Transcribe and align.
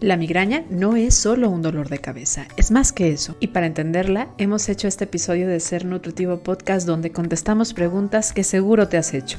La 0.00 0.16
migraña 0.16 0.64
no 0.70 0.96
es 0.96 1.14
solo 1.14 1.48
un 1.48 1.62
dolor 1.62 1.88
de 1.88 1.98
cabeza, 1.98 2.46
es 2.56 2.70
más 2.70 2.92
que 2.92 3.10
eso. 3.10 3.36
Y 3.40 3.48
para 3.48 3.66
entenderla, 3.66 4.34
hemos 4.38 4.68
hecho 4.68 4.88
este 4.88 5.04
episodio 5.04 5.48
de 5.48 5.60
Ser 5.60 5.84
Nutritivo 5.84 6.38
Podcast 6.42 6.86
donde 6.86 7.12
contestamos 7.12 7.72
preguntas 7.72 8.32
que 8.32 8.44
seguro 8.44 8.88
te 8.88 8.98
has 8.98 9.14
hecho. 9.14 9.38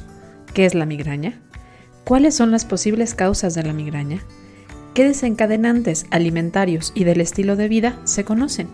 ¿Qué 0.54 0.64
es 0.64 0.74
la 0.74 0.86
migraña? 0.86 1.40
¿Cuáles 2.04 2.34
son 2.34 2.50
las 2.50 2.64
posibles 2.64 3.14
causas 3.14 3.54
de 3.54 3.62
la 3.62 3.72
migraña? 3.72 4.20
¿Qué 4.94 5.04
desencadenantes 5.04 6.06
alimentarios 6.10 6.92
y 6.94 7.04
del 7.04 7.20
estilo 7.20 7.54
de 7.54 7.68
vida 7.68 8.00
se 8.04 8.24
conocen? 8.24 8.68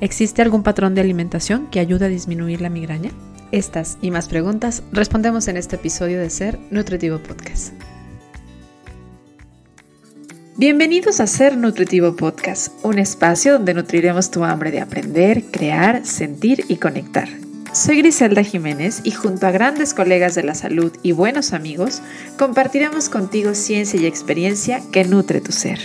¿Existe 0.00 0.42
algún 0.42 0.62
patrón 0.62 0.94
de 0.94 1.02
alimentación 1.02 1.68
que 1.70 1.80
ayude 1.80 2.06
a 2.06 2.08
disminuir 2.08 2.60
la 2.60 2.70
migraña? 2.70 3.10
Estas 3.52 3.98
y 4.00 4.10
más 4.10 4.28
preguntas 4.28 4.82
respondemos 4.90 5.48
en 5.48 5.58
este 5.58 5.76
episodio 5.76 6.18
de 6.18 6.30
Ser 6.30 6.58
Nutritivo 6.70 7.18
Podcast. 7.18 7.74
Bienvenidos 10.56 11.18
a 11.18 11.26
Ser 11.26 11.56
Nutritivo 11.56 12.14
Podcast, 12.14 12.72
un 12.84 13.00
espacio 13.00 13.54
donde 13.54 13.74
nutriremos 13.74 14.30
tu 14.30 14.44
hambre 14.44 14.70
de 14.70 14.80
aprender, 14.80 15.42
crear, 15.50 16.06
sentir 16.06 16.64
y 16.68 16.76
conectar. 16.76 17.28
Soy 17.72 17.98
Griselda 17.98 18.44
Jiménez 18.44 19.00
y 19.02 19.10
junto 19.10 19.48
a 19.48 19.50
grandes 19.50 19.94
colegas 19.94 20.36
de 20.36 20.44
la 20.44 20.54
salud 20.54 20.92
y 21.02 21.10
buenos 21.10 21.52
amigos, 21.52 22.02
compartiremos 22.38 23.08
contigo 23.08 23.56
ciencia 23.56 24.00
y 24.00 24.06
experiencia 24.06 24.80
que 24.92 25.02
nutre 25.02 25.40
tu 25.40 25.50
ser. 25.50 25.80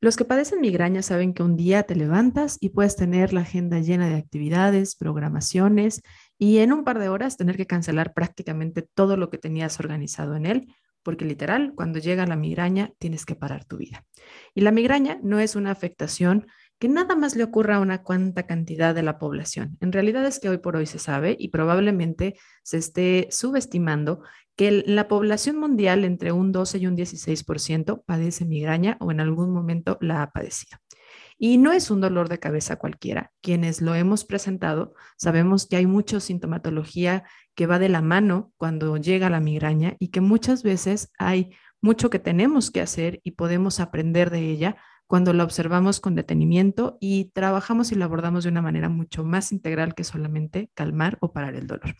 Los 0.00 0.16
que 0.16 0.24
padecen 0.24 0.60
migraña 0.60 1.02
saben 1.02 1.34
que 1.34 1.44
un 1.44 1.56
día 1.56 1.84
te 1.84 1.94
levantas 1.94 2.56
y 2.58 2.70
puedes 2.70 2.96
tener 2.96 3.32
la 3.32 3.42
agenda 3.42 3.78
llena 3.78 4.08
de 4.08 4.16
actividades, 4.16 4.96
programaciones 4.96 6.02
y 6.42 6.60
en 6.60 6.72
un 6.72 6.84
par 6.84 6.98
de 6.98 7.10
horas 7.10 7.36
tener 7.36 7.58
que 7.58 7.66
cancelar 7.66 8.14
prácticamente 8.14 8.80
todo 8.80 9.18
lo 9.18 9.28
que 9.28 9.36
tenías 9.36 9.78
organizado 9.78 10.36
en 10.36 10.46
él, 10.46 10.74
porque 11.02 11.26
literal, 11.26 11.74
cuando 11.76 11.98
llega 11.98 12.26
la 12.26 12.34
migraña 12.34 12.94
tienes 12.98 13.26
que 13.26 13.34
parar 13.34 13.66
tu 13.66 13.76
vida. 13.76 14.06
Y 14.54 14.62
la 14.62 14.72
migraña 14.72 15.18
no 15.22 15.38
es 15.38 15.54
una 15.54 15.70
afectación 15.70 16.46
que 16.78 16.88
nada 16.88 17.14
más 17.14 17.36
le 17.36 17.44
ocurra 17.44 17.76
a 17.76 17.80
una 17.80 18.02
cuanta 18.02 18.46
cantidad 18.46 18.94
de 18.94 19.02
la 19.02 19.18
población. 19.18 19.76
En 19.80 19.92
realidad 19.92 20.24
es 20.24 20.40
que 20.40 20.48
hoy 20.48 20.56
por 20.56 20.76
hoy 20.76 20.86
se 20.86 20.98
sabe 20.98 21.36
y 21.38 21.48
probablemente 21.48 22.38
se 22.62 22.78
esté 22.78 23.28
subestimando 23.30 24.22
que 24.56 24.82
la 24.86 25.08
población 25.08 25.58
mundial 25.58 26.06
entre 26.06 26.32
un 26.32 26.52
12 26.52 26.78
y 26.78 26.86
un 26.86 26.96
16% 26.96 28.02
padece 28.06 28.46
migraña 28.46 28.96
o 29.00 29.10
en 29.10 29.20
algún 29.20 29.52
momento 29.52 29.98
la 30.00 30.22
ha 30.22 30.30
padecido. 30.30 30.78
Y 31.42 31.56
no 31.56 31.72
es 31.72 31.90
un 31.90 32.02
dolor 32.02 32.28
de 32.28 32.38
cabeza 32.38 32.76
cualquiera. 32.76 33.32
Quienes 33.40 33.80
lo 33.80 33.94
hemos 33.94 34.26
presentado 34.26 34.92
sabemos 35.16 35.66
que 35.66 35.76
hay 35.76 35.86
mucha 35.86 36.20
sintomatología 36.20 37.24
que 37.54 37.66
va 37.66 37.78
de 37.78 37.88
la 37.88 38.02
mano 38.02 38.52
cuando 38.58 38.98
llega 38.98 39.30
la 39.30 39.40
migraña 39.40 39.96
y 39.98 40.08
que 40.08 40.20
muchas 40.20 40.62
veces 40.62 41.10
hay 41.18 41.56
mucho 41.80 42.10
que 42.10 42.18
tenemos 42.18 42.70
que 42.70 42.82
hacer 42.82 43.20
y 43.24 43.30
podemos 43.30 43.80
aprender 43.80 44.28
de 44.28 44.50
ella 44.50 44.76
cuando 45.06 45.32
la 45.32 45.44
observamos 45.44 45.98
con 45.98 46.14
detenimiento 46.14 46.98
y 47.00 47.30
trabajamos 47.32 47.90
y 47.90 47.94
la 47.94 48.04
abordamos 48.04 48.44
de 48.44 48.50
una 48.50 48.60
manera 48.60 48.90
mucho 48.90 49.24
más 49.24 49.50
integral 49.50 49.94
que 49.94 50.04
solamente 50.04 50.70
calmar 50.74 51.16
o 51.22 51.32
parar 51.32 51.54
el 51.54 51.66
dolor. 51.66 51.94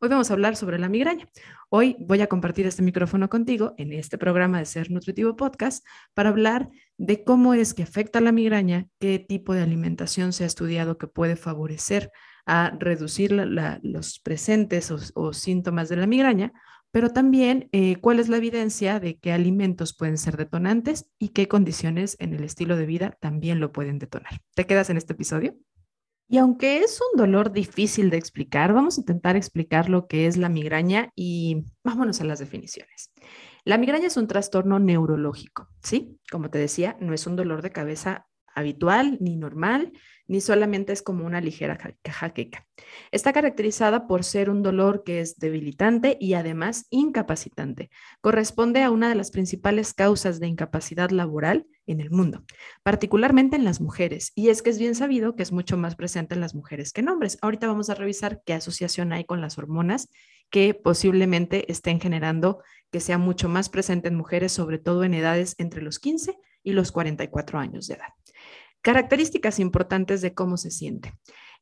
Hoy 0.00 0.08
vamos 0.08 0.30
a 0.30 0.34
hablar 0.34 0.54
sobre 0.54 0.78
la 0.78 0.88
migraña. 0.88 1.28
Hoy 1.70 1.96
voy 1.98 2.20
a 2.20 2.28
compartir 2.28 2.68
este 2.68 2.82
micrófono 2.82 3.28
contigo 3.28 3.74
en 3.78 3.92
este 3.92 4.16
programa 4.16 4.60
de 4.60 4.64
Ser 4.64 4.92
Nutritivo 4.92 5.34
Podcast 5.34 5.84
para 6.14 6.28
hablar 6.28 6.68
de 6.98 7.24
cómo 7.24 7.52
es 7.52 7.74
que 7.74 7.82
afecta 7.82 8.20
la 8.20 8.30
migraña, 8.30 8.86
qué 9.00 9.18
tipo 9.18 9.54
de 9.54 9.62
alimentación 9.62 10.32
se 10.32 10.44
ha 10.44 10.46
estudiado 10.46 10.98
que 10.98 11.08
puede 11.08 11.34
favorecer 11.34 12.12
a 12.46 12.76
reducir 12.78 13.32
los 13.32 14.20
presentes 14.20 14.92
o, 14.92 15.32
síntomas 15.32 15.88
de 15.88 15.96
la 15.96 16.06
migraña, 16.06 16.52
pero 16.92 17.10
también 17.10 17.68
eh, 17.72 17.96
cuál 17.96 18.20
es 18.20 18.28
la 18.28 18.36
evidencia 18.36 19.00
de 19.00 19.18
qué 19.18 19.32
alimentos 19.32 19.96
pueden 19.96 20.16
ser 20.16 20.36
detonantes 20.36 21.10
y 21.18 21.30
qué 21.30 21.48
condiciones 21.48 22.14
en 22.20 22.34
el 22.34 22.44
estilo 22.44 22.76
de 22.76 22.86
vida 22.86 23.18
también 23.20 23.58
lo 23.58 23.72
pueden 23.72 23.98
detonar. 23.98 24.42
¿Te 24.54 24.64
quedas 24.64 24.90
en 24.90 24.96
este 24.96 25.14
episodio? 25.14 25.56
Y 26.30 26.36
aunque 26.36 26.80
es 26.80 27.00
un 27.00 27.18
dolor 27.18 27.52
difícil 27.52 28.10
de 28.10 28.18
explicar, 28.18 28.74
vamos 28.74 28.98
a 28.98 29.00
intentar 29.00 29.34
explicar 29.36 29.88
lo 29.88 30.06
que 30.06 30.26
es 30.26 30.36
la 30.36 30.50
migraña 30.50 31.10
y 31.16 31.64
vámonos 31.82 32.20
a 32.20 32.24
las 32.24 32.38
definiciones. 32.38 33.10
La 33.64 33.78
migraña 33.78 34.08
es 34.08 34.16
un 34.18 34.26
trastorno 34.26 34.78
neurológico, 34.78 35.68
¿sí? 35.82 36.18
Como 36.30 36.50
te 36.50 36.58
decía, 36.58 36.98
no 37.00 37.14
es 37.14 37.26
un 37.26 37.36
dolor 37.36 37.62
de 37.62 37.72
cabeza 37.72 38.26
habitual 38.58 39.16
ni 39.20 39.36
normal, 39.36 39.92
ni 40.26 40.40
solamente 40.40 40.92
es 40.92 41.02
como 41.02 41.24
una 41.24 41.40
ligera 41.40 41.78
jaqueca. 42.04 42.66
Está 43.10 43.32
caracterizada 43.32 44.06
por 44.06 44.24
ser 44.24 44.50
un 44.50 44.62
dolor 44.62 45.02
que 45.04 45.20
es 45.20 45.38
debilitante 45.38 46.18
y 46.20 46.34
además 46.34 46.86
incapacitante. 46.90 47.90
Corresponde 48.20 48.82
a 48.82 48.90
una 48.90 49.08
de 49.08 49.14
las 49.14 49.30
principales 49.30 49.94
causas 49.94 50.38
de 50.38 50.48
incapacidad 50.48 51.10
laboral 51.10 51.66
en 51.86 52.00
el 52.00 52.10
mundo, 52.10 52.44
particularmente 52.82 53.56
en 53.56 53.64
las 53.64 53.80
mujeres. 53.80 54.32
Y 54.34 54.50
es 54.50 54.60
que 54.60 54.68
es 54.70 54.78
bien 54.78 54.94
sabido 54.94 55.34
que 55.34 55.42
es 55.42 55.52
mucho 55.52 55.78
más 55.78 55.96
presente 55.96 56.34
en 56.34 56.42
las 56.42 56.54
mujeres 56.54 56.92
que 56.92 57.00
en 57.00 57.08
hombres. 57.08 57.38
Ahorita 57.40 57.66
vamos 57.66 57.88
a 57.88 57.94
revisar 57.94 58.42
qué 58.44 58.52
asociación 58.52 59.14
hay 59.14 59.24
con 59.24 59.40
las 59.40 59.56
hormonas 59.56 60.10
que 60.50 60.74
posiblemente 60.74 61.70
estén 61.72 62.00
generando 62.00 62.62
que 62.90 63.00
sea 63.00 63.18
mucho 63.18 63.48
más 63.48 63.68
presente 63.68 64.08
en 64.08 64.14
mujeres, 64.14 64.52
sobre 64.52 64.78
todo 64.78 65.04
en 65.04 65.14
edades 65.14 65.54
entre 65.58 65.82
los 65.82 65.98
15 65.98 66.36
y 66.62 66.72
los 66.72 66.92
44 66.92 67.58
años 67.58 67.86
de 67.86 67.94
edad. 67.94 68.08
Características 68.82 69.58
importantes 69.58 70.20
de 70.20 70.34
cómo 70.34 70.56
se 70.56 70.70
siente. 70.70 71.14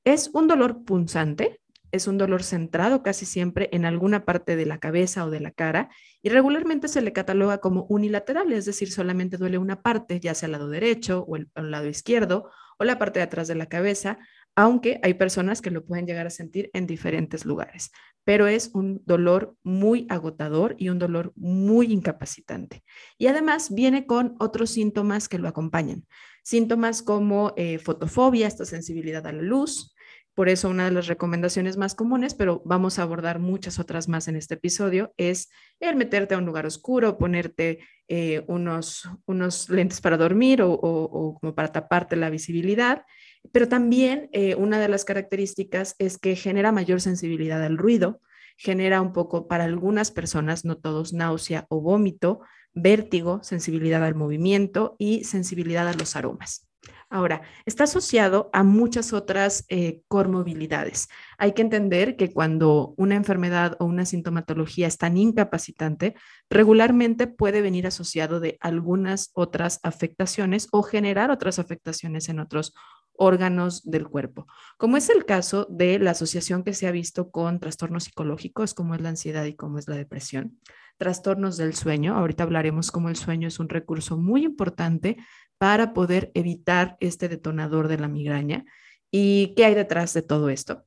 Es 0.05 0.31
un 0.33 0.47
dolor 0.47 0.85
punzante, 0.85 1.61
es 1.93 2.07
un 2.07 2.19
dolor 2.19 2.43
centrado 2.43 3.03
casi 3.03 3.27
siempre 3.27 3.69
en 3.73 3.85
alguna 3.85 4.25
parte 4.25 4.57
de 4.57 4.67
la 4.67 4.79
cabeza 4.79 5.25
o 5.25 5.31
de 5.31 5.41
la 5.41 5.51
cara 5.51 5.89
y 6.23 6.29
regularmente 6.29 6.89
se 6.89 7.01
le 7.01 7.13
cataloga 7.13 7.59
como 7.59 7.85
unilateral, 7.89 8.53
es 8.53 8.65
decir, 8.65 8.91
solamente 8.91 9.37
duele 9.37 9.59
una 9.59 9.83
parte, 9.83 10.21
ya 10.21 10.35
sea 10.35 10.47
el 10.47 10.53
lado 10.53 10.69
derecho 10.69 11.25
o 11.27 11.37
el, 11.37 11.49
lado 11.55 11.89
izquierdo 11.89 12.51
o 12.79 12.85
la 12.85 12.99
parte 12.99 13.21
de 13.21 13.25
atrás 13.25 13.49
de 13.49 13.55
la 13.55 13.67
cabeza, 13.67 14.19
aunque 14.55 15.01
hay 15.03 15.15
personas 15.15 15.61
que 15.61 15.71
lo 15.71 15.85
pueden 15.85 16.07
llegar 16.07 16.27
a 16.27 16.31
sentir 16.31 16.71
en 16.73 16.87
diferentes 16.87 17.45
lugares, 17.45 17.91
pero 18.25 18.47
es 18.47 18.71
un 18.75 19.03
dolor 19.05 19.55
muy 19.63 20.07
agotador 20.09 20.75
y 20.79 20.89
un 20.89 20.99
dolor 20.99 21.33
muy 21.37 21.93
incapacitante. 21.93 22.83
Y 23.19 23.29
además 23.29 23.73
viene 23.75 24.07
con 24.07 24.35
otros 24.39 24.71
síntomas 24.71 25.29
que 25.29 25.39
lo 25.39 25.49
acompañan, 25.49 26.07
síntomas 26.47 27.03
como 27.03 27.53
eh, 27.57 27.79
fotofobia, 27.79 28.47
esta 28.47 28.65
sensibilidad 28.65 29.27
a 29.27 29.33
la 29.33 29.43
luz, 29.43 29.97
por 30.33 30.49
eso 30.49 30.69
una 30.69 30.85
de 30.85 30.93
las 30.93 31.09
recomendaciones 31.09 31.77
más 31.77 31.97
comunes, 31.97 32.35
pero 32.35 32.63
vamos 32.65 33.01
a 33.01 33.03
abordar 33.03 33.41
muchas 33.41 33.81
otras 33.81 34.07
más 34.07 34.29
en 34.29 34.37
este 34.37 34.55
episodio, 34.55 35.13
es 35.17 35.49
el 35.81 35.97
meterte 35.97 36.37
a 36.37 36.39
un 36.39 36.47
lugar 36.47 36.65
oscuro, 36.65 37.19
ponerte 37.19 37.81
eh, 38.07 38.45
unos, 38.47 39.11
unos 39.27 39.69
lentes 39.71 40.01
para 40.01 40.17
dormir 40.17 40.63
o, 40.63 41.37
como 41.41 41.53
para 41.53 41.73
taparte 41.73 42.15
la 42.15 42.31
visibilidad. 42.31 43.03
Pero 43.51 43.67
también 43.67 44.29
eh, 44.31 44.55
una 44.55 44.79
de 44.79 44.89
las 44.89 45.05
características 45.05 45.97
es 45.99 46.17
que 46.17 46.37
genera 46.37 46.71
mayor 46.71 47.01
sensibilidad 47.01 47.65
al 47.65 47.77
ruido, 47.77 48.21
genera 48.57 49.01
un 49.01 49.13
poco 49.13 49.49
para 49.49 49.65
algunas 49.65 50.13
personas, 50.13 50.65
no 50.65 50.77
todos, 50.77 51.13
náusea 51.13 51.67
o 51.71 51.81
vómito, 51.81 52.41
vértigo, 52.77 53.41
sensibilidad 53.43 54.05
al 54.05 54.15
movimiento 54.15 54.95
y 54.99 55.25
sensibilidad 55.25 55.89
a 55.89 55.95
los 55.95 56.15
aromas. 56.15 56.69
Ahora, 57.09 57.43
está 57.67 57.85
asociado 57.85 58.51
a 58.53 58.65
muchas 58.65 59.13
otras 59.13 59.65
eh, 59.69 60.03
comorbilidades. 60.09 61.09
Hay 61.39 61.53
que 61.53 61.63
entender 61.63 62.17
que 62.17 62.33
cuando 62.33 62.95
una 62.97 63.15
enfermedad 63.15 63.77
o 63.79 63.85
una 63.85 64.05
sintomatología 64.05 64.89
es 64.89 64.99
tan 64.99 65.17
incapacitante, 65.17 66.15
regularmente 66.51 67.29
puede 67.29 67.63
venir 67.63 67.87
asociado 67.87 68.41
de 68.41 68.59
algunas 68.61 69.31
otras 69.35 69.79
afectaciones 69.85 70.69
o 70.73 70.83
generar 70.83 71.31
otras 71.31 71.61
afectaciones 71.61 72.29
en 72.29 72.41
otros 72.41 72.75
órganos 73.19 73.83
del 73.85 74.09
cuerpo, 74.09 74.47
como 74.77 74.97
es 74.97 75.09
el 75.09 75.25
caso 75.25 75.67
de 75.71 75.99
la 75.99 76.11
asociación 76.11 76.63
que 76.65 76.75
se 76.75 76.87
ha 76.87 76.91
visto 76.91 77.31
con 77.31 77.61
trastornos 77.61 78.05
psicológicos 78.05 78.75
como 78.75 78.95
es 78.95 79.01
la 79.01 79.09
ansiedad 79.11 79.45
y 79.45 79.55
como 79.55 79.79
es 79.79 79.89
la 79.89 79.97
depresión, 79.97 80.59
trastornos 80.99 81.57
del 81.57 81.75
sueño, 81.75 82.17
ahorita 82.17 82.45
hablaremos 82.45 82.91
cómo 82.91 83.09
el 83.09 83.17
sueño 83.17 83.49
es 83.49 83.59
un 83.59 83.69
recurso 83.69 84.17
muy 84.17 84.45
importante 84.45 85.17
para 85.59 85.93
poder 85.93 86.31
evitar 86.35 86.97
este 87.01 87.29
detonador 87.29 87.89
de 87.89 87.99
la 87.99 88.09
migraña 88.09 88.65
y 89.11 89.55
qué 89.57 89.65
hay 89.65 89.75
detrás 89.75 90.15
de 90.15 90.23
todo 90.23 90.49
esto. 90.49 90.85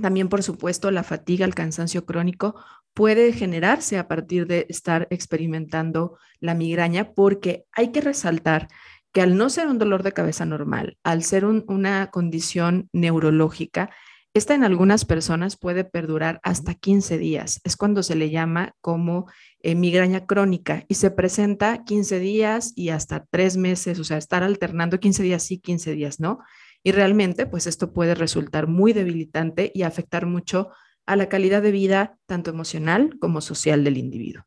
También, 0.00 0.28
por 0.28 0.42
supuesto, 0.42 0.90
la 0.90 1.02
fatiga, 1.02 1.46
el 1.46 1.54
cansancio 1.54 2.04
crónico 2.04 2.54
puede 2.92 3.32
generarse 3.32 3.98
a 3.98 4.08
partir 4.08 4.46
de 4.46 4.66
estar 4.68 5.06
experimentando 5.10 6.18
la 6.40 6.54
migraña 6.54 7.12
porque 7.12 7.64
hay 7.72 7.92
que 7.92 8.00
resaltar 8.00 8.68
que 9.12 9.22
al 9.22 9.36
no 9.36 9.48
ser 9.48 9.68
un 9.68 9.78
dolor 9.78 10.02
de 10.02 10.12
cabeza 10.12 10.44
normal, 10.44 10.98
al 11.02 11.22
ser 11.22 11.44
una 11.46 12.10
condición 12.10 12.88
neurológica, 12.92 13.90
esta 14.38 14.54
en 14.54 14.64
algunas 14.64 15.04
personas 15.04 15.56
puede 15.56 15.84
perdurar 15.84 16.40
hasta 16.42 16.74
15 16.74 17.18
días. 17.18 17.60
Es 17.64 17.76
cuando 17.76 18.02
se 18.02 18.14
le 18.14 18.30
llama 18.30 18.74
como 18.80 19.26
eh, 19.60 19.74
migraña 19.74 20.26
crónica 20.26 20.84
y 20.88 20.94
se 20.94 21.10
presenta 21.10 21.84
15 21.84 22.18
días 22.18 22.72
y 22.74 22.90
hasta 22.90 23.24
3 23.30 23.56
meses, 23.56 23.98
o 23.98 24.04
sea, 24.04 24.18
estar 24.18 24.42
alternando 24.42 25.00
15 25.00 25.22
días 25.22 25.42
sí, 25.42 25.58
15 25.58 25.92
días 25.92 26.20
no. 26.20 26.40
Y 26.82 26.92
realmente, 26.92 27.46
pues 27.46 27.66
esto 27.66 27.92
puede 27.92 28.14
resultar 28.14 28.66
muy 28.66 28.92
debilitante 28.92 29.72
y 29.74 29.82
afectar 29.82 30.26
mucho 30.26 30.70
a 31.06 31.16
la 31.16 31.28
calidad 31.28 31.62
de 31.62 31.72
vida, 31.72 32.18
tanto 32.26 32.50
emocional 32.50 33.18
como 33.20 33.40
social 33.40 33.84
del 33.84 33.96
individuo. 33.96 34.44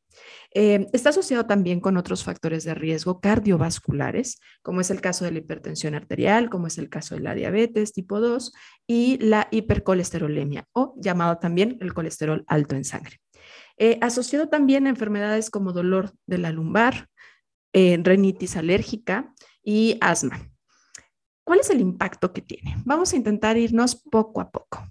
Eh, 0.54 0.88
está 0.94 1.10
asociado 1.10 1.46
también 1.46 1.80
con 1.80 1.98
otros 1.98 2.24
factores 2.24 2.64
de 2.64 2.74
riesgo 2.74 3.20
cardiovasculares, 3.20 4.40
como 4.62 4.82
es 4.82 4.90
el 4.90 5.00
caso 5.00 5.26
de 5.26 5.32
la 5.32 5.40
hipertensión 5.40 5.94
arterial, 5.94 6.50
como 6.50 6.68
es 6.68 6.78
el 6.78 6.90
caso 6.90 7.16
de 7.16 7.22
la 7.22 7.36
diabetes 7.36 7.94
tipo 7.94 8.20
2 8.20 8.52
y 8.88 9.18
la 9.20 9.48
hipercolesterolemia, 9.52 10.66
o 10.74 10.96
llamado 10.98 11.38
también 11.38 11.78
el 11.82 11.94
colesterol 11.94 12.44
alto 12.48 12.76
en 12.76 12.84
sangre. 12.84 13.20
Eh, 13.78 13.98
asociado 14.02 14.50
también 14.50 14.88
a 14.88 14.90
enfermedades 14.90 15.50
como 15.50 15.72
dolor 15.72 16.12
de 16.26 16.40
la 16.40 16.52
lumbar, 16.52 17.08
eh, 17.72 18.00
renitis 18.02 18.58
alérgica 18.58 19.34
y 19.64 19.98
asma. 20.02 20.50
¿Cuál 21.44 21.60
es 21.60 21.70
el 21.70 21.80
impacto 21.80 22.34
que 22.34 22.42
tiene? 22.42 22.76
Vamos 22.86 23.14
a 23.14 23.16
intentar 23.16 23.58
irnos 23.58 23.96
poco 23.96 24.42
a 24.42 24.52
poco. 24.52 24.88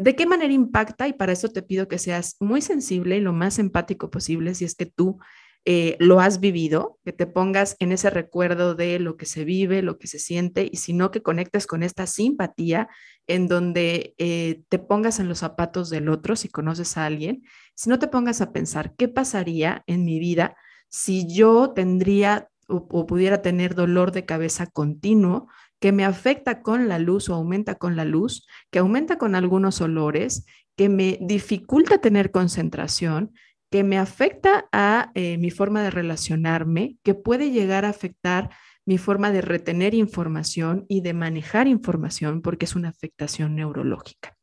¿De 0.00 0.16
qué 0.16 0.26
manera 0.26 0.52
impacta? 0.52 1.08
Y 1.08 1.12
para 1.12 1.32
eso 1.32 1.48
te 1.48 1.62
pido 1.62 1.88
que 1.88 1.98
seas 1.98 2.36
muy 2.40 2.62
sensible 2.62 3.16
y 3.16 3.20
lo 3.20 3.32
más 3.32 3.58
empático 3.58 4.10
posible 4.10 4.54
si 4.54 4.64
es 4.64 4.74
que 4.74 4.86
tú 4.86 5.18
eh, 5.66 5.96
lo 6.00 6.20
has 6.20 6.40
vivido, 6.40 6.98
que 7.04 7.12
te 7.12 7.26
pongas 7.26 7.76
en 7.80 7.92
ese 7.92 8.08
recuerdo 8.08 8.74
de 8.74 8.98
lo 8.98 9.18
que 9.18 9.26
se 9.26 9.44
vive, 9.44 9.82
lo 9.82 9.98
que 9.98 10.06
se 10.06 10.18
siente, 10.18 10.66
y 10.70 10.78
si 10.78 10.94
no, 10.94 11.10
que 11.10 11.22
conectes 11.22 11.66
con 11.66 11.82
esta 11.82 12.06
simpatía 12.06 12.88
en 13.26 13.46
donde 13.46 14.14
eh, 14.16 14.62
te 14.70 14.78
pongas 14.78 15.20
en 15.20 15.28
los 15.28 15.38
zapatos 15.38 15.90
del 15.90 16.08
otro 16.08 16.34
si 16.34 16.48
conoces 16.48 16.96
a 16.96 17.04
alguien, 17.04 17.42
si 17.74 17.90
no 17.90 17.98
te 17.98 18.08
pongas 18.08 18.40
a 18.40 18.52
pensar, 18.52 18.94
¿qué 18.96 19.08
pasaría 19.08 19.84
en 19.86 20.04
mi 20.06 20.18
vida 20.18 20.56
si 20.88 21.30
yo 21.32 21.72
tendría 21.72 22.48
o 22.66 23.06
pudiera 23.06 23.42
tener 23.42 23.74
dolor 23.74 24.12
de 24.12 24.24
cabeza 24.24 24.66
continuo 24.66 25.48
que 25.80 25.92
me 25.92 26.04
afecta 26.04 26.62
con 26.62 26.88
la 26.88 26.98
luz 26.98 27.28
o 27.28 27.34
aumenta 27.34 27.74
con 27.74 27.96
la 27.96 28.04
luz, 28.04 28.46
que 28.70 28.78
aumenta 28.78 29.18
con 29.18 29.34
algunos 29.34 29.80
olores, 29.80 30.44
que 30.76 30.88
me 30.88 31.18
dificulta 31.20 31.98
tener 31.98 32.30
concentración, 32.30 33.32
que 33.70 33.82
me 33.82 33.98
afecta 33.98 34.68
a 34.72 35.10
eh, 35.14 35.38
mi 35.38 35.50
forma 35.50 35.82
de 35.82 35.90
relacionarme, 35.90 36.96
que 37.02 37.14
puede 37.14 37.50
llegar 37.50 37.84
a 37.84 37.90
afectar 37.90 38.50
mi 38.84 38.98
forma 38.98 39.30
de 39.30 39.40
retener 39.40 39.94
información 39.94 40.84
y 40.88 41.00
de 41.00 41.14
manejar 41.14 41.68
información 41.68 42.42
porque 42.42 42.64
es 42.64 42.74
una 42.74 42.88
afectación 42.88 43.54
neurológica. 43.54 44.36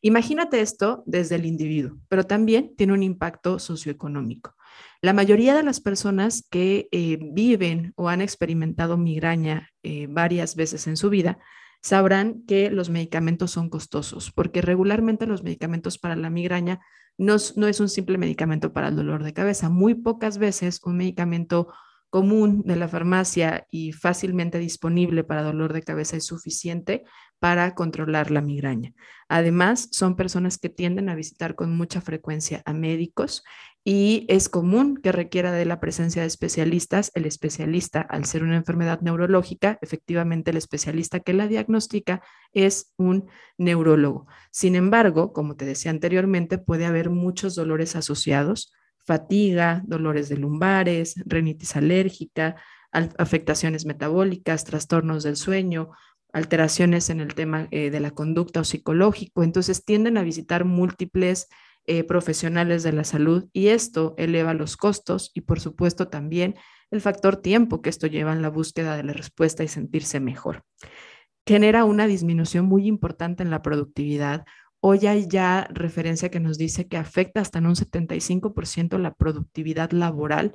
Imagínate 0.00 0.60
esto 0.60 1.04
desde 1.06 1.36
el 1.36 1.46
individuo, 1.46 1.98
pero 2.08 2.24
también 2.24 2.74
tiene 2.76 2.92
un 2.92 3.02
impacto 3.02 3.58
socioeconómico. 3.58 4.54
La 5.04 5.12
mayoría 5.12 5.56
de 5.56 5.64
las 5.64 5.80
personas 5.80 6.46
que 6.48 6.88
eh, 6.92 7.18
viven 7.20 7.92
o 7.96 8.08
han 8.08 8.20
experimentado 8.20 8.96
migraña 8.96 9.70
eh, 9.82 10.06
varias 10.08 10.54
veces 10.54 10.86
en 10.86 10.96
su 10.96 11.10
vida 11.10 11.40
sabrán 11.80 12.44
que 12.46 12.70
los 12.70 12.88
medicamentos 12.88 13.50
son 13.50 13.68
costosos, 13.68 14.30
porque 14.30 14.62
regularmente 14.62 15.26
los 15.26 15.42
medicamentos 15.42 15.98
para 15.98 16.14
la 16.14 16.30
migraña 16.30 16.78
no, 17.18 17.34
no 17.56 17.66
es 17.66 17.80
un 17.80 17.88
simple 17.88 18.16
medicamento 18.16 18.72
para 18.72 18.88
el 18.88 18.96
dolor 18.96 19.24
de 19.24 19.32
cabeza. 19.32 19.68
Muy 19.68 19.94
pocas 19.94 20.38
veces 20.38 20.80
un 20.84 20.98
medicamento 20.98 21.72
común 22.12 22.62
de 22.66 22.76
la 22.76 22.88
farmacia 22.88 23.66
y 23.70 23.92
fácilmente 23.92 24.58
disponible 24.58 25.24
para 25.24 25.42
dolor 25.42 25.72
de 25.72 25.82
cabeza 25.82 26.18
es 26.18 26.26
suficiente 26.26 27.04
para 27.38 27.74
controlar 27.74 28.30
la 28.30 28.42
migraña. 28.42 28.92
Además, 29.28 29.88
son 29.92 30.14
personas 30.14 30.58
que 30.58 30.68
tienden 30.68 31.08
a 31.08 31.14
visitar 31.14 31.54
con 31.54 31.74
mucha 31.74 32.02
frecuencia 32.02 32.62
a 32.66 32.74
médicos 32.74 33.42
y 33.84 34.26
es 34.28 34.48
común 34.48 34.96
que 34.96 35.10
requiera 35.10 35.50
de 35.50 35.64
la 35.64 35.80
presencia 35.80 36.22
de 36.22 36.28
especialistas. 36.28 37.10
El 37.14 37.26
especialista, 37.26 38.00
al 38.00 38.24
ser 38.24 38.44
una 38.44 38.56
enfermedad 38.56 39.00
neurológica, 39.00 39.78
efectivamente 39.82 40.52
el 40.52 40.56
especialista 40.56 41.20
que 41.20 41.32
la 41.32 41.48
diagnostica 41.48 42.22
es 42.52 42.92
un 42.96 43.28
neurólogo. 43.58 44.26
Sin 44.52 44.76
embargo, 44.76 45.32
como 45.32 45.56
te 45.56 45.64
decía 45.64 45.90
anteriormente, 45.90 46.58
puede 46.58 46.86
haber 46.86 47.10
muchos 47.10 47.56
dolores 47.56 47.96
asociados, 47.96 48.72
fatiga, 49.04 49.82
dolores 49.84 50.28
de 50.28 50.36
lumbares, 50.36 51.14
rinitis 51.26 51.74
alérgica, 51.74 52.54
afectaciones 52.92 53.84
metabólicas, 53.84 54.64
trastornos 54.64 55.24
del 55.24 55.36
sueño, 55.36 55.90
alteraciones 56.32 57.10
en 57.10 57.20
el 57.20 57.34
tema 57.34 57.68
eh, 57.72 57.90
de 57.90 58.00
la 58.00 58.12
conducta 58.12 58.60
o 58.60 58.64
psicológico. 58.64 59.42
Entonces 59.42 59.84
tienden 59.84 60.18
a 60.18 60.22
visitar 60.22 60.64
múltiples 60.64 61.48
eh, 61.86 62.04
profesionales 62.04 62.82
de 62.82 62.92
la 62.92 63.04
salud 63.04 63.48
y 63.52 63.68
esto 63.68 64.14
eleva 64.16 64.54
los 64.54 64.76
costos 64.76 65.30
y 65.34 65.42
por 65.42 65.60
supuesto 65.60 66.08
también 66.08 66.54
el 66.90 67.00
factor 67.00 67.36
tiempo 67.36 67.82
que 67.82 67.90
esto 67.90 68.06
lleva 68.06 68.32
en 68.32 68.42
la 68.42 68.50
búsqueda 68.50 68.96
de 68.96 69.02
la 69.02 69.12
respuesta 69.12 69.64
y 69.64 69.68
sentirse 69.68 70.20
mejor. 70.20 70.62
Genera 71.46 71.84
una 71.84 72.06
disminución 72.06 72.66
muy 72.66 72.86
importante 72.86 73.42
en 73.42 73.50
la 73.50 73.62
productividad. 73.62 74.44
Hoy 74.80 75.06
hay 75.06 75.26
ya 75.26 75.66
referencia 75.70 76.30
que 76.30 76.38
nos 76.38 76.58
dice 76.58 76.86
que 76.86 76.98
afecta 76.98 77.40
hasta 77.40 77.58
en 77.58 77.66
un 77.66 77.74
75% 77.74 78.98
la 78.98 79.14
productividad 79.14 79.90
laboral 79.90 80.52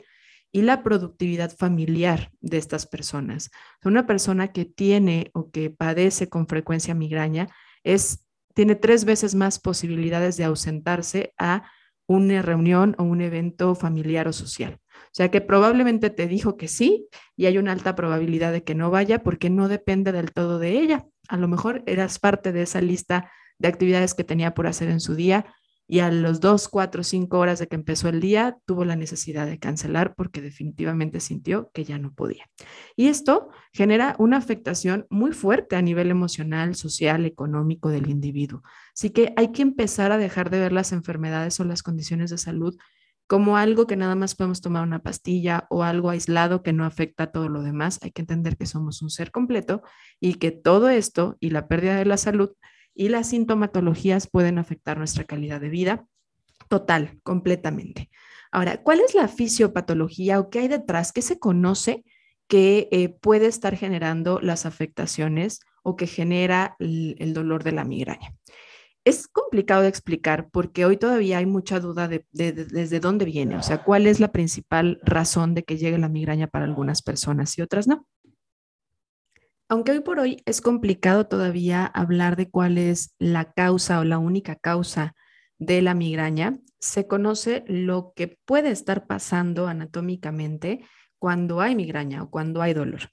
y 0.52 0.62
la 0.62 0.84
productividad 0.84 1.56
familiar 1.56 2.32
de 2.40 2.58
estas 2.58 2.88
personas. 2.88 3.52
Una 3.84 4.08
persona 4.08 4.52
que 4.52 4.66
tiene 4.66 5.32
o 5.34 5.52
que 5.52 5.70
padece 5.70 6.30
con 6.30 6.48
frecuencia 6.48 6.94
migraña 6.94 7.48
es, 7.84 8.27
tiene 8.58 8.74
tres 8.74 9.06
veces 9.06 9.36
más 9.36 9.60
posibilidades 9.60 10.36
de 10.36 10.44
ausentarse 10.44 11.32
a 11.38 11.70
una 12.08 12.42
reunión 12.42 12.96
o 12.98 13.04
un 13.04 13.22
evento 13.22 13.76
familiar 13.76 14.28
o 14.28 14.34
social. 14.34 14.80
O 14.96 15.12
sea 15.12 15.30
que 15.30 15.42
probablemente 15.42 16.10
te 16.10 16.26
dijo 16.26 16.58
que 16.58 16.68
sí 16.68 17.08
y 17.36 17.46
hay 17.46 17.60
una 17.60 17.72
alta 17.72 17.96
probabilidad 17.96 18.52
de 18.52 18.64
que 18.64 18.74
no 18.74 18.90
vaya 18.90 19.22
porque 19.22 19.52
no 19.52 19.68
depende 19.68 20.12
del 20.12 20.32
todo 20.32 20.58
de 20.58 20.72
ella. 20.72 21.06
A 21.30 21.38
lo 21.38 21.48
mejor 21.48 21.84
eras 21.86 22.18
parte 22.18 22.52
de 22.52 22.64
esa 22.64 22.82
lista 22.82 23.30
de 23.60 23.68
actividades 23.68 24.16
que 24.16 24.24
tenía 24.24 24.56
por 24.56 24.66
hacer 24.66 24.90
en 24.90 25.02
su 25.02 25.14
día 25.14 25.46
y 25.88 26.00
a 26.00 26.12
los 26.12 26.42
dos, 26.42 26.68
cuatro, 26.68 27.04
cinco 27.04 27.40
horas 27.40 27.60
de 27.60 27.68
que 27.68 27.76
empezó 27.76 28.10
el 28.10 28.20
día, 28.20 28.58
tuvo 28.66 28.84
la 28.84 28.98
necesidad 28.98 29.48
de 29.48 29.58
cancelar 29.58 30.16
porque 30.16 30.42
definitivamente 30.42 31.22
sintió 31.22 31.72
que 31.74 31.86
ya 31.86 31.98
no 31.98 32.14
podía. 32.14 32.50
Y 32.96 33.08
esto 33.08 33.50
genera 33.72 34.16
una 34.20 34.38
afectación 34.38 35.08
muy 35.10 35.32
fuerte 35.32 35.78
a 35.78 35.82
nivel 35.82 36.12
emocional, 36.12 36.76
social, 36.76 37.26
económico 37.26 37.90
del 37.90 38.10
individuo. 38.10 38.64
Así 38.94 39.12
que 39.12 39.34
hay 39.38 39.54
que 39.54 39.62
empezar 39.62 40.12
a 40.12 40.18
dejar 40.18 40.50
de 40.50 40.60
ver 40.60 40.74
las 40.74 40.92
enfermedades 40.92 41.60
o 41.60 41.64
las 41.64 41.84
condiciones 41.84 42.30
de 42.32 42.38
salud 42.38 42.78
como 43.28 43.58
algo 43.58 43.88
que 43.88 43.98
nada 43.98 44.16
más 44.16 44.36
podemos 44.36 44.62
tomar 44.62 44.84
una 44.84 45.04
pastilla 45.04 45.68
o 45.70 45.84
algo 45.84 46.10
aislado 46.10 46.64
que 46.64 46.72
no 46.72 46.86
afecta 46.86 47.24
a 47.24 47.32
todo 47.32 47.50
lo 47.50 47.62
demás. 47.62 48.00
Hay 48.02 48.12
que 48.12 48.22
entender 48.22 48.56
que 48.58 48.66
somos 48.66 49.02
un 49.02 49.10
ser 49.10 49.32
completo 49.32 49.84
y 50.20 50.36
que 50.36 50.52
todo 50.52 50.90
esto 50.90 51.36
y 51.42 51.50
la 51.50 51.68
pérdida 51.68 51.98
de 51.98 52.06
la 52.06 52.18
salud 52.18 52.52
y 52.98 53.10
las 53.10 53.30
sintomatologías 53.30 54.28
pueden 54.28 54.58
afectar 54.58 54.98
nuestra 54.98 55.24
calidad 55.24 55.62
de 55.62 55.70
vida 55.70 56.08
total, 56.68 57.20
completamente. 57.24 58.10
Ahora, 58.52 58.82
¿cuál 58.82 59.00
es 59.02 59.14
la 59.14 59.28
fisiopatología 59.28 60.40
o 60.40 60.50
qué 60.50 60.60
hay 60.60 60.68
detrás? 60.68 61.12
¿Qué 61.12 61.22
se 61.22 61.40
conoce 61.40 62.04
que 62.48 62.88
eh, 62.92 63.10
puede 63.10 63.46
estar 63.46 63.76
generando 63.76 64.40
las 64.42 64.66
afectaciones 64.66 65.60
o 65.84 65.96
que 65.96 66.08
genera 66.08 66.76
el, 66.80 67.34
dolor 67.34 67.64
de 67.64 67.74
la 67.74 67.84
migraña? 67.84 68.34
Es 69.06 69.28
complicado 69.28 69.84
de 69.84 69.90
explicar 69.90 70.50
porque 70.52 70.86
hoy 70.86 70.98
todavía 70.98 71.38
hay 71.38 71.46
mucha 71.46 71.80
duda 71.80 72.08
de, 72.08 72.26
desde 72.32 73.00
dónde 73.00 73.26
viene, 73.26 73.56
o 73.56 73.64
sea, 73.64 73.84
cuál 73.84 74.06
es 74.08 74.20
la 74.20 74.32
principal 74.32 75.00
razón 75.04 75.54
de 75.54 75.64
que 75.64 75.78
llegue 75.78 75.98
la 75.98 76.10
migraña 76.10 76.48
para 76.48 76.66
algunas 76.66 77.02
personas 77.02 77.58
y 77.58 77.62
otras 77.62 77.88
no. 77.88 78.06
Aunque 79.70 79.92
hoy 79.92 80.00
por 80.00 80.20
hoy 80.20 80.42
es 80.46 80.62
complicado 80.62 81.28
todavía 81.28 81.86
hablar 81.86 82.38
de 82.38 82.50
cuál 82.50 82.78
es 82.78 83.14
la 83.20 83.52
causa 83.52 84.00
o 84.00 84.06
la 84.06 84.18
única 84.18 84.56
causa 84.56 85.14
de 85.60 85.82
la 85.82 85.94
migraña, 85.94 86.58
se 86.80 87.08
conoce 87.08 87.66
lo 87.68 88.14
que 88.16 88.40
puede 88.46 88.72
estar 88.72 89.08
pasando 89.08 89.68
anatómicamente 89.68 90.86
cuando 91.20 91.60
hay 91.60 91.76
migraña 91.76 92.24
o 92.24 92.30
cuando 92.30 92.62
hay 92.62 92.74
dolor. 92.74 93.10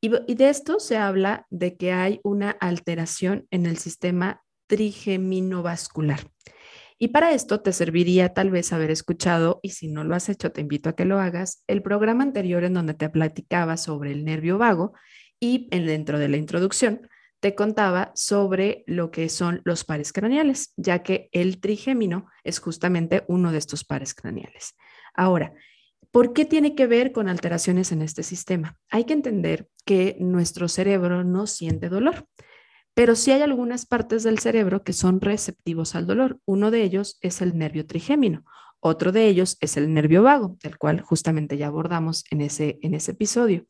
Y, 0.00 0.34
de 0.34 0.48
esto 0.48 0.78
se 0.78 0.96
habla 0.96 1.46
de 1.50 1.76
que 1.76 1.92
hay 1.92 2.20
una 2.22 2.50
alteración 2.50 3.48
en 3.50 3.66
el 3.66 3.78
sistema 3.78 4.42
trigeminovascular. 4.68 6.20
Y 6.98 7.08
para 7.08 7.32
esto 7.32 7.60
te 7.60 7.72
serviría 7.72 8.32
tal 8.32 8.50
vez 8.50 8.72
haber 8.72 8.90
escuchado, 8.90 9.58
y 9.62 9.70
si 9.70 9.88
no 9.88 10.04
lo 10.04 10.14
has 10.14 10.28
hecho, 10.28 10.52
te 10.52 10.60
invito 10.60 10.88
a 10.88 10.94
que 10.94 11.04
lo 11.04 11.18
hagas, 11.18 11.64
el 11.66 11.82
programa 11.82 12.22
anterior 12.22 12.62
en 12.62 12.74
donde 12.74 12.94
te 12.94 13.08
platicaba 13.08 13.76
sobre 13.76 14.12
el 14.12 14.24
nervio 14.24 14.58
vago 14.58 14.92
y 15.40 15.68
dentro 15.70 16.18
de 16.18 16.28
la 16.28 16.36
introducción 16.36 17.08
te 17.40 17.54
contaba 17.54 18.12
sobre 18.14 18.82
lo 18.86 19.10
que 19.10 19.28
son 19.28 19.60
los 19.64 19.84
pares 19.84 20.12
craneales, 20.12 20.72
ya 20.76 21.02
que 21.02 21.28
el 21.32 21.60
trigémino 21.60 22.26
es 22.44 22.58
justamente 22.58 23.24
uno 23.28 23.52
de 23.52 23.58
estos 23.58 23.84
pares 23.84 24.14
craneales. 24.14 24.74
Ahora, 25.14 25.52
¿por 26.10 26.32
qué 26.32 26.44
tiene 26.44 26.74
que 26.74 26.86
ver 26.86 27.12
con 27.12 27.28
alteraciones 27.28 27.92
en 27.92 28.02
este 28.02 28.22
sistema? 28.22 28.78
Hay 28.90 29.04
que 29.04 29.12
entender 29.12 29.68
que 29.84 30.16
nuestro 30.18 30.68
cerebro 30.68 31.24
no 31.24 31.46
siente 31.46 31.88
dolor, 31.88 32.26
pero 32.94 33.14
sí 33.14 33.30
hay 33.30 33.42
algunas 33.42 33.84
partes 33.84 34.22
del 34.22 34.38
cerebro 34.38 34.82
que 34.82 34.94
son 34.94 35.20
receptivos 35.20 35.94
al 35.94 36.06
dolor. 36.06 36.40
Uno 36.46 36.70
de 36.70 36.82
ellos 36.82 37.18
es 37.20 37.42
el 37.42 37.58
nervio 37.58 37.86
trigémino. 37.86 38.44
Otro 38.80 39.12
de 39.12 39.26
ellos 39.26 39.58
es 39.60 39.76
el 39.76 39.92
nervio 39.92 40.22
vago, 40.22 40.56
del 40.62 40.78
cual 40.78 41.02
justamente 41.02 41.58
ya 41.58 41.66
abordamos 41.66 42.24
en 42.30 42.40
ese, 42.40 42.78
en 42.80 42.94
ese 42.94 43.12
episodio. 43.12 43.66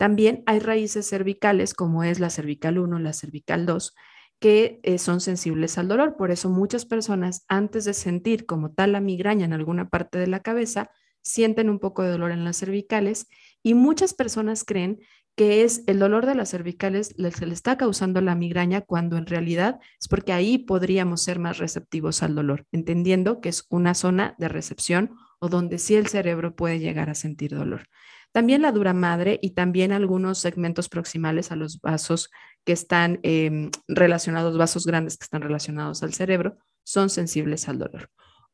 También 0.00 0.42
hay 0.46 0.60
raíces 0.60 1.06
cervicales, 1.06 1.74
como 1.74 2.04
es 2.04 2.20
la 2.20 2.30
cervical 2.30 2.78
1, 2.78 2.98
la 3.00 3.12
cervical 3.12 3.66
2, 3.66 3.94
que 4.38 4.80
eh, 4.82 4.96
son 4.96 5.20
sensibles 5.20 5.76
al 5.76 5.88
dolor. 5.88 6.16
Por 6.16 6.30
eso 6.30 6.48
muchas 6.48 6.86
personas, 6.86 7.44
antes 7.48 7.84
de 7.84 7.92
sentir 7.92 8.46
como 8.46 8.72
tal 8.72 8.92
la 8.92 9.02
migraña 9.02 9.44
en 9.44 9.52
alguna 9.52 9.90
parte 9.90 10.18
de 10.18 10.26
la 10.26 10.40
cabeza, 10.40 10.90
sienten 11.20 11.68
un 11.68 11.80
poco 11.80 12.02
de 12.02 12.12
dolor 12.12 12.30
en 12.30 12.46
las 12.46 12.56
cervicales 12.56 13.26
y 13.62 13.74
muchas 13.74 14.14
personas 14.14 14.64
creen 14.64 15.00
que 15.36 15.64
es 15.64 15.84
el 15.86 15.98
dolor 15.98 16.24
de 16.24 16.34
las 16.34 16.48
cervicales 16.48 17.14
se 17.18 17.46
le 17.46 17.52
está 17.52 17.76
causando 17.76 18.22
la 18.22 18.34
migraña 18.34 18.80
cuando 18.80 19.18
en 19.18 19.26
realidad 19.26 19.80
es 20.00 20.08
porque 20.08 20.32
ahí 20.32 20.56
podríamos 20.56 21.22
ser 21.22 21.38
más 21.38 21.58
receptivos 21.58 22.22
al 22.22 22.34
dolor, 22.34 22.64
entendiendo 22.72 23.42
que 23.42 23.50
es 23.50 23.66
una 23.68 23.92
zona 23.92 24.34
de 24.38 24.48
recepción 24.48 25.10
o 25.40 25.50
donde 25.50 25.76
sí 25.76 25.94
el 25.96 26.06
cerebro 26.06 26.56
puede 26.56 26.78
llegar 26.78 27.10
a 27.10 27.14
sentir 27.14 27.50
dolor. 27.50 27.86
También 28.32 28.62
la 28.62 28.72
dura 28.72 28.92
madre 28.92 29.38
y 29.42 29.50
también 29.50 29.92
algunos 29.92 30.38
segmentos 30.38 30.88
proximales 30.88 31.50
a 31.50 31.56
los 31.56 31.80
vasos 31.80 32.30
que 32.64 32.72
están 32.72 33.18
em, 33.22 33.70
relacionados, 33.88 34.56
vasos 34.56 34.86
grandes 34.86 35.16
que 35.16 35.24
están 35.24 35.42
relacionados 35.42 36.02
al 36.02 36.14
cerebro, 36.14 36.58
son 36.84 37.10
sensibles 37.10 37.68
al 37.68 37.78
dolor. 37.78 38.10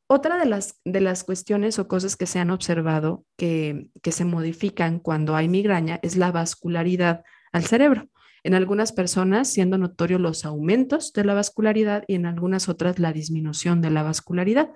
Otra 0.09 0.39
de 0.39 0.47
las, 0.47 0.81
de 0.85 1.01
las 1.01 1.25
cuestiones 1.25 1.79
o 1.79 1.89
cosas 1.89 2.17
que 2.17 2.27
se 2.27 2.39
han 2.39 2.51
observado 2.51 3.25
que, 3.37 3.89
que 4.03 4.13
se 4.13 4.25
modifican 4.25 5.01
cuando 5.01 5.35
hay 5.35 5.49
migraña 5.49 5.99
es 6.03 6.17
la 6.17 6.31
vascularidad 6.31 7.25
al 7.53 7.65
cerebro. 7.65 8.09
En 8.45 8.55
algunas 8.55 8.93
personas 8.93 9.53
siendo 9.53 9.77
notorio 9.77 10.21
los 10.21 10.45
aumentos 10.45 11.13
de 11.13 11.25
la 11.25 11.35
vascularidad 11.35 12.05
y 12.07 12.15
en 12.15 12.27
algunas 12.27 12.69
otras 12.69 13.01
la 13.01 13.13
disminución 13.13 13.83
de 13.83 13.91
la 13.91 14.05
vascularidad. 14.05 14.71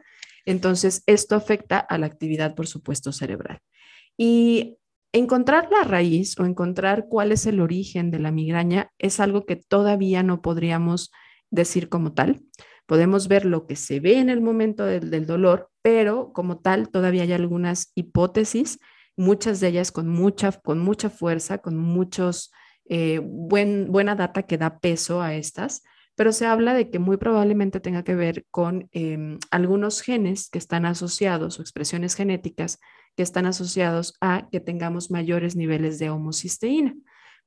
Entonces, 0.44 1.04
esto 1.06 1.36
afecta 1.36 1.78
a 1.78 1.96
la 1.96 2.06
actividad, 2.06 2.56
por 2.56 2.66
supuesto, 2.66 3.12
cerebral. 3.12 3.60
Y 4.16 4.78
encontrar 5.12 5.68
la 5.70 5.84
raíz 5.84 6.38
o 6.38 6.44
encontrar 6.44 7.06
cuál 7.08 7.32
es 7.32 7.46
el 7.46 7.60
origen 7.60 8.10
de 8.10 8.18
la 8.18 8.30
migraña 8.30 8.90
es 8.98 9.20
algo 9.20 9.44
que 9.44 9.56
todavía 9.56 10.22
no 10.22 10.40
podríamos 10.42 11.10
decir 11.50 11.88
como 11.88 12.12
tal. 12.12 12.42
Podemos 12.86 13.28
ver 13.28 13.44
lo 13.44 13.66
que 13.66 13.76
se 13.76 14.00
ve 14.00 14.18
en 14.18 14.30
el 14.30 14.40
momento 14.40 14.84
del, 14.84 15.26
dolor, 15.26 15.70
pero 15.82 16.32
como 16.32 16.58
tal 16.58 16.90
todavía 16.90 17.22
hay 17.22 17.32
algunas 17.32 17.92
hipótesis, 17.94 18.78
muchas 19.16 19.60
de 19.60 19.68
ellas 19.68 19.92
con 19.92 20.08
mucha, 20.08 20.52
con 20.52 20.78
mucha 20.78 21.10
fuerza, 21.10 21.58
con 21.58 21.76
muchos, 21.76 22.50
eh, 22.88 23.20
buena 23.22 24.16
data 24.16 24.42
que 24.42 24.58
da 24.58 24.78
peso 24.78 25.22
a 25.22 25.34
estas, 25.34 25.82
pero 26.16 26.32
se 26.32 26.46
habla 26.46 26.74
de 26.74 26.90
que 26.90 26.98
muy 26.98 27.16
probablemente 27.16 27.80
tenga 27.80 28.02
que 28.02 28.14
ver 28.14 28.44
con 28.50 28.88
em, 28.92 29.38
algunos 29.50 30.02
genes 30.02 30.50
que 30.50 30.58
están 30.58 30.84
asociados 30.84 31.58
o 31.58 31.62
expresiones 31.62 32.14
genéticas 32.14 32.78
que 33.20 33.24
están 33.24 33.44
asociados 33.44 34.14
a 34.22 34.48
que 34.50 34.60
tengamos 34.60 35.10
mayores 35.10 35.54
niveles 35.54 35.98
de 35.98 36.08
homocisteína. 36.08 36.96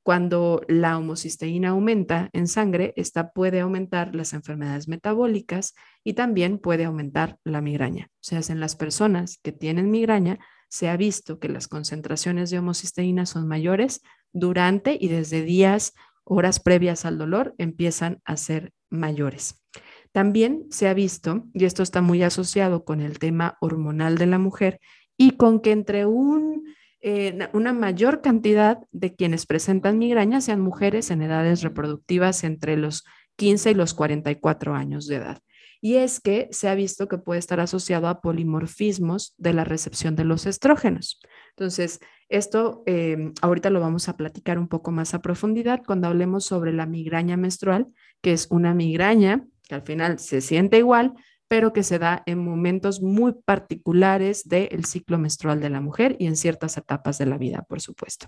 Cuando 0.03 0.61
la 0.67 0.99
homocisteína 0.99 1.69
aumenta 1.69 2.29
en 2.31 2.47
sangre, 2.47 2.93
esta 2.95 3.31
puede 3.31 3.59
aumentar 3.59 4.13
las 4.13 4.33
enfermedades 4.33 4.87
metabólicas 4.87 5.73
y 6.03 6.13
también 6.13 6.59
puede 6.59 6.85
aumentar 6.85 7.39
la 7.43 7.59
migraña. 7.59 8.11
O 8.11 8.19
sea, 8.21 8.41
en 8.49 8.59
las 8.59 8.75
personas 8.75 9.39
que 9.41 9.51
tienen 9.51 9.89
migraña, 9.89 10.37
se 10.69 10.89
ha 10.89 10.95
visto 10.95 11.39
que 11.39 11.49
las 11.49 11.67
concentraciones 11.67 12.51
de 12.51 12.59
homocisteína 12.59 13.25
son 13.25 13.47
mayores 13.47 14.01
durante 14.31 14.95
y 15.01 15.07
desde 15.07 15.41
días, 15.41 15.93
horas 16.23 16.59
previas 16.59 17.03
al 17.03 17.17
dolor, 17.17 17.55
empiezan 17.57 18.21
a 18.25 18.37
ser 18.37 18.73
mayores. 18.91 19.63
También 20.11 20.67
se 20.69 20.87
ha 20.87 20.93
visto, 20.93 21.45
y 21.55 21.65
esto 21.65 21.81
está 21.81 22.03
muy 22.03 22.21
asociado 22.21 22.85
con 22.85 23.01
el 23.01 23.17
tema 23.17 23.57
hormonal 23.59 24.19
de 24.19 24.27
la 24.27 24.37
mujer, 24.37 24.79
y 25.17 25.31
con 25.31 25.59
que 25.59 25.71
entre 25.71 26.05
un 26.05 26.63
eh, 27.05 27.49
una 27.51 27.73
mayor 27.73 28.21
cantidad 28.21 28.79
de 28.93 29.13
quienes 29.13 29.45
presentan 29.45 29.97
migraña 29.97 30.39
sean 30.39 30.61
mujeres 30.61 31.11
en 31.11 31.21
edades 31.21 31.61
reproductivas 31.61 32.45
entre 32.45 32.77
los 32.77 33.03
15 33.35 33.71
y 33.71 33.73
los 33.73 33.93
44 33.93 34.73
años 34.73 35.07
de 35.07 35.17
edad. 35.17 35.41
Y 35.81 35.95
es 35.95 36.21
que 36.21 36.47
se 36.51 36.69
ha 36.69 36.75
visto 36.75 37.09
que 37.09 37.17
puede 37.17 37.39
estar 37.39 37.59
asociado 37.59 38.07
a 38.07 38.21
polimorfismos 38.21 39.33
de 39.37 39.51
la 39.51 39.65
recepción 39.65 40.15
de 40.15 40.23
los 40.23 40.45
estrógenos. 40.45 41.19
Entonces, 41.49 41.99
esto 42.29 42.83
eh, 42.85 43.33
ahorita 43.41 43.69
lo 43.69 43.81
vamos 43.81 44.07
a 44.07 44.15
platicar 44.15 44.57
un 44.57 44.69
poco 44.69 44.91
más 44.91 45.13
a 45.13 45.21
profundidad 45.21 45.81
cuando 45.85 46.07
hablemos 46.07 46.45
sobre 46.45 46.71
la 46.71 46.85
migraña 46.85 47.35
menstrual, 47.35 47.87
que 48.21 48.31
es 48.31 48.47
una 48.49 48.73
migraña 48.73 49.45
que 49.67 49.75
al 49.75 49.81
final 49.81 50.19
se 50.19 50.39
siente 50.39 50.77
igual, 50.77 51.15
pero 51.53 51.71
que 51.71 51.83
se 51.83 51.99
da 51.99 52.23
en 52.25 52.39
momentos 52.39 53.03
muy 53.03 53.33
particulares 53.45 54.49
del 54.49 54.85
ciclo 54.85 55.19
menstrual 55.19 55.61
de 55.61 55.69
la 55.69 55.81
mujer 55.81 56.15
y 56.17 56.25
en 56.25 56.35
ciertas 56.35 56.77
etapas 56.77 57.19
de 57.19 57.27
la 57.27 57.37
vida, 57.37 57.63
por 57.69 57.79
supuesto. 57.79 58.25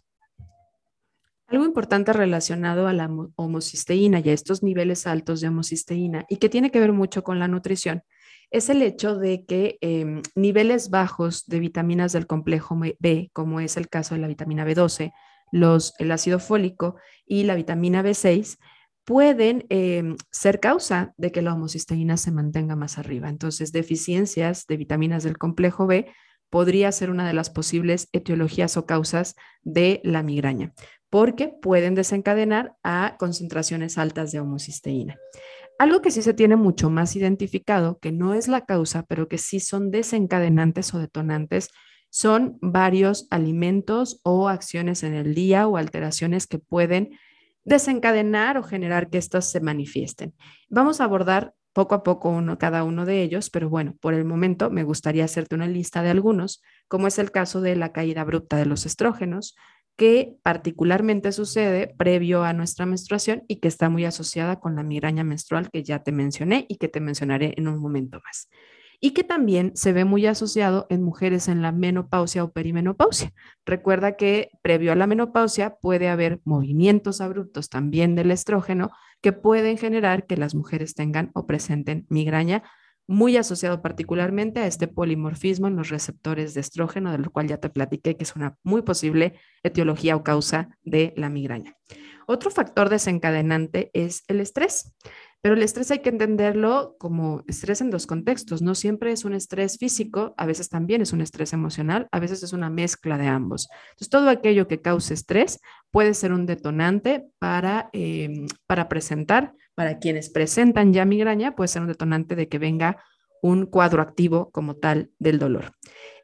Algo 1.48 1.66
importante 1.66 2.14
relacionado 2.14 2.88
a 2.88 2.94
la 2.94 3.10
homocisteína 3.36 4.20
y 4.20 4.30
a 4.30 4.34
estos 4.34 4.62
niveles 4.62 5.08
altos 5.08 5.42
de 5.42 5.48
homocisteína 5.48 6.28
y 6.30 6.38
que 6.38 6.50
tiene 6.50 6.70
que 6.70 6.80
ver 6.80 6.92
mucho 6.92 7.24
con 7.24 7.40
la 7.40 7.48
nutrición 7.48 8.04
es 8.52 8.70
el 8.70 8.84
hecho 8.84 9.16
de 9.16 9.44
que 9.44 9.80
em, 9.82 10.22
niveles 10.36 10.92
bajos 10.92 11.48
de 11.48 11.60
vitaminas 11.60 12.14
del 12.14 12.28
complejo 12.28 12.80
B, 13.00 13.32
como 13.34 13.60
es 13.60 13.76
el 13.76 13.90
caso 13.90 14.14
de 14.14 14.22
la 14.22 14.28
vitamina 14.28 14.68
B12, 14.68 15.14
los, 15.52 15.96
el 15.98 16.12
ácido 16.12 16.38
fólico 16.38 16.98
y 17.26 17.46
la 17.46 17.56
vitamina 17.56 18.04
B6, 18.04 18.60
pueden 19.06 19.66
em, 19.70 20.18
ser 20.32 20.60
causa 20.60 21.14
de 21.18 21.32
que 21.32 21.42
la 21.42 21.54
homocisteína 21.54 22.18
se 22.18 22.32
mantenga 22.32 22.76
más 22.76 22.98
arriba. 22.98 23.30
Entonces, 23.30 23.72
deficiencias 23.72 24.66
de 24.68 24.78
vitaminas 24.78 25.24
del 25.24 25.38
complejo 25.38 25.88
B 25.88 26.08
podría 26.50 26.92
ser 26.92 27.10
una 27.10 27.28
de 27.28 27.34
las 27.34 27.50
posibles 27.50 28.10
etiologías 28.12 28.78
o 28.78 28.86
causas 28.86 29.36
de 29.64 30.02
la 30.04 30.24
migraña, 30.24 30.74
porque 31.10 31.48
pueden 31.48 31.96
desencadenar 31.96 32.76
a 32.84 33.16
concentraciones 33.20 33.98
altas 33.98 34.32
de 34.32 34.40
homocisteína. 34.40 35.18
Algo 35.78 36.02
que 36.02 36.12
sí 36.12 36.22
se 36.22 36.34
tiene 36.34 36.56
mucho 36.56 36.90
más 36.90 37.16
identificado, 37.16 38.00
que 38.00 38.12
no 38.12 38.34
es 38.34 38.48
la 38.48 38.66
causa, 38.66 39.04
pero 39.04 39.28
que 39.28 39.38
sí 39.38 39.60
son 39.60 39.92
desencadenantes 39.92 40.94
o 40.94 41.00
detonantes, 41.00 41.70
son 42.10 42.58
varios 42.62 43.28
alimentos 43.30 44.22
o 44.24 44.48
acciones 44.48 45.04
en 45.04 45.14
el 45.14 45.36
día 45.36 45.68
o 45.68 45.76
alteraciones 45.76 46.48
que 46.48 46.60
pueden 46.60 47.20
desencadenar 47.66 48.58
o 48.58 48.64
generar 48.64 49.10
que 49.10 49.18
estas 49.18 49.50
se 49.50 49.60
manifiesten. 49.60 50.34
Vamos 50.70 51.02
a 51.02 51.04
abordar 51.04 51.54
poco 51.74 51.96
a 51.96 52.04
poco 52.04 52.30
uno, 52.30 52.58
cada 52.58 52.86
uno 52.86 53.06
de 53.06 53.22
ellos, 53.22 53.50
pero 53.50 53.70
bueno, 53.70 53.96
por 54.00 54.14
el 54.14 54.24
momento 54.24 54.70
me 54.70 54.84
gustaría 54.84 55.26
hacerte 55.26 55.56
una 55.56 55.68
lista 55.68 56.02
de 56.02 56.12
algunos, 56.12 56.64
como 56.88 57.08
es 57.08 57.20
el 57.20 57.32
caso 57.32 57.60
de 57.60 57.76
la 57.76 57.92
caída 57.92 58.22
abrupta 58.22 58.56
de 58.56 58.66
los 58.66 58.86
estrógenos, 58.86 59.56
que 59.98 60.36
particularmente 60.44 61.32
sucede 61.32 61.94
previo 61.98 62.44
a 62.44 62.54
nuestra 62.54 62.86
menstruación 62.86 63.44
y 63.48 63.58
que 63.58 63.68
está 63.68 63.90
muy 63.90 64.06
asociada 64.06 64.60
con 64.60 64.76
la 64.76 64.84
migraña 64.84 65.24
menstrual 65.24 65.70
que 65.70 65.84
ya 65.84 66.04
te 66.04 66.12
mencioné 66.12 66.66
y 66.70 66.78
que 66.78 66.88
te 66.88 67.00
mencionaré 67.00 67.54
en 67.58 67.68
un 67.68 67.80
momento 67.80 68.22
más 68.24 68.50
y 69.00 69.12
que 69.12 69.24
también 69.24 69.72
se 69.76 69.94
ve 69.94 70.06
muy 70.06 70.26
asociado 70.26 70.88
en 70.90 71.04
mujeres 71.04 71.48
en 71.48 71.62
la 71.62 71.72
menopausia 71.72 72.44
o 72.44 72.52
perimenopausia. 72.52 73.34
Recuerda 73.66 74.16
que 74.16 74.50
previo 74.62 74.92
a 74.92 74.96
la 74.96 75.08
menopausia 75.08 75.76
puede 75.76 76.10
haber 76.10 76.40
movimientos 76.44 77.22
abruptos 77.22 77.70
también 77.70 78.16
del 78.16 78.32
estrógeno 78.32 78.92
que 79.22 79.34
pueden 79.34 79.78
generar 79.78 80.26
que 80.26 80.38
las 80.38 80.56
mujeres 80.56 80.94
tengan 80.94 81.32
o 81.34 81.48
presenten 81.48 82.06
migraña, 82.10 82.64
muy 83.08 83.38
asociado 83.38 83.82
particularmente 83.82 84.60
a 84.60 84.68
este 84.68 84.88
polimorfismo 84.88 85.68
en 85.68 85.76
los 85.76 85.90
receptores 85.90 86.54
de 86.54 86.62
estrógeno, 86.62 87.12
del 87.12 87.30
cual 87.30 87.48
ya 87.48 87.58
te 87.58 87.70
platiqué 87.70 88.18
que 88.18 88.24
es 88.24 88.36
una 88.36 88.58
muy 88.64 88.82
posible 88.82 89.40
etiología 89.64 90.16
o 90.16 90.24
causa 90.24 90.70
de 90.84 91.14
la 91.16 91.30
migraña. 91.30 91.76
Otro 92.28 92.50
factor 92.50 92.90
desencadenante 92.90 93.92
es 93.94 94.24
el 94.28 94.40
estrés. 94.40 94.96
Pero 95.46 95.54
el 95.54 95.62
estrés 95.62 95.92
hay 95.92 96.00
que 96.00 96.10
entenderlo 96.10 96.96
como 96.98 97.44
estrés 97.46 97.80
en 97.80 97.92
dos 97.92 98.08
contextos. 98.08 98.64
No 98.64 98.74
siempre 98.74 99.12
es 99.12 99.26
un 99.26 99.36
estrés 99.36 99.78
físico, 99.78 100.34
a 100.38 100.48
veces 100.48 100.70
también 100.70 101.04
es 101.04 101.14
un 101.14 101.22
estrés 101.22 101.54
emocional, 101.54 102.08
a 102.12 102.20
veces 102.20 102.42
es 102.42 102.52
una 102.52 102.72
mezcla 102.72 103.16
de 103.20 103.28
ambos. 103.28 103.70
Entonces, 103.92 104.10
todo 104.10 104.30
aquello 104.30 104.68
que 104.68 104.82
cause 104.82 105.14
estrés 105.14 105.60
puede 105.92 106.16
ser 106.16 106.34
un 106.34 106.48
detonante 106.48 107.28
para, 107.38 107.92
em, 107.94 108.48
para 108.66 108.90
presentar, 108.90 109.54
para 109.76 110.00
quienes 110.00 110.32
presentan 110.32 110.94
ya 110.94 111.06
migraña, 111.06 111.56
puede 111.56 111.68
ser 111.68 111.84
un 111.84 111.90
detonante 111.90 112.36
de 112.36 112.48
que 112.50 112.58
venga 112.58 113.04
un 113.44 113.68
cuadro 113.68 114.02
activo 114.02 114.50
como 114.50 114.78
tal 114.78 115.12
del 115.20 115.38
dolor. 115.38 115.74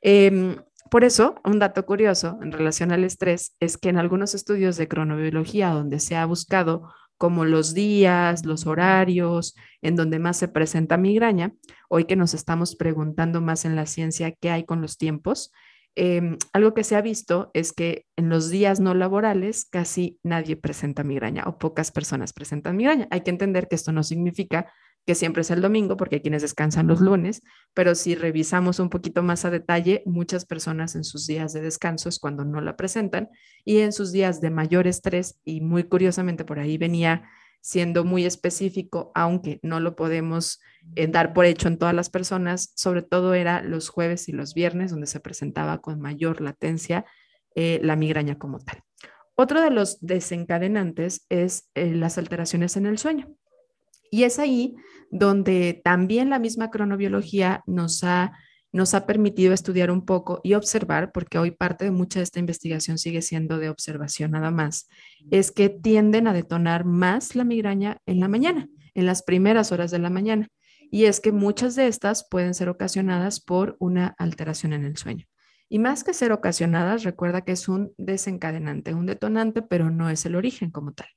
Em, 0.01 0.55
por 0.89 1.03
eso, 1.03 1.35
un 1.45 1.59
dato 1.59 1.85
curioso 1.85 2.39
en 2.41 2.51
relación 2.51 2.91
al 2.91 3.03
estrés 3.03 3.55
es 3.59 3.77
que 3.77 3.89
en 3.89 3.99
algunos 3.99 4.33
estudios 4.33 4.77
de 4.77 4.87
cronobiología 4.87 5.69
donde 5.69 5.99
se 5.99 6.15
ha 6.15 6.25
buscado 6.25 6.89
como 7.21 7.45
los 7.45 7.75
días, 7.75 8.47
los 8.47 8.65
horarios, 8.65 9.55
en 9.83 9.95
donde 9.95 10.17
más 10.17 10.37
se 10.37 10.47
presenta 10.47 10.97
migraña, 10.97 11.53
hoy 11.87 12.05
que 12.05 12.15
nos 12.15 12.33
estamos 12.33 12.75
preguntando 12.75 13.41
más 13.41 13.63
en 13.63 13.75
la 13.75 13.85
ciencia 13.85 14.31
qué 14.31 14.49
hay 14.49 14.63
con 14.65 14.81
los 14.81 14.97
tiempos, 14.97 15.51
em, 15.93 16.39
algo 16.51 16.73
que 16.73 16.83
se 16.83 16.95
ha 16.95 17.01
visto 17.03 17.51
es 17.53 17.73
que 17.73 18.07
en 18.15 18.29
los 18.29 18.49
días 18.49 18.79
no 18.79 18.95
laborales 18.95 19.65
casi 19.65 20.17
nadie 20.23 20.55
presenta 20.55 21.03
migraña 21.03 21.43
o 21.45 21.59
pocas 21.59 21.91
personas 21.91 22.33
presentan 22.33 22.75
migraña. 22.75 23.07
Hay 23.11 23.21
que 23.21 23.29
entender 23.29 23.67
que 23.67 23.75
esto 23.75 23.91
no 23.91 24.01
significa 24.01 24.73
que 25.05 25.15
siempre 25.15 25.41
es 25.41 25.51
el 25.51 25.61
domingo, 25.61 25.97
porque 25.97 26.17
hay 26.17 26.21
quienes 26.21 26.41
descansan 26.41 26.87
los 26.87 27.01
lunes, 27.01 27.41
pero 27.73 27.95
si 27.95 28.15
revisamos 28.15 28.79
un 28.79 28.89
poquito 28.89 29.23
más 29.23 29.45
a 29.45 29.49
detalle, 29.49 30.03
muchas 30.05 30.45
personas 30.45 30.95
en 30.95 31.03
sus 31.03 31.25
días 31.27 31.53
de 31.53 31.61
descanso 31.61 32.09
es 32.09 32.19
cuando 32.19 32.45
no 32.45 32.61
la 32.61 32.77
presentan 32.77 33.29
y 33.65 33.79
en 33.79 33.93
sus 33.93 34.11
días 34.11 34.41
de 34.41 34.51
mayor 34.51 34.87
estrés, 34.87 35.39
y 35.43 35.61
muy 35.61 35.85
curiosamente 35.85 36.45
por 36.45 36.59
ahí 36.59 36.77
venía 36.77 37.23
siendo 37.61 38.03
muy 38.03 38.25
específico, 38.25 39.11
aunque 39.13 39.59
no 39.61 39.79
lo 39.79 39.95
podemos 39.95 40.59
eh, 40.95 41.07
dar 41.07 41.33
por 41.33 41.45
hecho 41.45 41.67
en 41.67 41.77
todas 41.77 41.93
las 41.93 42.09
personas, 42.09 42.73
sobre 42.75 43.03
todo 43.03 43.33
era 43.33 43.61
los 43.61 43.89
jueves 43.89 44.27
y 44.29 44.31
los 44.31 44.53
viernes 44.53 44.91
donde 44.91 45.07
se 45.07 45.19
presentaba 45.19 45.79
con 45.79 46.01
mayor 46.01 46.41
latencia 46.41 47.05
eh, 47.55 47.79
la 47.83 47.95
migraña 47.95 48.37
como 48.37 48.59
tal. 48.59 48.83
Otro 49.35 49.61
de 49.61 49.69
los 49.69 49.99
desencadenantes 50.01 51.25
es 51.29 51.69
eh, 51.75 51.93
las 51.93 52.17
alteraciones 52.17 52.77
en 52.77 52.85
el 52.85 52.97
sueño. 52.97 53.35
Y 54.11 54.23
es 54.23 54.37
ahí 54.37 54.75
donde 55.09 55.81
también 55.83 56.29
la 56.29 56.37
misma 56.37 56.69
cronobiología 56.69 57.63
nos 57.65 58.03
ha 58.03 58.33
nos 58.73 58.93
ha 58.93 59.05
permitido 59.05 59.53
estudiar 59.53 59.91
un 59.91 60.05
poco 60.05 60.39
y 60.43 60.53
observar, 60.53 61.11
porque 61.11 61.37
hoy 61.37 61.51
parte 61.51 61.85
de 61.85 61.91
mucha 61.91 62.19
de 62.19 62.23
esta 62.23 62.39
investigación 62.39 62.97
sigue 62.97 63.21
siendo 63.21 63.57
de 63.57 63.69
observación 63.69 64.31
nada 64.31 64.51
más, 64.51 64.87
es 65.29 65.51
que 65.51 65.69
tienden 65.69 66.27
a 66.27 66.33
detonar 66.33 66.85
más 66.85 67.35
la 67.35 67.43
migraña 67.43 67.97
en 68.05 68.19
la 68.19 68.27
mañana, 68.27 68.69
en 68.93 69.05
las 69.05 69.23
primeras 69.23 69.71
horas 69.71 69.91
de 69.91 69.99
la 69.99 70.09
mañana. 70.09 70.47
Y 70.89 71.05
es 71.05 71.19
que 71.19 71.31
muchas 71.31 71.75
de 71.75 71.87
estas 71.87 72.27
pueden 72.29 72.53
ser 72.53 72.69
ocasionadas 72.69 73.39
por 73.39 73.77
una 73.79 74.15
alteración 74.17 74.73
en 74.73 74.85
el 74.85 74.97
sueño. 74.97 75.25
Y 75.69 75.79
más 75.79 76.03
que 76.03 76.13
ser 76.13 76.33
ocasionadas, 76.33 77.03
recuerda 77.03 77.41
que 77.41 77.53
es 77.53 77.69
un 77.69 77.93
desencadenante, 77.97 78.93
un 78.93 79.05
detonante, 79.05 79.61
pero 79.61 79.89
no 79.89 80.09
es 80.09 80.25
el 80.25 80.35
origen 80.35 80.69
como 80.69 80.91
tal. 80.91 81.07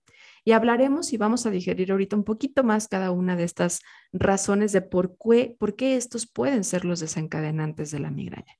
Y 0.44 0.52
hablaremos 0.52 1.12
y 1.12 1.16
vamos 1.16 1.46
a 1.46 1.50
digerir 1.50 1.90
ahorita 1.90 2.16
un 2.16 2.24
poquito 2.24 2.62
más 2.64 2.86
cada 2.86 3.10
una 3.10 3.34
de 3.34 3.44
estas 3.44 3.80
razones 4.12 4.72
de 4.72 4.82
por 4.82 5.16
qué, 5.16 5.56
por 5.58 5.74
qué 5.74 5.96
estos 5.96 6.26
pueden 6.26 6.64
ser 6.64 6.84
los 6.84 7.00
desencadenantes 7.00 7.90
de 7.90 8.00
la 8.00 8.10
migraña. 8.10 8.54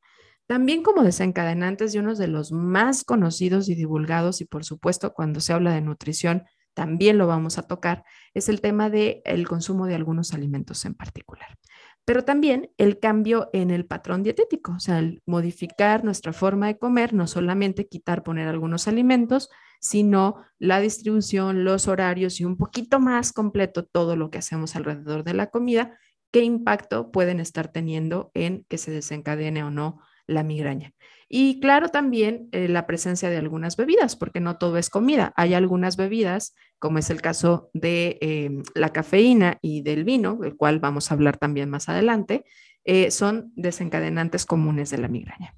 También 0.46 0.82
como 0.82 1.02
desencadenantes 1.02 1.94
y 1.94 1.98
uno 1.98 2.14
de 2.14 2.28
los 2.28 2.52
más 2.52 3.04
conocidos 3.04 3.68
y 3.68 3.74
divulgados, 3.74 4.40
y 4.40 4.44
por 4.44 4.64
supuesto 4.64 5.14
cuando 5.14 5.40
se 5.40 5.52
habla 5.52 5.72
de 5.72 5.80
nutrición, 5.80 6.44
también 6.74 7.18
lo 7.18 7.26
vamos 7.26 7.56
a 7.56 7.62
tocar, 7.62 8.04
es 8.34 8.48
el 8.48 8.60
tema 8.60 8.90
del 8.90 9.22
el 9.24 9.46
consumo 9.46 9.86
de 9.86 9.94
algunos 9.94 10.34
alimentos 10.34 10.84
en 10.84 10.94
particular. 10.94 11.56
Pero 12.04 12.24
también 12.24 12.70
el 12.76 12.98
cambio 12.98 13.48
en 13.52 13.70
el 13.70 13.86
patrón 13.86 14.22
dietético, 14.22 14.72
o 14.72 14.80
sea, 14.80 14.98
el 14.98 15.22
modificar 15.26 16.04
nuestra 16.04 16.32
forma 16.32 16.66
de 16.66 16.78
comer, 16.78 17.14
no 17.14 17.26
solamente 17.26 17.88
quitar, 17.88 18.22
poner 18.22 18.46
algunos 18.48 18.88
alimentos, 18.88 19.48
sino 19.80 20.36
la 20.58 20.80
distribución, 20.80 21.64
los 21.64 21.88
horarios 21.88 22.40
y 22.40 22.44
un 22.44 22.56
poquito 22.56 23.00
más 23.00 23.32
completo 23.32 23.84
todo 23.84 24.16
lo 24.16 24.30
que 24.30 24.38
hacemos 24.38 24.76
alrededor 24.76 25.24
de 25.24 25.34
la 25.34 25.48
comida, 25.48 25.98
qué 26.30 26.42
impacto 26.42 27.10
pueden 27.10 27.40
estar 27.40 27.68
teniendo 27.68 28.30
en 28.34 28.64
que 28.68 28.78
se 28.78 28.90
desencadene 28.90 29.62
o 29.62 29.70
no 29.70 30.00
la 30.26 30.42
migraña. 30.42 30.92
Y 31.36 31.58
claro, 31.58 31.88
también 31.88 32.48
eh, 32.52 32.68
la 32.68 32.86
presencia 32.86 33.28
de 33.28 33.38
algunas 33.38 33.76
bebidas, 33.76 34.14
porque 34.14 34.38
no 34.38 34.56
todo 34.56 34.78
es 34.78 34.88
comida. 34.88 35.32
Hay 35.34 35.52
algunas 35.52 35.96
bebidas, 35.96 36.54
como 36.78 36.98
es 36.98 37.10
el 37.10 37.20
caso 37.20 37.70
de 37.72 38.18
em, 38.20 38.62
la 38.76 38.90
cafeína 38.90 39.58
y 39.60 39.82
del 39.82 40.04
vino, 40.04 40.36
del 40.36 40.54
cual 40.56 40.78
vamos 40.78 41.10
a 41.10 41.14
hablar 41.14 41.36
también 41.36 41.68
más 41.68 41.88
adelante, 41.88 42.44
eh, 42.84 43.10
son 43.10 43.52
desencadenantes 43.56 44.46
comunes 44.46 44.90
de 44.90 44.98
la 44.98 45.08
migraña. 45.08 45.56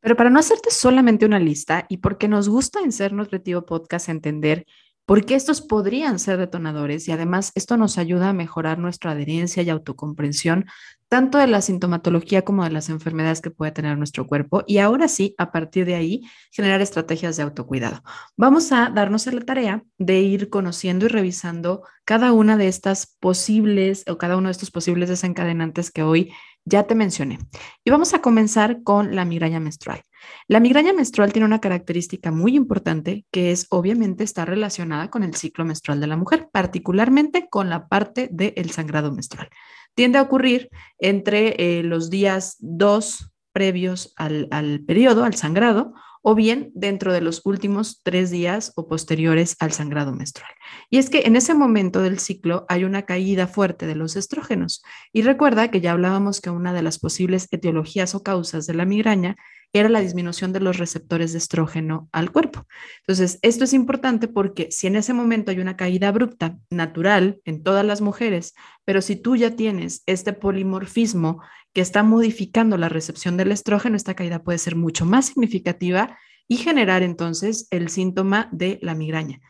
Pero 0.00 0.16
para 0.16 0.30
no 0.30 0.38
hacerte 0.38 0.70
solamente 0.70 1.26
una 1.26 1.38
lista 1.38 1.84
y 1.90 1.98
porque 1.98 2.26
nos 2.26 2.48
gusta 2.48 2.80
en 2.80 2.92
Ser 2.92 3.12
Nutritivo 3.12 3.66
Podcast 3.66 4.08
entender 4.08 4.64
por 5.10 5.24
qué 5.24 5.34
estos 5.34 5.60
podrían 5.60 6.20
ser 6.20 6.38
detonadores 6.38 7.08
y 7.08 7.10
además 7.10 7.50
esto 7.56 7.76
nos 7.76 7.98
ayuda 7.98 8.28
a 8.28 8.32
mejorar 8.32 8.78
nuestra 8.78 9.10
adherencia 9.10 9.60
y 9.60 9.68
autocomprensión 9.68 10.66
tanto 11.08 11.38
de 11.38 11.48
la 11.48 11.62
sintomatología 11.62 12.42
como 12.42 12.62
de 12.62 12.70
las 12.70 12.90
enfermedades 12.90 13.40
que 13.40 13.50
puede 13.50 13.72
tener 13.72 13.98
nuestro 13.98 14.28
cuerpo 14.28 14.62
y 14.68 14.78
ahora 14.78 15.08
sí, 15.08 15.34
a 15.36 15.50
partir 15.50 15.84
de 15.84 15.96
ahí, 15.96 16.20
generar 16.52 16.80
estrategias 16.80 17.36
de 17.36 17.42
autocuidado. 17.42 18.04
Vamos 18.36 18.70
a 18.70 18.88
darnos 18.94 19.26
la 19.26 19.40
tarea 19.40 19.82
de 19.98 20.20
ir 20.20 20.48
conociendo 20.48 21.06
y 21.06 21.08
revisando 21.08 21.82
cada 22.04 22.32
una 22.32 22.56
de 22.56 22.68
estas 22.68 23.16
posibles 23.18 24.04
o 24.06 24.16
cada 24.16 24.36
uno 24.36 24.46
de 24.46 24.52
estos 24.52 24.70
posibles 24.70 25.08
desencadenantes 25.08 25.90
que 25.90 26.04
hoy 26.04 26.32
ya 26.64 26.84
te 26.84 26.94
mencioné. 26.94 27.40
Y 27.84 27.90
vamos 27.90 28.14
a 28.14 28.20
comenzar 28.20 28.84
con 28.84 29.16
la 29.16 29.24
migraña 29.24 29.58
menstrual. 29.58 30.02
La 30.48 30.60
migraña 30.60 30.92
menstrual 30.92 31.32
tiene 31.32 31.46
una 31.46 31.60
característica 31.60 32.30
muy 32.30 32.56
importante 32.56 33.24
que 33.30 33.52
es 33.52 33.66
obviamente 33.70 34.24
está 34.24 34.44
relacionada 34.44 35.10
con 35.10 35.22
el 35.22 35.34
ciclo 35.34 35.64
menstrual 35.64 36.00
de 36.00 36.06
la 36.06 36.16
mujer, 36.16 36.48
particularmente 36.52 37.48
con 37.48 37.70
la 37.70 37.88
parte 37.88 38.28
del 38.30 38.70
sangrado 38.70 39.12
menstrual. 39.12 39.48
Tiende 39.94 40.18
a 40.18 40.22
ocurrir 40.22 40.70
entre 40.98 41.78
eh, 41.78 41.82
los 41.82 42.10
días 42.10 42.56
2 42.60 43.32
previos 43.52 44.12
al, 44.16 44.48
al 44.50 44.80
periodo, 44.80 45.24
al 45.24 45.34
sangrado, 45.34 45.92
o 46.22 46.34
bien 46.34 46.70
dentro 46.74 47.12
de 47.12 47.20
los 47.20 47.40
últimos 47.44 48.02
tres 48.02 48.30
días 48.30 48.72
o 48.76 48.86
posteriores 48.88 49.56
al 49.58 49.72
sangrado 49.72 50.12
menstrual. 50.12 50.50
Y 50.90 50.98
es 50.98 51.08
que 51.08 51.22
en 51.22 51.36
ese 51.36 51.54
momento 51.54 52.00
del 52.00 52.18
ciclo 52.18 52.66
hay 52.68 52.84
una 52.84 53.02
caída 53.02 53.46
fuerte 53.46 53.86
de 53.86 53.94
los 53.94 54.16
estrógenos. 54.16 54.82
Y 55.12 55.22
recuerda 55.22 55.70
que 55.70 55.80
ya 55.80 55.92
hablábamos 55.92 56.40
que 56.40 56.50
una 56.50 56.72
de 56.72 56.82
las 56.82 56.98
posibles 56.98 57.48
etiologías 57.50 58.14
o 58.14 58.22
causas 58.22 58.66
de 58.66 58.74
la 58.74 58.84
migraña 58.84 59.36
era 59.72 59.88
la 59.88 60.00
disminución 60.00 60.52
de 60.52 60.60
los 60.60 60.78
receptores 60.78 61.32
de 61.32 61.38
estrógeno 61.38 62.08
al 62.12 62.32
cuerpo. 62.32 62.66
Entonces, 63.00 63.38
esto 63.42 63.64
es 63.64 63.72
importante 63.72 64.26
porque 64.28 64.68
si 64.70 64.86
en 64.86 64.96
ese 64.96 65.12
momento 65.12 65.50
hay 65.50 65.60
una 65.60 65.76
caída 65.76 66.08
abrupta, 66.08 66.58
natural 66.70 67.40
en 67.44 67.62
todas 67.62 67.84
las 67.84 68.00
mujeres, 68.00 68.54
pero 68.84 69.00
si 69.00 69.16
tú 69.16 69.36
ya 69.36 69.54
tienes 69.54 70.02
este 70.06 70.32
polimorfismo 70.32 71.40
que 71.72 71.80
está 71.80 72.02
modificando 72.02 72.76
la 72.76 72.88
recepción 72.88 73.36
del 73.36 73.52
estrógeno, 73.52 73.96
esta 73.96 74.14
caída 74.14 74.42
puede 74.42 74.58
ser 74.58 74.74
mucho 74.74 75.04
más 75.06 75.26
significativa 75.26 76.18
y 76.48 76.56
generar 76.56 77.02
entonces 77.02 77.68
el 77.70 77.88
síntoma 77.90 78.48
de 78.50 78.80
la 78.82 78.94
migraña. 78.96 79.40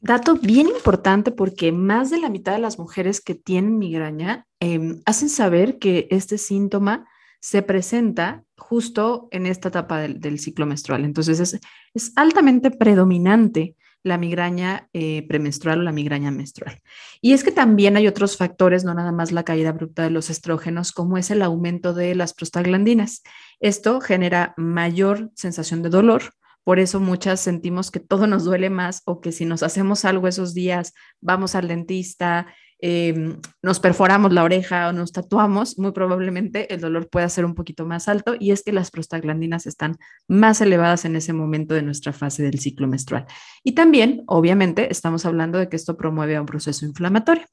Dato 0.00 0.34
bien 0.34 0.66
importante 0.66 1.30
porque 1.30 1.72
más 1.72 2.10
de 2.10 2.18
la 2.18 2.28
mitad 2.28 2.52
de 2.52 2.58
las 2.58 2.78
mujeres 2.78 3.20
que 3.20 3.36
tienen 3.36 3.78
migraña 3.78 4.46
em, 4.60 5.00
hacen 5.06 5.28
saber 5.28 5.78
que 5.78 6.08
este 6.10 6.38
síntoma 6.38 7.06
se 7.42 7.62
presenta 7.62 8.44
justo 8.56 9.26
en 9.32 9.46
esta 9.46 9.68
etapa 9.68 9.98
del, 9.98 10.38
ciclo 10.38 10.64
menstrual. 10.64 11.04
Entonces 11.04 11.40
es, 11.40 11.60
es 11.92 12.12
altamente 12.14 12.70
predominante 12.70 13.74
la 14.04 14.16
migraña 14.16 14.88
eh, 14.92 15.26
premenstrual 15.26 15.80
o 15.80 15.82
la 15.82 15.92
migraña 15.92 16.30
menstrual. 16.30 16.80
Y 17.20 17.32
es 17.32 17.42
que 17.42 17.50
también 17.50 17.96
hay 17.96 18.06
otros 18.06 18.36
factores, 18.36 18.84
no 18.84 18.94
nada 18.94 19.10
más 19.10 19.32
la 19.32 19.44
caída 19.44 19.70
abrupta 19.70 20.04
de 20.04 20.10
los 20.10 20.30
estrógenos, 20.30 20.92
como 20.92 21.18
es 21.18 21.30
el 21.30 21.42
aumento 21.42 21.94
de 21.94 22.14
las 22.14 22.32
prostaglandinas. 22.32 23.22
Esto 23.60 24.00
genera 24.00 24.54
mayor 24.56 25.30
sensación 25.34 25.82
de 25.82 25.90
dolor. 25.90 26.22
Por 26.64 26.78
eso 26.78 27.00
muchas 27.00 27.40
sentimos 27.40 27.90
que 27.90 27.98
todo 27.98 28.28
nos 28.28 28.44
duele 28.44 28.70
más 28.70 29.02
o 29.04 29.20
que 29.20 29.32
si 29.32 29.44
nos 29.44 29.64
hacemos 29.64 30.04
algo 30.04 30.28
esos 30.28 30.54
días, 30.54 30.94
vamos 31.20 31.56
al 31.56 31.66
dentista, 31.66 32.46
Em, 32.84 33.36
nos 33.62 33.78
perforamos 33.78 34.32
la 34.32 34.42
oreja 34.42 34.88
o 34.88 34.92
nos 34.92 35.12
tatuamos, 35.12 35.78
muy 35.78 35.92
probablemente 35.92 36.74
el 36.74 36.80
dolor 36.80 37.08
pueda 37.08 37.28
ser 37.28 37.44
un 37.44 37.54
poquito 37.54 37.86
más 37.86 38.08
alto 38.08 38.34
y 38.36 38.50
es 38.50 38.64
que 38.64 38.72
las 38.72 38.90
prostaglandinas 38.90 39.68
están 39.68 39.98
más 40.26 40.60
elevadas 40.60 41.04
en 41.04 41.14
ese 41.14 41.32
momento 41.32 41.74
de 41.74 41.82
nuestra 41.82 42.12
fase 42.12 42.42
del 42.42 42.58
ciclo 42.58 42.88
menstrual. 42.88 43.26
Y 43.62 43.72
también, 43.72 44.24
obviamente, 44.26 44.90
estamos 44.90 45.24
hablando 45.24 45.58
de 45.58 45.68
que 45.68 45.76
esto 45.76 45.96
promueve 45.96 46.40
un 46.40 46.46
proceso 46.46 46.84
inflamatorio. 46.84 47.44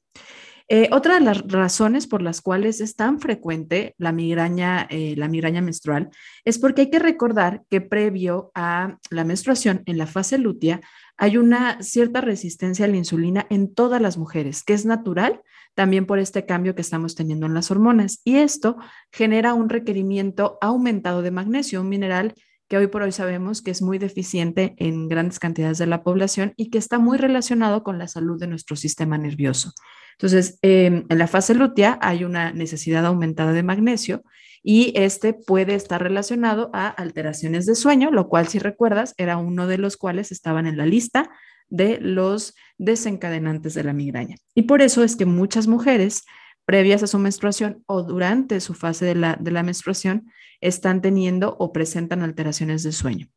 Eh, 0.72 0.88
otra 0.92 1.14
de 1.14 1.20
las 1.20 1.42
razones 1.48 2.06
por 2.06 2.22
las 2.22 2.40
cuales 2.40 2.80
es 2.80 2.94
tan 2.94 3.20
frecuente 3.20 3.94
la 3.98 4.12
migraña, 4.12 4.86
eh, 4.88 5.14
la 5.16 5.26
migraña 5.26 5.60
menstrual 5.60 6.10
es 6.44 6.60
porque 6.60 6.82
hay 6.82 6.90
que 6.90 7.00
recordar 7.00 7.62
que 7.68 7.80
previo 7.80 8.52
a 8.54 8.96
la 9.10 9.24
menstruación, 9.24 9.82
en 9.86 9.98
la 9.98 10.06
fase 10.06 10.38
lútea, 10.38 10.80
hay 11.20 11.36
una 11.36 11.82
cierta 11.82 12.22
resistencia 12.22 12.86
a 12.86 12.88
la 12.88 12.96
insulina 12.96 13.46
en 13.50 13.74
todas 13.74 14.00
las 14.00 14.16
mujeres, 14.16 14.64
que 14.64 14.72
es 14.72 14.86
natural 14.86 15.42
también 15.74 16.06
por 16.06 16.18
este 16.18 16.46
cambio 16.46 16.74
que 16.74 16.80
estamos 16.80 17.14
teniendo 17.14 17.44
en 17.44 17.52
las 17.52 17.70
hormonas. 17.70 18.22
Y 18.24 18.36
esto 18.36 18.78
genera 19.12 19.52
un 19.52 19.68
requerimiento 19.68 20.56
aumentado 20.62 21.20
de 21.20 21.30
magnesio, 21.30 21.82
un 21.82 21.90
mineral 21.90 22.32
que 22.68 22.78
hoy 22.78 22.86
por 22.86 23.02
hoy 23.02 23.12
sabemos 23.12 23.60
que 23.60 23.70
es 23.70 23.82
muy 23.82 23.98
deficiente 23.98 24.74
en 24.78 25.08
grandes 25.08 25.38
cantidades 25.38 25.76
de 25.76 25.86
la 25.86 26.02
población 26.02 26.54
y 26.56 26.70
que 26.70 26.78
está 26.78 26.98
muy 26.98 27.18
relacionado 27.18 27.82
con 27.82 27.98
la 27.98 28.08
salud 28.08 28.40
de 28.40 28.46
nuestro 28.46 28.74
sistema 28.74 29.18
nervioso. 29.18 29.74
Entonces, 30.12 30.58
em, 30.62 31.04
en 31.06 31.18
la 31.18 31.26
fase 31.26 31.54
lútea 31.54 31.98
hay 32.00 32.24
una 32.24 32.50
necesidad 32.52 33.04
aumentada 33.04 33.52
de 33.52 33.62
magnesio 33.62 34.22
y 34.62 34.92
este 34.96 35.32
puede 35.32 35.74
estar 35.74 36.02
relacionado 36.02 36.70
a 36.72 36.88
alteraciones 36.88 37.66
de 37.66 37.74
sueño, 37.74 38.10
lo 38.10 38.28
cual 38.28 38.48
si 38.48 38.58
recuerdas 38.58 39.14
era 39.16 39.36
uno 39.36 39.66
de 39.66 39.78
los 39.78 39.96
cuales 39.96 40.32
estaban 40.32 40.66
en 40.66 40.76
la 40.76 40.86
lista 40.86 41.30
de 41.68 41.98
los 42.00 42.54
desencadenantes 42.78 43.74
de 43.74 43.84
la 43.84 43.92
migraña. 43.92 44.36
Y 44.54 44.62
por 44.62 44.82
eso 44.82 45.02
es 45.02 45.16
que 45.16 45.24
muchas 45.24 45.66
mujeres 45.66 46.24
previas 46.64 47.02
a 47.02 47.06
su 47.06 47.18
menstruación 47.18 47.82
o 47.86 48.02
durante 48.02 48.60
su 48.60 48.74
fase 48.74 49.04
de 49.04 49.14
la, 49.14 49.36
de 49.40 49.50
la 49.50 49.62
menstruación 49.62 50.30
están 50.60 51.00
teniendo 51.00 51.56
o 51.58 51.72
presentan 51.72 52.22
alteraciones 52.22 52.82
de 52.82 52.92
sueño. 52.92 53.28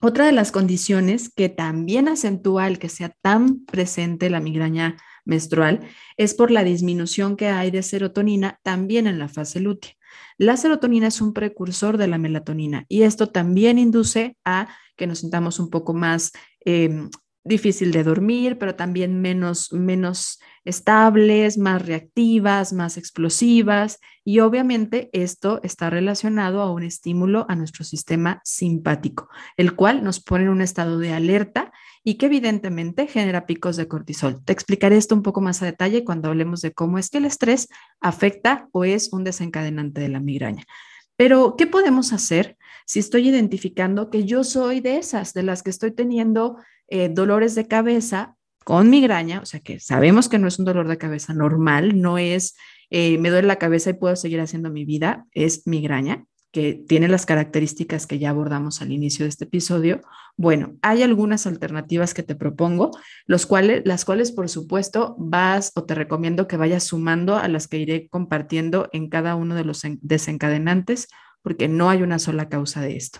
Otra 0.00 0.26
de 0.26 0.32
las 0.32 0.52
condiciones 0.52 1.30
que 1.34 1.48
también 1.48 2.08
acentúa 2.08 2.66
el 2.68 2.78
que 2.78 2.88
sea 2.88 3.14
tan 3.22 3.64
presente 3.64 4.30
la 4.30 4.40
migraña 4.40 4.96
menstrual 5.24 5.80
es 6.16 6.34
por 6.34 6.50
la 6.50 6.64
disminución 6.64 7.36
que 7.36 7.48
hay 7.48 7.70
de 7.70 7.82
serotonina 7.82 8.60
también 8.62 9.06
en 9.06 9.18
la 9.18 9.28
fase 9.28 9.60
lútea. 9.60 9.92
La 10.38 10.56
serotonina 10.56 11.08
es 11.08 11.20
un 11.20 11.32
precursor 11.32 11.96
de 11.96 12.08
la 12.08 12.18
melatonina 12.18 12.84
y 12.88 13.02
esto 13.02 13.28
también 13.28 13.78
induce 13.78 14.36
a 14.44 14.68
que 14.96 15.06
nos 15.06 15.20
sintamos 15.20 15.58
un 15.58 15.70
poco 15.70 15.94
más 15.94 16.32
em, 16.64 17.10
difícil 17.44 17.92
de 17.92 18.02
dormir, 18.02 18.58
pero 18.58 18.74
también 18.74 19.20
menos, 19.20 19.72
menos 19.72 20.40
estables, 20.64 21.58
más 21.58 21.84
reactivas, 21.84 22.72
más 22.72 22.96
explosivas. 22.96 24.00
Y 24.24 24.40
obviamente 24.40 25.10
esto 25.12 25.60
está 25.62 25.90
relacionado 25.90 26.62
a 26.62 26.72
un 26.72 26.82
estímulo 26.82 27.44
a 27.48 27.54
nuestro 27.54 27.84
sistema 27.84 28.40
simpático, 28.44 29.28
el 29.56 29.76
cual 29.76 30.02
nos 30.02 30.20
pone 30.20 30.44
en 30.44 30.50
un 30.50 30.62
estado 30.62 30.98
de 30.98 31.12
alerta 31.12 31.72
y 32.04 32.16
que 32.16 32.26
evidentemente 32.26 33.06
genera 33.06 33.46
picos 33.46 33.76
de 33.76 33.88
cortisol. 33.88 34.44
Te 34.44 34.52
explicaré 34.52 34.98
esto 34.98 35.14
un 35.14 35.22
poco 35.22 35.40
más 35.40 35.62
a 35.62 35.66
detalle 35.66 36.04
cuando 36.04 36.28
hablemos 36.28 36.60
de 36.60 36.72
cómo 36.72 36.98
es 36.98 37.08
que 37.08 37.18
el 37.18 37.24
estrés 37.24 37.68
afecta 38.00 38.68
o 38.72 38.84
es 38.84 39.12
un 39.12 39.24
desencadenante 39.24 40.02
de 40.02 40.10
la 40.10 40.20
migraña. 40.20 40.64
Pero, 41.16 41.56
¿qué 41.56 41.66
podemos 41.66 42.12
hacer 42.12 42.58
si 42.86 42.98
estoy 42.98 43.28
identificando 43.28 44.10
que 44.10 44.24
yo 44.24 44.44
soy 44.44 44.80
de 44.80 44.98
esas, 44.98 45.32
de 45.32 45.44
las 45.44 45.62
que 45.62 45.70
estoy 45.70 45.92
teniendo 45.92 46.58
eh, 46.88 47.08
dolores 47.08 47.54
de 47.54 47.66
cabeza 47.66 48.36
con 48.64 48.90
migraña? 48.90 49.40
O 49.40 49.46
sea, 49.46 49.60
que 49.60 49.80
sabemos 49.80 50.28
que 50.28 50.38
no 50.38 50.46
es 50.46 50.58
un 50.58 50.66
dolor 50.66 50.88
de 50.88 50.98
cabeza 50.98 51.32
normal, 51.32 52.00
no 52.00 52.18
es 52.18 52.54
eh, 52.90 53.16
me 53.18 53.30
duele 53.30 53.48
la 53.48 53.56
cabeza 53.56 53.90
y 53.90 53.94
puedo 53.94 54.14
seguir 54.14 54.40
haciendo 54.40 54.70
mi 54.70 54.84
vida, 54.84 55.26
es 55.32 55.66
migraña 55.66 56.26
que 56.54 56.72
tiene 56.72 57.08
las 57.08 57.26
características 57.26 58.06
que 58.06 58.20
ya 58.20 58.30
abordamos 58.30 58.80
al 58.80 58.92
inicio 58.92 59.24
de 59.24 59.30
este 59.30 59.44
episodio. 59.44 60.02
Bueno, 60.36 60.76
hay 60.82 61.02
algunas 61.02 61.48
alternativas 61.48 62.14
que 62.14 62.22
te 62.22 62.36
propongo, 62.36 62.92
los 63.26 63.44
cuales, 63.44 63.82
las 63.84 64.04
cuales 64.04 64.30
por 64.30 64.48
supuesto 64.48 65.16
vas 65.18 65.72
o 65.74 65.82
te 65.82 65.96
recomiendo 65.96 66.46
que 66.46 66.56
vayas 66.56 66.84
sumando 66.84 67.34
a 67.34 67.48
las 67.48 67.66
que 67.66 67.78
iré 67.78 68.08
compartiendo 68.08 68.88
en 68.92 69.08
cada 69.08 69.34
uno 69.34 69.56
de 69.56 69.64
los 69.64 69.82
desencadenantes, 70.00 71.08
porque 71.42 71.66
no 71.66 71.90
hay 71.90 72.02
una 72.02 72.20
sola 72.20 72.48
causa 72.48 72.80
de 72.80 72.98
esto. 72.98 73.18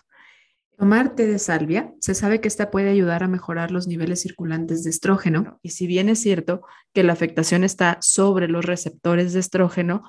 Tomar 0.79 1.17
té 1.17 1.27
de 1.27 1.41
salvia, 1.41 1.93
se 1.99 2.15
sabe 2.15 2.41
que 2.41 2.47
esta 2.47 2.71
puede 2.71 2.89
ayudar 2.89 3.25
a 3.25 3.29
mejorar 3.29 3.73
los 3.73 3.89
niveles 3.89 4.23
circulantes 4.23 4.85
de 4.85 4.91
estrógeno 4.91 5.59
y 5.61 5.71
si 5.71 5.89
bien 5.89 6.09
es 6.09 6.21
cierto 6.21 6.63
que 6.93 7.03
la 7.03 7.15
afectación 7.15 7.65
está 7.65 7.99
sobre 8.01 8.47
los 8.47 8.65
receptores 8.65 9.33
de 9.33 9.41
estrógeno, 9.41 10.05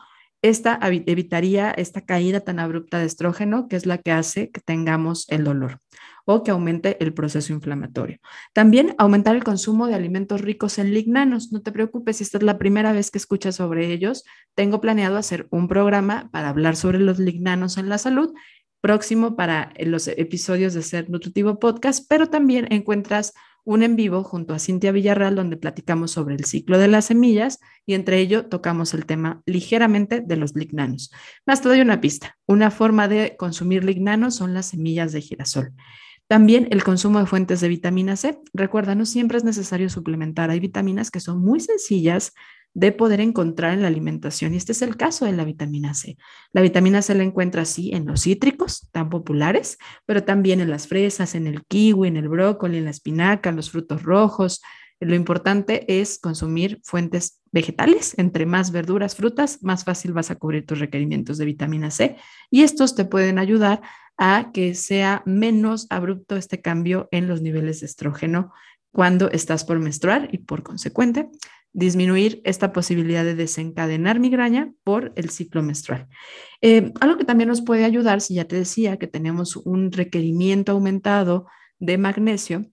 esta 0.49 0.79
evitaría 0.81 1.71
esta 1.71 2.01
caída 2.01 2.39
tan 2.39 2.60
abrupta 2.60 2.99
de 2.99 3.05
estrógeno, 3.05 3.67
que 3.67 3.75
es 3.75 3.86
la 3.86 3.97
que 3.97 4.12
hace 4.12 4.51
que 4.51 4.62
tengamos 4.62 5.25
el 5.29 5.43
dolor 5.43 5.79
o 6.25 6.43
que 6.43 6.51
aumente 6.51 7.03
el 7.03 7.13
proceso 7.13 7.53
inflamatorio. 7.53 8.19
También 8.53 8.95
aumentar 8.97 9.36
el 9.36 9.43
consumo 9.43 9.88
de 9.88 9.95
alimentos 9.95 10.41
ricos 10.41 10.77
en 10.77 10.93
lignanos. 10.93 11.51
No 11.51 11.62
te 11.62 11.71
preocupes 11.71 12.17
si 12.17 12.23
esta 12.23 12.38
es 12.38 12.43
la 12.43 12.58
primera 12.58 12.91
vez 12.93 13.12
que 13.12 13.17
escuchas 13.17 13.55
sobre 13.55 13.91
ellos. 13.91 14.23
Tengo 14.55 14.81
planeado 14.81 15.17
hacer 15.17 15.47
un 15.49 15.67
programa 15.67 16.29
para 16.31 16.49
hablar 16.49 16.75
sobre 16.75 16.99
los 16.99 17.19
lignanos 17.19 17.77
en 17.77 17.89
la 17.89 17.97
salud 17.97 18.34
próximo 18.81 19.36
para 19.36 19.73
los 19.79 20.08
episodios 20.08 20.75
de 20.75 20.84
Ser 20.84 21.10
Nutritivo 21.10 21.58
Podcast, 21.58 22.05
pero 22.08 22.27
también 22.27 22.67
encuentras 22.69 23.34
un 23.65 23.84
en 23.84 23.95
vivo 23.95 24.23
junto 24.23 24.54
a 24.54 24.60
Cintia 24.60 24.91
Villarreal 24.91 25.36
donde 25.36 25.58
platicamos 25.58 26.12
sobre 26.12 26.36
el 26.36 26.45
ciclo 26.45 26.78
de 26.78 26.88
las 26.88 27.06
semillas 27.06 27.60
y 27.86 27.95
entre 27.95 28.19
ello 28.19 28.45
tocamos 28.45 28.93
el 28.93 29.06
tema 29.06 29.41
ligeramente 29.45 30.21
de 30.21 30.38
los 30.38 30.56
lignanos. 30.56 31.12
Más 31.45 31.62
te 31.62 31.67
doy 31.67 31.82
una 31.82 31.99
pista. 31.99 32.38
Una 32.45 32.71
forma 32.71 33.08
de 33.08 33.36
consumir 33.38 33.84
lignanos 33.84 34.36
son 34.36 34.54
las 34.54 34.67
semillas 34.67 35.12
de 35.12 35.21
girasol. 35.21 35.73
También 36.28 36.67
el 36.71 36.84
consumo 36.84 37.19
de 37.19 37.25
fuentes 37.25 37.60
de 37.60 37.67
vitamina 37.67 38.15
C. 38.15 38.39
Recuerda, 38.54 38.95
no 38.95 39.06
siempre 39.06 39.38
es 39.38 39.43
necesario 39.43 39.89
suplementar. 39.89 40.49
Hay 40.49 40.60
vitaminas 40.60 41.12
que 41.12 41.19
son 41.19 41.39
muy 41.39 41.60
sencillas 41.60 42.34
de 42.75 42.91
poder 42.91 43.21
encontrar 43.21 43.73
en 43.73 43.81
la 43.81 43.88
alimentación. 43.88 44.53
Y 44.53 44.57
este 44.57 44.73
es 44.73 44.81
el 44.81 44.97
caso 44.97 45.25
de 45.25 45.31
la 45.31 45.45
vitamina 45.45 45.93
C. 45.93 46.17
La 46.51 46.61
vitamina 46.61 47.01
C 47.01 47.15
la 47.15 47.23
encuentra 47.23 47.61
así 47.63 47.91
en 47.93 48.05
los 48.05 48.23
cítricos 48.23 48.89
tan 48.91 49.09
populares, 49.09 49.77
pero 50.05 50.23
también 50.23 50.59
en 50.59 50.69
las 50.69 50.88
fresas, 50.88 51.35
en 51.35 51.47
el 51.47 51.65
kiwi, 51.65 52.09
en 52.09 52.17
el 52.17 52.27
brócoli, 52.27 52.77
en 52.77 52.83
la 52.83 52.91
espinaca, 52.91 53.49
en 53.49 53.55
los 53.55 53.71
frutos 53.71 54.03
rojos. 54.03 54.61
Lo 54.99 55.15
importante 55.15 56.01
es 56.01 56.19
consumir 56.19 56.81
fuentes 56.83 57.41
vegetales. 57.53 58.13
Entre 58.17 58.45
más 58.45 58.71
verduras, 58.71 59.15
frutas, 59.15 59.63
más 59.63 59.85
fácil 59.85 60.11
vas 60.11 60.29
a 60.29 60.35
cubrir 60.35 60.65
tus 60.65 60.79
requerimientos 60.79 61.38
de 61.38 61.45
vitamina 61.45 61.91
C. 61.91 62.17
Y 62.51 62.63
estos 62.63 62.93
te 62.93 63.05
pueden 63.05 63.39
ayudar 63.39 63.81
a 64.17 64.51
que 64.53 64.75
sea 64.75 65.23
menos 65.25 65.88
abrupto 65.89 66.35
este 66.35 66.61
cambio 66.61 67.07
en 67.11 67.29
los 67.29 67.41
niveles 67.41 67.79
de 67.79 67.85
estrógeno 67.85 68.51
cuando 68.91 69.29
estás 69.31 69.63
por 69.63 69.79
menstruar 69.79 70.29
y 70.31 70.39
por 70.39 70.63
consecuente 70.63 71.29
disminuir 71.75 72.41
esta 72.45 72.71
posibilidad 72.71 73.25
de 73.25 73.35
desencadenar 73.35 74.19
migraña 74.19 74.73
por 74.83 75.11
el 75.17 75.29
ciclo 75.29 75.61
menstrual. 75.61 76.07
Eh, 76.61 76.93
algo 77.01 77.17
que 77.17 77.25
también 77.25 77.49
nos 77.49 77.61
puede 77.61 77.83
ayudar, 77.83 78.21
si 78.21 78.35
ya 78.35 78.45
te 78.45 78.55
decía 78.55 78.97
que 78.97 79.07
tenemos 79.07 79.57
un 79.57 79.91
requerimiento 79.91 80.71
aumentado 80.71 81.47
de 81.77 81.97
magnesio 81.97 82.65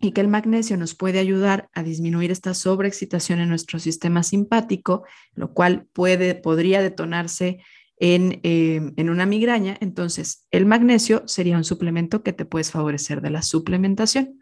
y 0.00 0.10
que 0.10 0.20
el 0.20 0.26
magnesio 0.26 0.76
nos 0.76 0.96
puede 0.96 1.20
ayudar 1.20 1.70
a 1.74 1.84
disminuir 1.84 2.32
esta 2.32 2.52
sobreexcitación 2.54 3.38
en 3.38 3.48
nuestro 3.48 3.78
sistema 3.78 4.24
simpático, 4.24 5.04
lo 5.34 5.54
cual 5.54 5.86
puede, 5.92 6.34
podría 6.34 6.82
detonarse 6.82 7.62
en, 7.98 8.40
eh, 8.42 8.80
en, 8.96 9.10
una 9.10 9.26
migraña, 9.26 9.76
entonces 9.80 10.48
el 10.50 10.66
magnesio 10.66 11.22
sería 11.26 11.56
un 11.56 11.64
suplemento 11.64 12.24
que 12.24 12.32
te 12.32 12.46
puedes 12.46 12.72
favorecer 12.72 13.20
de 13.20 13.30
la 13.30 13.42
suplementación. 13.42 14.39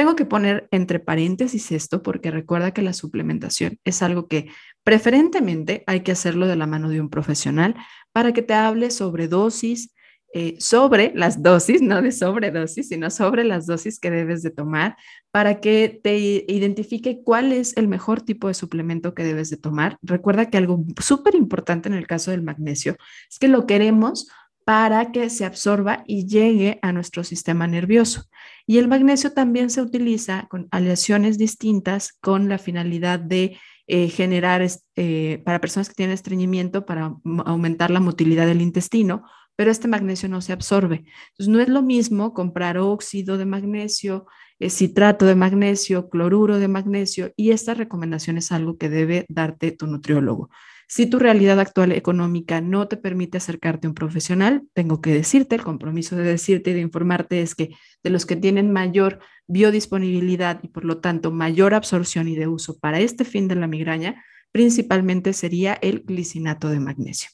Tengo 0.00 0.16
que 0.16 0.24
poner 0.24 0.66
entre 0.70 0.98
paréntesis 0.98 1.70
esto 1.72 2.02
porque 2.02 2.30
recuerda 2.30 2.72
que 2.72 2.80
la 2.80 2.94
suplementación 2.94 3.78
es 3.84 4.00
algo 4.00 4.28
que 4.28 4.48
preferentemente 4.82 5.84
hay 5.86 6.00
que 6.00 6.12
hacerlo 6.12 6.46
de 6.46 6.56
la 6.56 6.66
mano 6.66 6.88
de 6.88 7.02
un 7.02 7.10
profesional 7.10 7.74
para 8.10 8.32
que 8.32 8.40
te 8.40 8.54
hable 8.54 8.90
sobre 8.92 9.28
dosis, 9.28 9.94
eh, 10.32 10.56
sobre 10.58 11.12
las 11.14 11.42
dosis, 11.42 11.82
no 11.82 12.00
de 12.00 12.12
sobredosis, 12.12 12.88
sino 12.88 13.10
sobre 13.10 13.44
las 13.44 13.66
dosis 13.66 14.00
que 14.00 14.10
debes 14.10 14.42
de 14.42 14.50
tomar 14.50 14.96
para 15.32 15.60
que 15.60 16.00
te 16.02 16.16
identifique 16.16 17.20
cuál 17.22 17.52
es 17.52 17.76
el 17.76 17.86
mejor 17.86 18.22
tipo 18.22 18.48
de 18.48 18.54
suplemento 18.54 19.12
que 19.12 19.22
debes 19.22 19.50
de 19.50 19.58
tomar. 19.58 19.98
Recuerda 20.00 20.48
que 20.48 20.56
algo 20.56 20.82
súper 20.98 21.34
importante 21.34 21.90
en 21.90 21.94
el 21.94 22.06
caso 22.06 22.30
del 22.30 22.40
magnesio 22.40 22.96
es 23.28 23.38
que 23.38 23.48
lo 23.48 23.66
queremos 23.66 24.28
para 24.70 25.10
que 25.10 25.30
se 25.30 25.44
absorba 25.44 26.04
y 26.06 26.28
llegue 26.28 26.78
a 26.80 26.92
nuestro 26.92 27.24
sistema 27.24 27.66
nervioso. 27.66 28.30
Y 28.68 28.78
el 28.78 28.86
magnesio 28.86 29.32
también 29.32 29.68
se 29.68 29.82
utiliza 29.82 30.46
con 30.48 30.68
aleaciones 30.70 31.38
distintas 31.38 32.12
con 32.20 32.48
la 32.48 32.56
finalidad 32.56 33.18
de 33.18 33.58
eh, 33.88 34.08
generar, 34.10 34.64
eh, 34.94 35.42
para 35.44 35.60
personas 35.60 35.88
que 35.88 35.96
tienen 35.96 36.14
estreñimiento, 36.14 36.86
para 36.86 37.16
aumentar 37.46 37.90
la 37.90 37.98
motilidad 37.98 38.46
del 38.46 38.60
intestino, 38.60 39.24
pero 39.56 39.72
este 39.72 39.88
magnesio 39.88 40.28
no 40.28 40.40
se 40.40 40.52
absorbe. 40.52 41.02
Entonces, 41.30 41.48
no 41.48 41.58
es 41.58 41.68
lo 41.68 41.82
mismo 41.82 42.32
comprar 42.32 42.78
óxido 42.78 43.38
de 43.38 43.46
magnesio, 43.46 44.26
eh, 44.60 44.70
citrato 44.70 45.26
de 45.26 45.34
magnesio, 45.34 46.08
cloruro 46.08 46.60
de 46.60 46.68
magnesio, 46.68 47.32
y 47.34 47.50
esta 47.50 47.74
recomendación 47.74 48.38
es 48.38 48.52
algo 48.52 48.78
que 48.78 48.88
debe 48.88 49.26
darte 49.28 49.72
tu 49.72 49.88
nutriólogo. 49.88 50.48
Si 50.92 51.06
tu 51.06 51.20
realidad 51.20 51.60
actual 51.60 51.92
económica 51.92 52.60
no 52.60 52.88
te 52.88 52.96
permite 52.96 53.38
acercarte 53.38 53.86
a 53.86 53.90
un 53.90 53.94
profesional, 53.94 54.64
tengo 54.72 55.00
que 55.00 55.14
decirte, 55.14 55.54
el 55.54 55.62
compromiso 55.62 56.16
de 56.16 56.24
decirte 56.24 56.70
y 56.70 56.74
de 56.74 56.80
informarte 56.80 57.42
es 57.42 57.54
que 57.54 57.76
de 58.02 58.10
los 58.10 58.26
que 58.26 58.34
tienen 58.34 58.72
mayor 58.72 59.20
biodisponibilidad 59.46 60.58
y 60.64 60.66
por 60.66 60.84
lo 60.84 60.98
tanto 60.98 61.30
mayor 61.30 61.74
absorción 61.74 62.26
y 62.26 62.34
de 62.34 62.48
uso 62.48 62.80
para 62.80 62.98
este 62.98 63.24
fin 63.24 63.46
de 63.46 63.54
la 63.54 63.68
migraña, 63.68 64.24
principalmente 64.50 65.32
sería 65.32 65.74
el 65.74 66.00
glicinato 66.00 66.68
de 66.70 66.80
magnesio. 66.80 67.30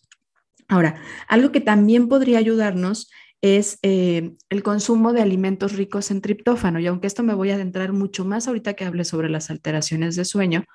Ahora, 0.69 1.01
algo 1.27 1.51
que 1.51 1.63
también 1.63 2.09
podría 2.09 2.37
ayudarnos 2.37 3.11
es 3.41 3.79
eh, 3.81 4.33
el 4.51 4.63
consumo 4.63 5.15
de 5.15 5.23
alimentos 5.23 5.73
ricos 5.73 6.11
en 6.11 6.21
triptófano. 6.21 6.79
Y 6.79 6.87
aunque 6.89 7.07
esto 7.07 7.23
me 7.23 7.33
voy 7.33 7.53
a 7.53 7.55
adentrar 7.55 7.95
mucho 7.95 8.27
más 8.27 8.49
ahorita 8.49 8.75
que 8.75 8.85
hable 8.85 9.07
sobre 9.07 9.31
las 9.31 9.49
alteraciones 9.49 10.15
de 10.15 10.27
sueño, 10.27 10.67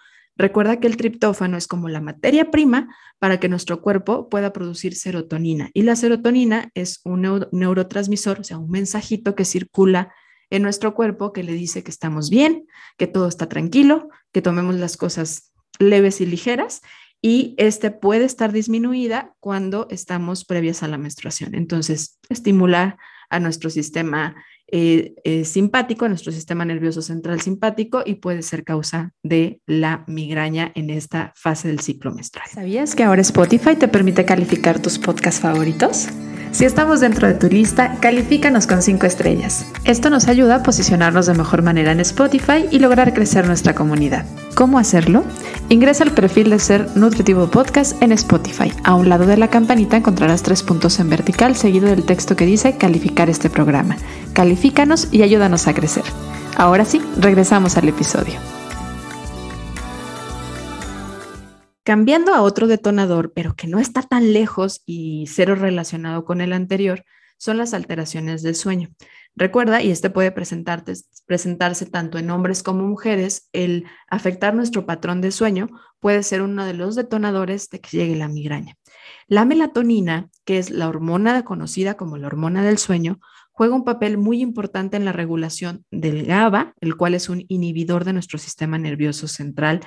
Recuerda 0.42 0.80
que 0.80 0.88
el 0.88 0.98
triptófano 0.98 1.56
es 1.56 1.68
como 1.68 1.88
la 1.88 2.02
materia 2.02 2.50
prima 2.50 2.96
para 3.20 3.40
que 3.40 3.48
nuestro 3.48 3.80
cuerpo 3.80 4.28
pueda 4.28 4.52
producir 4.52 4.96
serotonina. 4.96 5.70
Y 5.76 5.84
la 5.84 5.96
serotonina 5.96 6.72
es 6.74 7.00
un 7.04 7.46
neurotransmisor, 7.52 8.40
o 8.40 8.44
sea, 8.44 8.58
un 8.58 8.72
mensajito 8.72 9.36
que 9.36 9.46
circula 9.46 10.12
en 10.50 10.64
nuestro 10.64 10.96
cuerpo 10.96 11.32
que 11.32 11.44
le 11.44 11.54
dice 11.54 11.84
que 11.84 11.92
estamos 11.92 12.32
bien, 12.32 12.66
que 12.98 13.06
todo 13.06 13.28
está 13.28 13.50
tranquilo, 13.50 14.10
que 14.32 14.42
tomemos 14.42 14.74
las 14.74 14.98
cosas 14.98 15.54
leves 15.78 16.22
y 16.22 16.26
ligeras. 16.26 16.82
Y 17.22 17.54
este 17.60 17.92
puede 17.92 18.26
estar 18.26 18.52
disminuida 18.52 19.36
cuando 19.40 19.86
estamos 19.92 20.44
previas 20.44 20.82
a 20.82 20.88
la 20.88 20.98
menstruación. 20.98 21.54
Entonces, 21.54 22.20
estimular 22.30 22.98
a 23.30 23.40
nuestro 23.40 23.70
sistema 23.70 24.36
eh, 24.72 25.16
eh, 25.24 25.46
simpático, 25.46 26.08
nuestro 26.08 26.32
sistema 26.32 26.66
nervioso 26.66 27.02
central 27.02 27.42
simpático 27.42 28.04
y 28.06 28.16
puede 28.16 28.42
ser 28.42 28.64
causa 28.64 29.14
de 29.22 29.60
la 29.66 30.04
migraña 30.08 30.72
en 30.76 30.90
esta 30.90 31.34
fase 31.36 31.68
del 31.68 31.82
ciclo 31.82 32.14
menstrual. 32.14 32.48
¿Sabías 32.50 32.96
que 32.96 33.04
ahora 33.04 33.22
Spotify 33.22 33.76
te 33.76 33.88
permite 33.88 34.26
calificar 34.26 34.82
tus 34.82 34.98
podcasts 34.98 35.42
favoritos? 35.42 36.08
Si 36.52 36.66
estamos 36.66 37.00
dentro 37.00 37.28
de 37.28 37.34
tu 37.34 37.48
lista, 37.48 37.96
califícanos 38.02 38.68
con 38.68 38.82
5 38.82 39.06
estrellas. 39.06 39.66
Esto 39.86 40.10
nos 40.10 40.28
ayuda 40.28 40.56
a 40.56 40.64
posicionarnos 40.64 41.26
de 41.26 41.34
mejor 41.34 41.62
manera 41.62 41.94
en 41.94 42.02
Spotify 42.02 42.66
y 42.70 42.80
lograr 42.80 43.14
crecer 43.14 43.48
nuestra 43.48 43.74
comunidad. 43.74 44.26
¿Cómo 44.54 44.78
hacerlo? 44.78 45.24
Ingresa 45.70 46.04
al 46.04 46.12
perfil 46.12 46.50
de 46.50 46.60
Ser 46.60 46.90
Nutritivo 46.96 47.50
Podcast 47.50 48.02
en 48.04 48.12
Spotify. 48.12 48.74
A 48.84 48.96
un 48.96 49.08
lado 49.08 49.26
de 49.26 49.38
la 49.38 49.48
campanita 49.48 49.96
encontrarás 49.96 50.44
tres 50.44 50.62
puntos 50.62 51.00
en 51.00 51.10
vertical 51.10 51.56
seguido 51.56 51.88
del 51.88 52.04
texto 52.04 52.36
que 52.36 52.46
dice 52.46 52.76
calificar 52.76 53.30
este 53.30 53.50
programa. 53.50 53.96
Califícanos 54.34 55.08
y 55.10 55.22
ayúdanos 55.22 55.68
a 55.68 55.74
crecer. 55.74 56.04
Ahora 56.58 56.84
sí, 56.84 57.02
regresamos 57.18 57.78
al 57.78 57.88
episodio. 57.88 58.61
Cambiando 61.92 62.34
a 62.34 62.42
otro 62.42 62.68
detonador, 62.68 63.34
pero 63.34 63.54
que 63.54 63.68
no 63.68 63.78
está 63.78 64.02
tan 64.02 64.32
lejos 64.32 64.82
y 64.86 65.26
cero 65.28 65.56
relacionado 65.56 66.24
con 66.24 66.40
el 66.40 66.54
anterior, 66.54 67.04
son 67.38 67.58
las 67.58 67.74
alteraciones 67.74 68.44
del 68.44 68.56
sueño. 68.56 68.92
Recuerda, 69.36 69.82
y 69.82 69.92
este 69.92 70.10
puede 70.10 70.32
presentarse 70.32 71.86
tanto 71.88 72.18
en 72.18 72.30
hombres 72.30 72.64
como 72.64 72.84
mujeres, 72.84 73.50
el 73.52 73.88
afectar 74.08 74.56
nuestro 74.56 74.86
patrón 74.86 75.20
de 75.20 75.32
sueño 75.32 75.68
puede 76.00 76.24
ser 76.24 76.42
uno 76.42 76.64
de 76.64 76.76
los 76.76 76.96
detonadores 76.96 77.70
de 77.70 77.82
que 77.82 77.98
llegue 77.98 78.16
la 78.16 78.30
migraña. 78.30 78.78
La 79.28 79.44
melatonina, 79.44 80.30
que 80.46 80.60
es 80.60 80.70
la 80.70 80.88
hormona 80.88 81.44
conocida 81.44 81.96
como 81.96 82.16
la 82.16 82.28
hormona 82.28 82.64
del 82.64 82.78
sueño, 82.78 83.20
juega 83.52 83.76
un 83.76 83.84
papel 83.84 84.18
muy 84.18 84.40
importante 84.40 84.96
en 84.96 85.04
la 85.04 85.12
regulación 85.12 85.86
del 85.92 86.26
GABA, 86.26 86.74
el 86.80 86.96
cual 86.96 87.16
es 87.16 87.28
un 87.28 87.44
inhibidor 87.50 88.06
de 88.06 88.14
nuestro 88.14 88.40
sistema 88.40 88.78
nervioso 88.78 89.28
central 89.28 89.82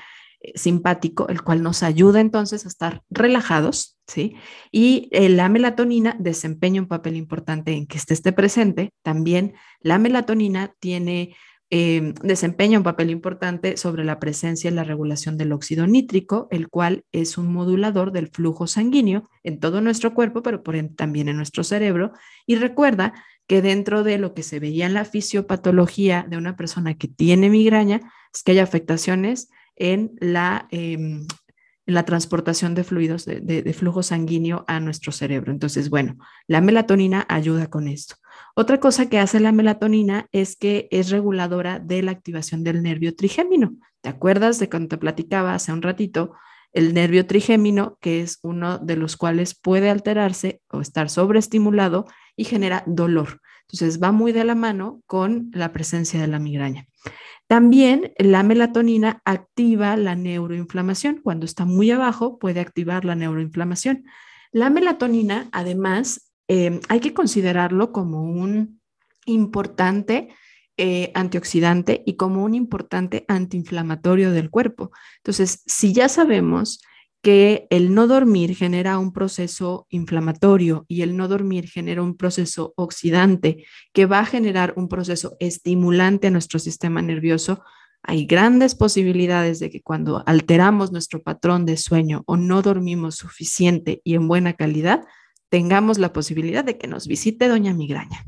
simpático, 0.55 1.29
el 1.29 1.43
cual 1.43 1.63
nos 1.63 1.83
ayuda 1.83 2.21
entonces 2.21 2.65
a 2.65 2.69
estar 2.69 3.03
relajados, 3.11 3.99
¿sí? 4.07 4.37
Y 4.71 5.09
eh, 5.13 5.29
la 5.29 5.49
melatonina 5.49 6.17
desempeña 6.19 6.83
un 6.83 6.89
papel 6.89 7.17
importante 7.17 7.73
en 7.73 7.87
que 7.87 7.99
este 7.99 8.15
esté 8.15 8.33
presente. 8.33 8.93
También 9.03 9.55
la 9.81 9.99
melatonina 9.99 10.75
tiene 10.81 11.35
eh, 11.71 12.15
desempeña 12.23 12.79
un 12.79 12.85
papel 12.85 13.11
importante 13.11 13.77
sobre 13.77 14.05
la 14.05 14.21
presencia 14.21 14.71
y 14.71 14.75
la 14.75 14.85
regulación 14.85 15.37
del 15.37 15.53
óxido 15.53 15.87
nítrico, 15.87 16.47
el 16.51 16.69
cual 16.69 17.05
es 17.11 17.39
un 17.39 17.53
modulador 17.53 18.13
del 18.13 18.29
flujo 18.29 18.67
sanguíneo 18.67 19.29
en 19.43 19.59
todo 19.59 19.81
nuestro 19.81 20.15
cuerpo, 20.15 20.43
pero 20.43 20.63
por 20.63 20.77
también 20.95 21.29
en 21.29 21.37
nuestro 21.37 21.65
cerebro. 21.65 22.13
Y 22.47 22.57
recuerda 22.57 23.15
que 23.47 23.61
dentro 23.61 24.05
de 24.05 24.19
lo 24.19 24.35
que 24.35 24.43
se 24.43 24.61
veía 24.61 24.87
en 24.87 24.95
la 24.95 25.05
fisiopatología 25.05 26.27
de 26.29 26.37
una 26.37 26.57
persona 26.57 26.95
que 26.95 27.09
tiene 27.09 27.51
migraña, 27.51 28.01
es 28.33 28.43
que 28.43 28.53
hay 28.53 28.59
afectaciones 28.59 29.49
en 29.77 30.13
la, 30.21 30.69
em, 30.71 31.27
en 31.87 31.95
la 31.95 32.05
transportación 32.05 32.75
de 32.75 32.85
fluidos, 32.85 33.25
de, 33.27 33.75
flujo 33.77 34.03
sanguíneo 34.03 34.65
a 34.67 34.81
nuestro 34.81 35.13
cerebro. 35.13 35.53
Entonces, 35.53 35.91
bueno, 35.91 36.17
la 36.47 36.61
melatonina 36.61 37.27
ayuda 37.29 37.69
con 37.69 37.89
esto. 37.89 38.17
Otra 38.55 38.81
cosa 38.81 39.09
que 39.09 39.19
hace 39.19 39.41
la 39.41 39.53
melatonina 39.53 40.27
es 40.33 40.57
que 40.57 40.89
es 40.91 41.11
reguladora 41.11 41.79
de 41.79 42.03
la 42.03 42.13
activación 42.13 42.65
del 42.65 42.83
nervio 42.83 43.15
trigémino. 43.15 43.75
¿Te 44.01 44.09
acuerdas 44.09 44.59
de 44.59 44.69
cuando 44.69 44.89
te 44.89 44.99
platicaba 44.99 45.55
hace 45.55 45.73
un 45.73 45.83
ratito? 45.83 46.35
El 46.73 46.95
nervio 46.95 47.27
trigémino, 47.27 47.99
que 48.01 48.21
es 48.21 48.39
uno 48.43 48.79
de 48.79 48.97
los 48.97 49.17
cuales 49.17 49.55
puede 49.55 49.91
alterarse 49.91 50.61
o 50.69 50.81
estar 50.81 51.11
sobreestimulado 51.11 52.07
y 52.37 52.45
genera 52.45 52.83
dolor. 52.87 53.41
Entonces 53.75 54.01
va 54.01 54.13
muy 54.13 54.31
de 54.31 54.45
la 54.45 54.55
mano 54.55 55.03
con 55.05 55.51
la 55.53 55.73
presencia 55.73 56.21
de 56.21 56.29
la 56.29 56.39
migraña. 56.39 56.87
También 57.49 58.13
la 58.19 58.45
melatonina 58.45 59.21
activa 59.25 59.97
la 59.97 60.15
neuroinflamación. 60.15 61.21
Cuando 61.23 61.45
está 61.45 61.65
muy 61.65 61.91
abajo, 61.91 62.39
puede 62.39 62.61
activar 62.61 63.05
la 63.05 63.17
neuroinflamación. 63.17 64.05
La 64.53 64.71
melatonina, 64.71 65.49
además, 65.51 66.33
eh, 66.47 66.81
hay 66.89 67.01
que 67.01 67.15
considerarlo 67.15 67.91
como 67.91 68.23
un 68.23 68.81
importante 69.27 70.29
eh, 70.77 71.11
antioxidante 71.15 72.05
y 72.07 72.15
como 72.15 72.45
un 72.45 72.55
importante 72.55 73.25
antiinflamatorio 73.27 74.31
del 74.31 74.51
cuerpo. 74.51 74.93
Entonces, 75.17 75.65
si 75.67 75.93
ya 75.93 76.09
sabemos 76.09 76.81
que 77.25 77.67
el 77.71 77.95
no 77.95 78.07
dormir 78.07 78.55
genera 78.55 78.99
un 78.99 79.11
proceso 79.11 79.87
inflamatorio 79.89 80.85
y 80.89 81.01
el 81.01 81.17
no 81.17 81.27
dormir 81.27 81.71
genera 81.71 82.03
un 82.03 82.19
proceso 82.19 82.75
oxidante 82.77 83.65
que 83.95 84.05
va 84.05 84.19
a 84.19 84.27
generar 84.27 84.75
un 84.77 84.91
proceso 84.91 85.35
estimulante 85.41 86.27
a 86.27 86.31
nuestro 86.31 86.59
sistema 86.59 87.01
nervioso, 87.01 87.65
hay 88.03 88.27
grandes 88.27 88.75
posibilidades 88.75 89.59
de 89.59 89.71
que 89.71 89.81
cuando 89.81 90.23
alteramos 90.27 90.93
nuestro 90.93 91.23
patrón 91.23 91.65
de 91.65 91.79
sueño 91.79 92.25
o 92.27 92.37
no 92.37 92.61
dormimos 92.61 93.15
suficiente 93.15 94.03
y 94.05 94.17
en 94.17 94.29
buena 94.29 94.53
calidad, 94.53 95.07
tengamos 95.49 95.97
la 95.97 96.13
posibilidad 96.13 96.63
de 96.63 96.77
que 96.77 96.89
nos 96.89 97.07
visite 97.07 97.49
doña 97.49 97.73
migraña. 97.73 98.27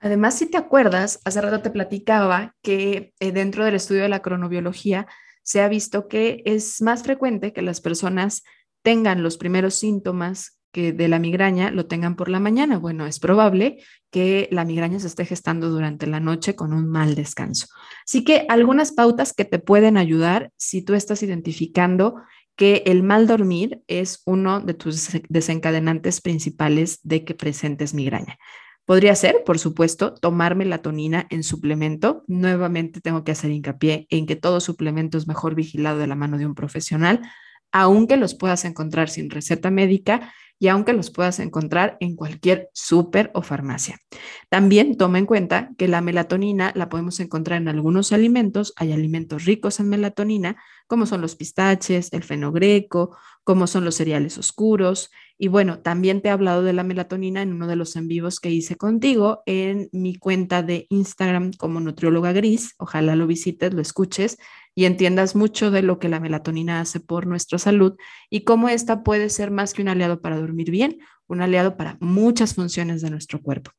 Además, 0.00 0.38
si 0.38 0.50
te 0.50 0.58
acuerdas, 0.58 1.20
hace 1.24 1.40
rato 1.40 1.62
te 1.62 1.70
platicaba 1.70 2.54
que 2.60 3.14
eh, 3.20 3.32
dentro 3.32 3.64
del 3.64 3.76
estudio 3.76 4.02
de 4.02 4.10
la 4.10 4.20
cronobiología, 4.20 5.06
se 5.50 5.62
ha 5.62 5.68
visto 5.68 6.06
que 6.06 6.44
es 6.44 6.80
más 6.80 7.02
frecuente 7.02 7.52
que 7.52 7.60
las 7.60 7.80
personas 7.80 8.44
tengan 8.82 9.24
los 9.24 9.36
primeros 9.36 9.74
síntomas 9.74 10.60
que 10.70 10.92
de 10.92 11.08
la 11.08 11.18
migraña 11.18 11.72
lo 11.72 11.86
tengan 11.86 12.14
por 12.14 12.28
la 12.28 12.38
mañana. 12.38 12.78
Bueno, 12.78 13.04
es 13.04 13.18
probable 13.18 13.82
que 14.12 14.48
la 14.52 14.64
migraña 14.64 15.00
se 15.00 15.08
esté 15.08 15.24
gestando 15.24 15.68
durante 15.68 16.06
la 16.06 16.20
noche 16.20 16.54
con 16.54 16.72
un 16.72 16.88
mal 16.88 17.16
descanso. 17.16 17.66
Así 18.06 18.22
que 18.22 18.46
algunas 18.48 18.92
pautas 18.92 19.32
que 19.32 19.44
te 19.44 19.58
pueden 19.58 19.96
ayudar 19.96 20.52
si 20.56 20.82
tú 20.82 20.94
estás 20.94 21.20
identificando 21.24 22.22
que 22.54 22.84
el 22.86 23.02
mal 23.02 23.26
dormir 23.26 23.80
es 23.88 24.22
uno 24.26 24.60
de 24.60 24.74
tus 24.74 25.08
desencadenantes 25.28 26.20
principales 26.20 27.00
de 27.02 27.24
que 27.24 27.34
presentes 27.34 27.92
migraña. 27.92 28.38
Podría 28.84 29.14
ser, 29.14 29.44
por 29.44 29.58
supuesto, 29.58 30.14
tomar 30.14 30.56
melatonina 30.56 31.26
en 31.30 31.44
suplemento. 31.44 32.24
Nuevamente 32.26 33.00
tengo 33.00 33.22
que 33.22 33.32
hacer 33.32 33.50
hincapié 33.50 34.06
en 34.10 34.26
que 34.26 34.36
todo 34.36 34.60
suplemento 34.60 35.16
es 35.16 35.28
mejor 35.28 35.54
vigilado 35.54 35.98
de 35.98 36.06
la 36.06 36.16
mano 36.16 36.38
de 36.38 36.46
un 36.46 36.54
profesional, 36.54 37.20
aunque 37.72 38.16
los 38.16 38.34
puedas 38.34 38.64
encontrar 38.64 39.08
sin 39.08 39.30
receta 39.30 39.70
médica 39.70 40.32
y 40.62 40.68
aunque 40.68 40.92
los 40.92 41.10
puedas 41.10 41.40
encontrar 41.40 41.96
en 42.00 42.14
cualquier 42.16 42.68
súper 42.74 43.30
o 43.32 43.40
farmacia. 43.40 43.98
También 44.50 44.96
toma 44.98 45.18
en 45.18 45.24
cuenta 45.24 45.70
que 45.78 45.88
la 45.88 46.02
melatonina 46.02 46.70
la 46.74 46.90
podemos 46.90 47.18
encontrar 47.18 47.62
en 47.62 47.68
algunos 47.68 48.12
alimentos. 48.12 48.74
Hay 48.76 48.92
alimentos 48.92 49.46
ricos 49.46 49.80
en 49.80 49.88
melatonina, 49.88 50.62
como 50.86 51.06
son 51.06 51.22
los 51.22 51.34
pistaches, 51.34 52.12
el 52.12 52.24
fenogreco, 52.24 53.16
como 53.42 53.66
son 53.66 53.86
los 53.86 53.94
cereales 53.94 54.36
oscuros, 54.36 55.10
y 55.42 55.48
bueno, 55.48 55.78
también 55.78 56.20
te 56.20 56.28
he 56.28 56.32
hablado 56.32 56.62
de 56.62 56.74
la 56.74 56.84
melatonina 56.84 57.40
en 57.40 57.54
uno 57.54 57.66
de 57.66 57.74
los 57.74 57.96
en 57.96 58.08
vivos 58.08 58.40
que 58.40 58.50
hice 58.50 58.76
contigo 58.76 59.42
en 59.46 59.88
mi 59.90 60.14
cuenta 60.14 60.62
de 60.62 60.86
Instagram 60.90 61.52
como 61.56 61.80
nutrióloga 61.80 62.32
gris. 62.32 62.74
Ojalá 62.76 63.16
lo 63.16 63.26
visites, 63.26 63.72
lo 63.72 63.80
escuches 63.80 64.36
y 64.74 64.84
entiendas 64.84 65.34
mucho 65.36 65.70
de 65.70 65.80
lo 65.80 65.98
que 65.98 66.10
la 66.10 66.20
melatonina 66.20 66.80
hace 66.80 67.00
por 67.00 67.26
nuestra 67.26 67.58
salud 67.58 67.96
y 68.28 68.44
cómo 68.44 68.68
esta 68.68 69.02
puede 69.02 69.30
ser 69.30 69.50
más 69.50 69.72
que 69.72 69.80
un 69.80 69.88
aliado 69.88 70.20
para 70.20 70.38
dormir 70.38 70.70
bien 70.70 70.98
un 71.30 71.42
aliado 71.42 71.76
para 71.76 71.96
muchas 72.00 72.54
funciones 72.54 73.02
de 73.02 73.10
nuestro 73.10 73.40
cuerpo. 73.40 73.70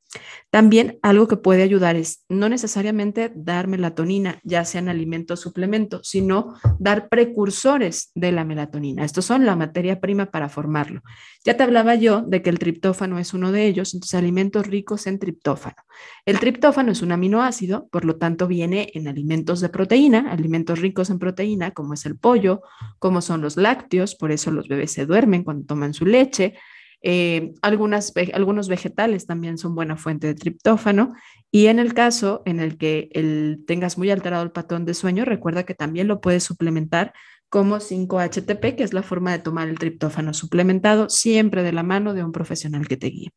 También 0.50 1.00
algo 1.02 1.28
que 1.28 1.38
puede 1.38 1.64
ayudar 1.64 1.96
es 1.96 2.26
no 2.30 2.50
necesariamente 2.50 3.32
dar 3.36 3.68
melatonina, 3.68 4.40
ya 4.44 4.66
sean 4.66 4.90
alimentos 4.90 5.42
suplementos, 5.42 6.08
sino 6.08 6.56
dar 6.80 7.10
precursores 7.10 8.12
de 8.16 8.32
la 8.32 8.46
melatonina. 8.46 9.04
Estos 9.04 9.26
son 9.26 9.46
la 9.46 9.56
materia 9.56 10.00
prima 10.00 10.28
para 10.28 10.50
formarlo. 10.50 11.02
Ya 11.44 11.58
te 11.58 11.64
hablaba 11.64 11.96
yo 11.96 12.22
de 12.22 12.42
que 12.42 12.50
el 12.50 12.60
triptófano 12.60 13.20
es 13.20 13.34
uno 13.34 13.52
de 13.52 13.66
ellos, 13.66 13.94
entonces 13.94 14.18
alimentos 14.18 14.68
ricos 14.68 15.08
en 15.08 15.20
triptófano. 15.20 15.78
El 16.26 16.40
triptófano 16.40 16.92
es 16.92 17.02
un 17.02 17.12
aminoácido, 17.12 17.88
por 17.90 18.06
lo 18.06 18.16
tanto 18.18 18.48
viene 18.48 18.92
en 18.94 19.08
alimentos 19.08 19.60
de 19.60 19.70
proteína, 19.70 20.32
alimentos 20.32 20.80
ricos 20.80 21.10
en 21.10 21.20
proteína, 21.20 21.72
como 21.72 21.94
es 21.96 22.06
el 22.06 22.18
pollo, 22.18 22.62
como 23.00 23.22
son 23.22 23.42
los 23.42 23.58
lácteos, 23.58 24.16
por 24.16 24.32
eso 24.32 24.52
los 24.52 24.68
bebés 24.68 24.92
se 24.92 25.06
duermen 25.06 25.44
cuando 25.44 25.66
toman 25.66 25.94
su 25.94 26.06
leche 26.06 26.56
eh, 27.02 27.54
algunas, 27.62 28.14
algunos 28.34 28.68
vegetales 28.68 29.26
también 29.26 29.58
son 29.58 29.74
buena 29.74 29.98
fuente 29.98 30.28
de 30.28 30.36
triptófano 30.36 31.14
y 31.50 31.68
en 31.68 31.80
el 31.80 31.94
caso 31.94 32.44
en 32.46 32.60
el 32.60 32.78
que 32.78 33.10
el, 33.14 33.64
tengas 33.66 33.98
muy 33.98 34.12
alterado 34.12 34.44
el 34.44 34.52
patrón 34.52 34.86
de 34.86 34.94
sueño, 34.94 35.26
recuerda 35.26 35.64
que 35.64 35.74
también 35.74 36.08
lo 36.08 36.22
puedes 36.22 36.44
suplementar 36.44 37.14
como 37.50 37.80
5-HTP, 37.82 38.76
que 38.76 38.84
es 38.84 38.94
la 38.94 39.04
forma 39.04 39.32
de 39.32 39.40
tomar 39.40 39.68
el 39.68 39.78
triptófano 39.78 40.34
suplementado, 40.34 41.10
siempre 41.10 41.64
de 41.64 41.74
la 41.74 41.84
mano 41.84 42.14
de 42.14 42.24
un 42.24 42.32
profesional 42.32 42.88
que 42.88 42.96
te 42.96 43.08
guíe. 43.08 43.32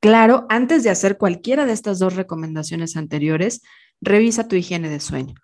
Claro, 0.00 0.46
antes 0.48 0.82
de 0.82 0.90
hacer 0.90 1.18
cualquiera 1.18 1.66
de 1.66 1.72
estas 1.72 1.98
dos 1.98 2.16
recomendaciones 2.16 2.96
anteriores, 2.96 3.62
revisa 4.00 4.48
tu 4.48 4.56
higiene 4.56 4.88
de 4.88 4.98
sueño. 4.98 5.34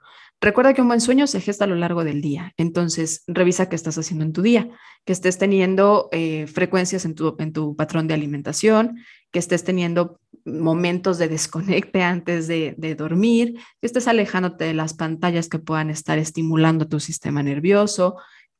Recuerda 0.40 0.72
que 0.72 0.82
un 0.82 0.88
buen 0.88 1.00
sueño 1.00 1.26
se 1.26 1.40
gesta 1.40 1.64
a 1.64 1.68
lo 1.68 1.74
largo 1.74 2.04
del 2.04 2.20
día, 2.20 2.52
entonces 2.56 3.24
revisa 3.26 3.68
qué 3.68 3.74
estás 3.74 3.98
haciendo 3.98 4.24
en 4.24 4.32
tu 4.32 4.42
día, 4.42 4.68
que 5.04 5.12
estés 5.12 5.36
teniendo 5.36 6.08
eh, 6.12 6.46
frecuencias 6.46 7.04
en 7.04 7.16
tu, 7.16 7.34
en 7.40 7.52
tu 7.52 7.74
patrón 7.74 8.06
de 8.06 8.14
alimentación, 8.14 8.98
que 9.32 9.40
estés 9.40 9.64
teniendo 9.64 10.20
momentos 10.44 11.18
de 11.18 11.28
desconecte 11.28 12.02
antes 12.02 12.46
de, 12.46 12.74
de, 12.78 12.94
dormir, 12.94 13.54
que 13.80 13.86
estés 13.86 14.06
alejándote 14.06 14.64
de 14.64 14.74
las 14.74 14.94
pantallas 14.94 15.48
que 15.48 15.58
puedan 15.58 15.90
estar 15.90 16.18
estimulando 16.18 16.86
tu 16.86 17.00
sistema 17.00 17.42
nervioso, 17.42 18.16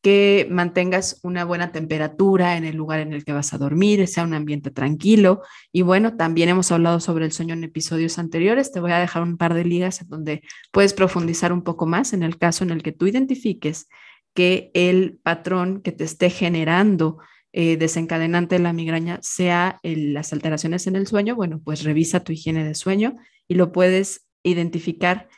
que 0.09 0.47
mantengas 0.51 1.21
una 1.23 1.45
buena 1.45 1.71
temperatura 1.71 2.57
en 2.57 2.65
el 2.65 2.77
lugar 2.77 3.01
en 3.01 3.13
el 3.13 3.27
que 3.27 3.35
vas 3.35 3.53
a 3.53 3.59
dormir, 3.59 4.09
sea 4.09 4.25
un 4.25 4.33
ambiente 4.33 4.71
tranquilo. 4.71 5.43
Y 5.71 5.83
bueno, 5.83 6.17
también 6.17 6.49
hemos 6.49 6.73
hablado 6.73 6.99
sobre 6.99 7.27
el 7.27 7.33
sueño 7.33 7.53
en 7.53 7.63
episodios 7.63 8.19
anteriores. 8.19 8.73
Te 8.73 8.81
voy 8.81 8.93
a 8.93 9.01
dejar 9.01 9.23
un 9.23 9.37
par 9.37 9.53
de 9.53 9.67
ligas 9.67 10.01
en 10.01 10.09
donde 10.09 10.43
puedes 10.73 10.95
profundizar 10.95 11.53
un 11.53 11.61
poco 11.61 11.85
más 11.85 12.15
en 12.15 12.23
el 12.23 12.39
caso 12.39 12.65
en 12.65 12.71
el 12.71 12.83
que 12.83 12.93
tú 12.93 13.07
identifiques 13.07 13.87
que 14.33 14.71
el 14.73 15.19
patrón 15.23 15.83
que 15.83 15.93
te 15.93 16.05
esté 16.05 16.31
generando 16.31 17.19
eh, 17.53 17.77
desencadenante 17.77 18.55
de 18.55 18.63
la 18.63 18.73
migraña 18.73 19.19
sea 19.21 19.79
las 19.83 20.33
alteraciones 20.33 20.87
en 20.87 20.97
el 20.97 21.07
sueño, 21.07 21.37
bueno, 21.37 21.61
pues 21.63 21.85
revisa 21.85 22.25
tu 22.25 22.33
higiene 22.33 22.65
de 22.65 22.75
sueño 22.75 23.17
y 23.47 23.57
lo 23.57 23.73
puedes 23.73 24.27
identificar 24.43 25.29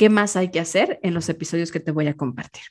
qué 0.00 0.08
más 0.08 0.34
hay 0.34 0.50
que 0.50 0.60
hacer 0.60 0.98
en 1.02 1.12
los 1.12 1.28
episodios 1.28 1.70
que 1.70 1.78
te 1.78 1.90
voy 1.90 2.06
a 2.06 2.16
compartir. 2.16 2.62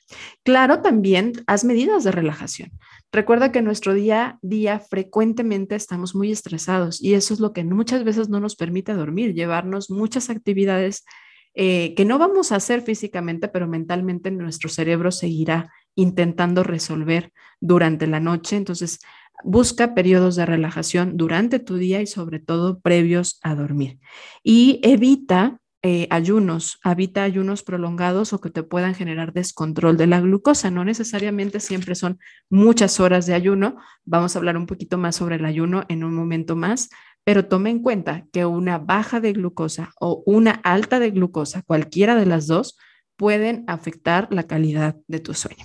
Claro, 0.41 0.81
también 0.81 1.33
haz 1.45 1.63
medidas 1.63 2.03
de 2.03 2.11
relajación. 2.11 2.71
Recuerda 3.11 3.51
que 3.51 3.61
nuestro 3.61 3.93
día 3.93 4.25
a 4.25 4.39
día 4.41 4.79
frecuentemente 4.79 5.75
estamos 5.75 6.15
muy 6.15 6.31
estresados 6.31 6.99
y 6.99 7.13
eso 7.13 7.35
es 7.35 7.39
lo 7.39 7.53
que 7.53 7.63
muchas 7.63 8.03
veces 8.03 8.29
no 8.29 8.39
nos 8.39 8.55
permite 8.55 8.95
dormir, 8.95 9.35
llevarnos 9.35 9.91
muchas 9.91 10.31
actividades 10.31 11.05
eh, 11.53 11.93
que 11.93 12.03
no 12.03 12.17
vamos 12.17 12.51
a 12.51 12.55
hacer 12.55 12.81
físicamente, 12.81 13.47
pero 13.47 13.67
mentalmente 13.67 14.31
nuestro 14.31 14.67
cerebro 14.67 15.11
seguirá 15.11 15.71
intentando 15.93 16.63
resolver 16.63 17.31
durante 17.61 18.07
la 18.07 18.19
noche. 18.19 18.55
Entonces, 18.55 19.01
busca 19.43 19.93
periodos 19.93 20.35
de 20.35 20.47
relajación 20.47 21.15
durante 21.15 21.59
tu 21.59 21.75
día 21.75 22.01
y 22.01 22.07
sobre 22.07 22.39
todo 22.39 22.79
previos 22.79 23.39
a 23.43 23.53
dormir. 23.53 23.99
Y 24.41 24.79
evita 24.81 25.59
eh, 25.81 26.07
ayunos, 26.09 26.79
evita 26.83 27.23
ayunos 27.23 27.63
prolongados 27.63 28.33
o 28.33 28.41
que 28.41 28.49
te 28.49 28.63
puedan 28.63 28.95
generar 28.95 29.31
descontrol 29.31 29.95
de 29.95 30.07
la 30.07 30.19
glucosa. 30.19 30.69
No 30.69 30.83
necesariamente 30.83 31.61
siempre 31.61 31.95
son 31.95 32.19
muchas 32.49 32.99
horas 32.99 33.25
de 33.25 33.33
ayuno. 33.33 33.77
Vamos 34.03 34.35
a 34.35 34.39
hablar 34.39 34.57
un 34.57 34.65
poquito 34.65 34.97
más 34.97 35.15
sobre 35.15 35.37
el 35.37 35.45
ayuno 35.45 35.85
en 35.87 36.03
un 36.03 36.13
momento 36.13 36.57
más, 36.57 36.89
pero 37.23 37.45
tome 37.45 37.69
en 37.69 37.81
cuenta 37.81 38.25
que 38.33 38.45
una 38.45 38.77
baja 38.77 39.21
de 39.21 39.31
glucosa 39.31 39.93
o 40.01 40.21
una 40.25 40.51
alta 40.51 40.99
de 40.99 41.11
glucosa, 41.11 41.61
cualquiera 41.61 42.15
de 42.15 42.25
las 42.25 42.47
dos, 42.47 42.77
pueden 43.15 43.63
afectar 43.67 44.27
la 44.31 44.43
calidad 44.43 44.97
de 45.07 45.19
tu 45.19 45.33
sueño. 45.33 45.63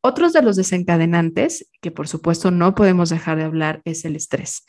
Otros 0.00 0.32
de 0.32 0.42
los 0.42 0.56
desencadenantes, 0.56 1.70
que 1.80 1.90
por 1.90 2.08
supuesto 2.08 2.50
no 2.50 2.74
podemos 2.74 3.10
dejar 3.10 3.36
de 3.36 3.44
hablar, 3.44 3.82
es 3.84 4.04
el 4.04 4.16
estrés. 4.16 4.64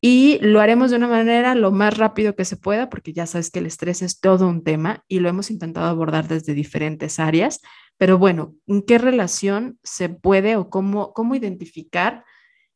Y 0.00 0.38
lo 0.40 0.60
haremos 0.60 0.90
de 0.90 0.96
una 0.96 1.08
manera 1.08 1.54
lo 1.54 1.72
más 1.72 1.98
rápido 1.98 2.34
que 2.34 2.46
se 2.46 2.56
pueda, 2.56 2.88
porque 2.88 3.12
ya 3.12 3.26
sabes 3.26 3.50
que 3.50 3.58
el 3.58 3.66
estrés 3.66 4.00
es 4.00 4.18
todo 4.18 4.48
un 4.48 4.64
tema 4.64 5.04
y 5.08 5.20
lo 5.20 5.28
hemos 5.28 5.50
intentado 5.50 5.86
abordar 5.86 6.26
desde 6.26 6.54
diferentes 6.54 7.20
áreas. 7.20 7.60
Pero 7.98 8.16
bueno, 8.16 8.54
¿en 8.66 8.82
qué 8.82 8.96
relación 8.96 9.78
se 9.82 10.08
puede 10.08 10.56
o 10.56 10.70
cómo, 10.70 11.12
cómo 11.12 11.34
identificar 11.34 12.24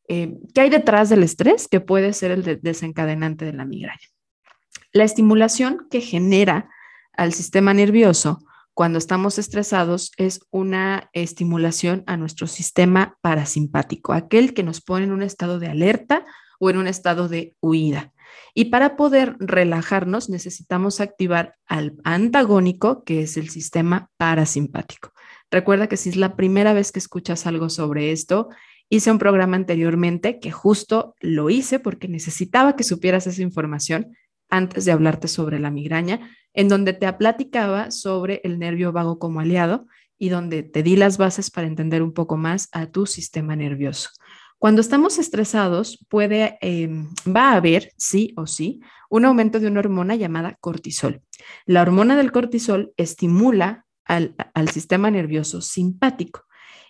eh, 0.07 0.37
qué 0.53 0.61
hay 0.61 0.69
detrás 0.69 1.09
del 1.09 1.23
estrés 1.23 1.67
que 1.67 1.79
puede 1.79 2.13
ser 2.13 2.29
el 2.29 2.61
desencadenante 2.61 3.43
de 3.43 3.53
la 3.53 3.65
migraña? 3.65 4.07
La 4.91 5.03
estimulación 5.03 5.87
que 5.89 6.01
genera 6.01 6.69
al 7.11 7.33
sistema 7.33 7.73
nervioso 7.73 8.45
cuando 8.75 8.99
estamos 8.99 9.39
estresados 9.39 10.11
es 10.17 10.41
una 10.51 11.09
estimulación 11.13 12.03
a 12.05 12.17
nuestro 12.17 12.45
sistema 12.45 13.17
parasimpático, 13.21 14.13
aquel 14.13 14.53
que 14.53 14.63
nos 14.63 14.81
pone 14.81 15.05
en 15.05 15.11
un 15.11 15.23
estado 15.23 15.59
de 15.59 15.69
alerta 15.69 16.25
o 16.65 16.69
en 16.69 16.77
un 16.77 16.87
estado 16.87 17.27
de 17.29 17.55
huida. 17.61 18.13
Y 18.53 18.65
para 18.65 18.95
poder 18.95 19.35
relajarnos 19.39 20.29
necesitamos 20.29 20.99
activar 21.01 21.55
al 21.67 21.95
antagónico, 22.03 23.03
que 23.03 23.21
es 23.21 23.37
el 23.37 23.49
sistema 23.49 24.09
parasimpático. 24.17 25.11
Recuerda 25.51 25.87
que 25.87 25.97
si 25.97 26.09
es 26.09 26.15
la 26.15 26.35
primera 26.35 26.73
vez 26.73 26.91
que 26.91 26.99
escuchas 26.99 27.45
algo 27.45 27.69
sobre 27.69 28.11
esto, 28.11 28.49
hice 28.89 29.11
un 29.11 29.19
programa 29.19 29.55
anteriormente 29.55 30.39
que 30.39 30.51
justo 30.51 31.15
lo 31.19 31.49
hice 31.49 31.79
porque 31.79 32.07
necesitaba 32.07 32.75
que 32.75 32.83
supieras 32.83 33.27
esa 33.27 33.41
información 33.41 34.15
antes 34.49 34.85
de 34.85 34.91
hablarte 34.91 35.27
sobre 35.27 35.59
la 35.59 35.71
migraña 35.71 36.31
en 36.53 36.69
donde 36.69 36.93
te 36.93 37.11
platicaba 37.13 37.91
sobre 37.91 38.41
el 38.43 38.57
nervio 38.57 38.91
vago 38.91 39.19
como 39.19 39.41
aliado 39.41 39.87
y 40.17 40.29
donde 40.29 40.63
te 40.63 40.81
di 40.81 40.95
las 40.95 41.17
bases 41.17 41.51
para 41.51 41.67
entender 41.67 42.01
un 42.01 42.13
poco 42.13 42.37
más 42.37 42.69
a 42.71 42.87
tu 42.87 43.05
sistema 43.05 43.55
nervioso. 43.55 44.09
Cuando 44.65 44.81
estamos 44.81 45.19
estresados, 45.19 46.03
puede, 46.09 46.57
em, 46.59 47.07
va 47.23 47.51
a 47.51 47.57
haber, 47.57 47.91
sí 47.97 48.33
o 48.35 48.47
sí, 48.47 48.81
un 49.11 49.23
aumento 49.25 49.59
de 49.59 49.67
una 49.67 49.81
hormona 49.81 50.15
llamada 50.15 50.57
cortisol. 50.59 51.21
La 51.67 51.83
hormona 51.83 52.15
del 52.15 52.31
cortisol 52.31 52.91
estimula 52.97 53.85
al, 54.05 54.33
al 54.55 54.69
sistema 54.69 55.11
nervioso 55.11 55.61
simpático 55.61 56.45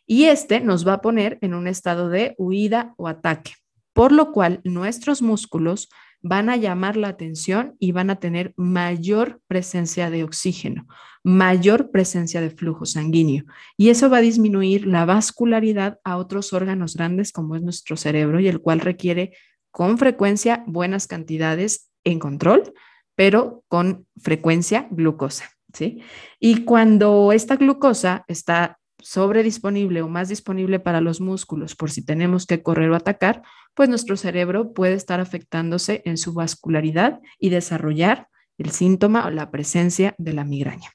y 0.06 0.24
este 0.24 0.62
nos 0.62 0.88
va 0.88 0.94
a 0.94 1.02
poner 1.02 1.38
en 1.42 1.54
un 1.54 1.68
estado 1.68 2.08
de 2.08 2.34
huida 2.38 2.94
o 2.96 3.10
ataque, 3.10 3.56
por 3.92 4.14
lo 4.14 4.32
cual 4.32 4.62
nuestros 4.64 5.22
músculos 5.22 5.90
van 6.28 6.50
a 6.50 6.58
llamar 6.58 6.98
la 6.98 7.10
atención 7.10 7.76
y 7.78 7.92
van 7.92 8.10
a 8.10 8.16
tener 8.16 8.52
mayor 8.58 9.42
presencia 9.48 10.10
de 10.10 10.24
oxígeno, 10.24 10.88
mayor 11.24 11.92
presencia 11.92 12.42
de 12.42 12.50
flujo 12.50 12.88
sanguíneo. 12.88 13.46
Y 13.78 13.90
eso 13.90 14.10
va 14.10 14.18
a 14.18 14.22
disminuir 14.22 14.88
la 14.88 15.06
vascularidad 15.06 16.00
a 16.04 16.18
otros 16.18 16.52
órganos 16.52 16.96
grandes 16.96 17.32
como 17.32 17.56
es 17.56 17.62
nuestro 17.62 17.96
cerebro 17.96 18.40
y 18.40 18.48
el 18.48 18.60
cual 18.60 18.80
requiere 18.80 19.34
con 19.70 20.00
frecuencia 20.00 20.64
buenas 20.66 21.06
cantidades 21.06 21.92
en 22.04 22.18
control, 22.18 22.74
pero 23.14 23.64
con 23.68 24.08
frecuencia 24.20 24.88
glucosa. 24.90 25.52
¿sí? 25.74 26.02
Y 26.40 26.64
cuando 26.64 27.34
esta 27.34 27.56
glucosa 27.56 28.26
está 28.28 28.80
sobre 29.06 29.44
disponible 29.44 30.02
o 30.02 30.08
más 30.08 30.30
disponible 30.30 30.80
para 30.80 31.00
los 31.00 31.22
músculos 31.22 31.76
por 31.76 31.92
si 31.92 32.04
tenemos 32.04 32.48
que 32.48 32.64
correr 32.64 32.90
o 32.90 32.96
atacar, 32.96 33.44
pues 33.76 33.88
nuestro 33.88 34.18
cerebro 34.18 34.74
puede 34.74 34.96
estar 34.96 35.20
afectándose 35.20 36.02
en 36.06 36.18
su 36.18 36.34
vascularidad 36.34 37.20
y 37.38 37.50
desarrollar 37.50 38.30
el 38.58 38.72
síntoma 38.72 39.28
o 39.28 39.30
la 39.30 39.52
presencia 39.52 40.16
de 40.18 40.34
la 40.34 40.44
migraña. 40.44 40.90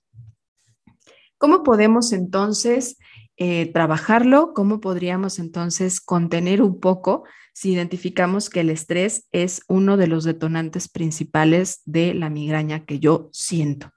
¿Cómo 1.38 1.62
podemos 1.62 2.12
entonces 2.12 2.98
eh, 3.36 3.70
trabajarlo? 3.72 4.54
¿Cómo 4.54 4.80
podríamos 4.80 5.38
entonces 5.38 6.00
contener 6.00 6.62
un 6.62 6.80
poco 6.80 7.22
si 7.54 7.70
identificamos 7.70 8.50
que 8.50 8.60
el 8.60 8.70
estrés 8.70 9.28
es 9.30 9.62
uno 9.68 9.96
de 9.96 10.08
los 10.08 10.24
detonantes 10.24 10.88
principales 10.88 11.82
de 11.84 12.12
la 12.14 12.28
migraña 12.28 12.84
que 12.84 12.98
yo 12.98 13.30
siento? 13.32 13.92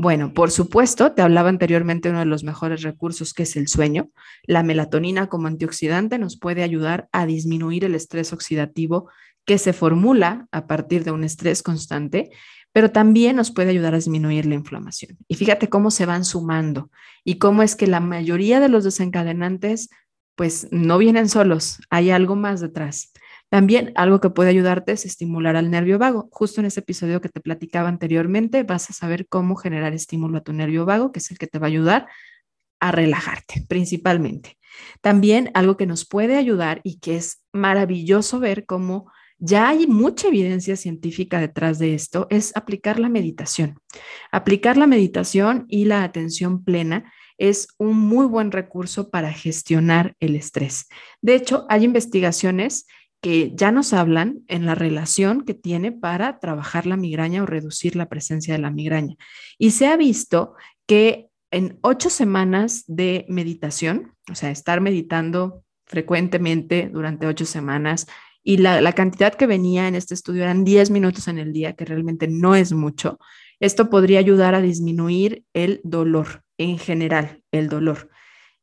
Bueno, 0.00 0.32
por 0.32 0.52
supuesto, 0.52 1.10
te 1.10 1.22
hablaba 1.22 1.48
anteriormente 1.48 2.08
uno 2.08 2.20
de 2.20 2.24
los 2.24 2.44
mejores 2.44 2.82
recursos 2.82 3.34
que 3.34 3.42
es 3.42 3.56
el 3.56 3.66
sueño. 3.66 4.12
La 4.44 4.62
melatonina 4.62 5.28
como 5.28 5.48
antioxidante 5.48 6.20
nos 6.20 6.38
puede 6.38 6.62
ayudar 6.62 7.08
a 7.10 7.26
disminuir 7.26 7.84
el 7.84 7.96
estrés 7.96 8.32
oxidativo 8.32 9.10
que 9.44 9.58
se 9.58 9.72
formula 9.72 10.46
a 10.52 10.68
partir 10.68 11.02
de 11.02 11.10
un 11.10 11.24
estrés 11.24 11.64
constante, 11.64 12.30
pero 12.72 12.92
también 12.92 13.34
nos 13.34 13.50
puede 13.50 13.70
ayudar 13.70 13.94
a 13.94 13.96
disminuir 13.96 14.46
la 14.46 14.54
inflamación. 14.54 15.18
Y 15.26 15.34
fíjate 15.34 15.68
cómo 15.68 15.90
se 15.90 16.06
van 16.06 16.24
sumando 16.24 16.92
y 17.24 17.38
cómo 17.38 17.64
es 17.64 17.74
que 17.74 17.88
la 17.88 17.98
mayoría 17.98 18.60
de 18.60 18.68
los 18.68 18.84
desencadenantes 18.84 19.88
pues 20.36 20.68
no 20.70 20.98
vienen 20.98 21.28
solos, 21.28 21.80
hay 21.90 22.10
algo 22.10 22.36
más 22.36 22.60
detrás. 22.60 23.10
También 23.50 23.92
algo 23.94 24.20
que 24.20 24.30
puede 24.30 24.50
ayudarte 24.50 24.92
es 24.92 25.06
estimular 25.06 25.56
al 25.56 25.70
nervio 25.70 25.98
vago. 25.98 26.28
Justo 26.30 26.60
en 26.60 26.66
ese 26.66 26.80
episodio 26.80 27.20
que 27.20 27.28
te 27.28 27.40
platicaba 27.40 27.88
anteriormente, 27.88 28.62
vas 28.62 28.90
a 28.90 28.92
saber 28.92 29.26
cómo 29.26 29.56
generar 29.56 29.94
estímulo 29.94 30.38
a 30.38 30.42
tu 30.42 30.52
nervio 30.52 30.84
vago, 30.84 31.12
que 31.12 31.20
es 31.20 31.30
el 31.30 31.38
que 31.38 31.46
te 31.46 31.58
va 31.58 31.66
a 31.66 31.68
ayudar 31.68 32.08
a 32.80 32.92
relajarte 32.92 33.64
principalmente. 33.68 34.58
También 35.00 35.50
algo 35.54 35.76
que 35.76 35.86
nos 35.86 36.06
puede 36.06 36.36
ayudar 36.36 36.80
y 36.84 36.98
que 37.00 37.16
es 37.16 37.42
maravilloso 37.52 38.38
ver 38.38 38.66
cómo 38.66 39.10
ya 39.38 39.68
hay 39.68 39.86
mucha 39.86 40.28
evidencia 40.28 40.76
científica 40.76 41.40
detrás 41.40 41.78
de 41.78 41.94
esto, 41.94 42.26
es 42.28 42.56
aplicar 42.56 42.98
la 42.98 43.08
meditación. 43.08 43.78
Aplicar 44.32 44.76
la 44.76 44.88
meditación 44.88 45.64
y 45.68 45.84
la 45.84 46.02
atención 46.02 46.64
plena 46.64 47.12
es 47.38 47.68
un 47.78 47.96
muy 47.96 48.26
buen 48.26 48.50
recurso 48.50 49.10
para 49.10 49.32
gestionar 49.32 50.16
el 50.18 50.34
estrés. 50.34 50.88
De 51.22 51.36
hecho, 51.36 51.66
hay 51.68 51.84
investigaciones 51.84 52.86
que 53.20 53.52
ya 53.54 53.72
nos 53.72 53.92
hablan 53.92 54.40
en 54.46 54.66
la 54.66 54.74
relación 54.74 55.44
que 55.44 55.54
tiene 55.54 55.92
para 55.92 56.38
trabajar 56.38 56.86
la 56.86 56.96
migraña 56.96 57.42
o 57.42 57.46
reducir 57.46 57.96
la 57.96 58.08
presencia 58.08 58.54
de 58.54 58.60
la 58.60 58.70
migraña. 58.70 59.16
Y 59.58 59.72
se 59.72 59.88
ha 59.88 59.96
visto 59.96 60.54
que 60.86 61.28
en 61.50 61.78
ocho 61.82 62.10
semanas 62.10 62.84
de 62.86 63.26
meditación, 63.28 64.14
o 64.30 64.34
sea, 64.34 64.50
estar 64.50 64.80
meditando 64.80 65.64
frecuentemente 65.86 66.90
durante 66.92 67.26
ocho 67.26 67.46
semanas, 67.46 68.06
y 68.44 68.58
la, 68.58 68.80
la, 68.80 68.92
cantidad 68.92 69.34
que 69.34 69.46
venía 69.46 69.88
en 69.88 69.94
este 69.94 70.14
estudio 70.14 70.42
eran 70.44 70.64
10 70.64 70.90
minutos 70.90 71.28
en 71.28 71.38
el 71.38 71.52
día, 71.52 71.74
que 71.74 71.84
realmente 71.84 72.28
no 72.28 72.54
es 72.54 72.72
mucho, 72.72 73.18
esto 73.60 73.90
podría 73.90 74.20
ayudar 74.20 74.54
a 74.54 74.60
disminuir 74.60 75.44
el 75.52 75.80
dolor 75.82 76.44
en 76.58 76.78
general, 76.78 77.42
el 77.50 77.68
dolor. 77.68 78.10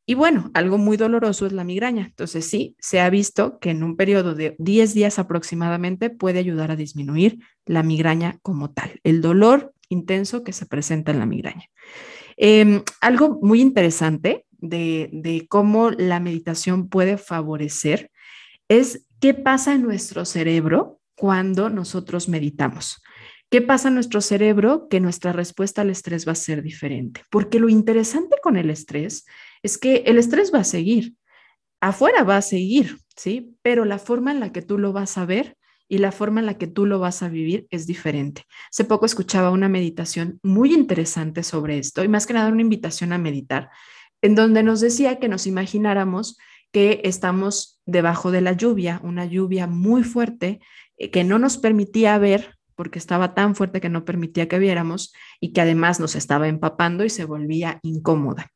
Y 0.08 0.14
bueno, 0.14 0.52
algo 0.54 0.78
muy 0.78 0.96
doloroso 0.96 1.46
es 1.46 1.52
la 1.52 1.64
migraña. 1.64 2.06
Entonces 2.06 2.48
sí, 2.48 2.76
se 2.78 3.00
ha 3.00 3.10
visto 3.10 3.58
que 3.58 3.70
en 3.70 3.82
un 3.82 3.96
periodo 3.96 4.36
de 4.36 4.54
10 4.58 4.94
días 4.94 5.18
aproximadamente 5.18 6.10
puede 6.10 6.38
ayudar 6.38 6.70
a 6.70 6.76
disminuir 6.76 7.40
la 7.64 7.82
migraña 7.82 8.38
como 8.42 8.70
tal, 8.70 9.00
el 9.02 9.20
dolor 9.20 9.74
intenso 9.88 10.44
que 10.44 10.52
se 10.52 10.66
presenta 10.66 11.10
en 11.10 11.18
la 11.18 11.26
migraña. 11.26 11.64
Em, 12.36 12.82
algo 13.00 13.40
muy 13.42 13.60
interesante 13.60 14.46
de, 14.52 15.10
de 15.12 15.46
cómo 15.48 15.90
la 15.90 16.20
meditación 16.20 16.88
puede 16.88 17.18
favorecer 17.18 18.10
es 18.68 19.06
qué 19.20 19.34
pasa 19.34 19.74
en 19.74 19.82
nuestro 19.82 20.24
cerebro 20.24 21.00
cuando 21.16 21.68
nosotros 21.68 22.28
meditamos. 22.28 23.02
¿Qué 23.50 23.62
pasa 23.62 23.88
en 23.88 23.94
nuestro 23.94 24.20
cerebro? 24.20 24.88
Que 24.88 25.00
nuestra 25.00 25.32
respuesta 25.32 25.82
al 25.82 25.90
estrés 25.90 26.26
va 26.26 26.32
a 26.32 26.36
ser 26.36 26.62
diferente. 26.62 27.22
Porque 27.30 27.60
lo 27.60 27.68
interesante 27.68 28.36
con 28.42 28.56
el 28.56 28.70
estrés 28.70 29.24
es 29.66 29.78
que 29.78 30.04
el 30.06 30.16
estrés 30.16 30.52
va 30.54 30.60
a 30.60 30.64
seguir, 30.64 31.14
afuera 31.80 32.22
va 32.22 32.36
a 32.36 32.42
seguir, 32.42 32.98
¿sí? 33.16 33.56
Pero 33.62 33.84
la 33.84 33.98
forma 33.98 34.30
en 34.30 34.40
la 34.40 34.52
que 34.52 34.62
tú 34.62 34.78
lo 34.78 34.92
vas 34.92 35.18
a 35.18 35.26
ver 35.26 35.56
y 35.88 35.98
la 35.98 36.12
forma 36.12 36.40
en 36.40 36.46
la 36.46 36.56
que 36.56 36.66
tú 36.66 36.86
lo 36.86 36.98
vas 36.98 37.22
a 37.22 37.28
vivir 37.28 37.66
es 37.70 37.86
diferente. 37.86 38.44
Hace 38.70 38.84
poco 38.84 39.06
escuchaba 39.06 39.50
una 39.50 39.68
meditación 39.68 40.38
muy 40.42 40.72
interesante 40.72 41.42
sobre 41.42 41.78
esto 41.78 42.04
y 42.04 42.08
más 42.08 42.26
que 42.26 42.34
nada 42.34 42.50
una 42.50 42.62
invitación 42.62 43.12
a 43.12 43.18
meditar, 43.18 43.70
en 44.22 44.34
donde 44.34 44.62
nos 44.62 44.80
decía 44.80 45.18
que 45.18 45.28
nos 45.28 45.46
imagináramos 45.46 46.38
que 46.72 47.00
estamos 47.04 47.80
debajo 47.86 48.30
de 48.30 48.40
la 48.42 48.52
lluvia, 48.52 49.00
una 49.02 49.24
lluvia 49.24 49.66
muy 49.66 50.04
fuerte 50.04 50.60
eh, 50.96 51.10
que 51.10 51.24
no 51.24 51.38
nos 51.38 51.58
permitía 51.58 52.18
ver 52.18 52.56
porque 52.76 52.98
estaba 52.98 53.34
tan 53.34 53.56
fuerte 53.56 53.80
que 53.80 53.88
no 53.88 54.04
permitía 54.04 54.48
que 54.48 54.58
viéramos 54.58 55.12
y 55.40 55.52
que 55.52 55.60
además 55.60 55.98
nos 55.98 56.14
estaba 56.14 56.46
empapando 56.46 57.04
y 57.04 57.10
se 57.10 57.24
volvía 57.24 57.80
incómoda. 57.82 58.52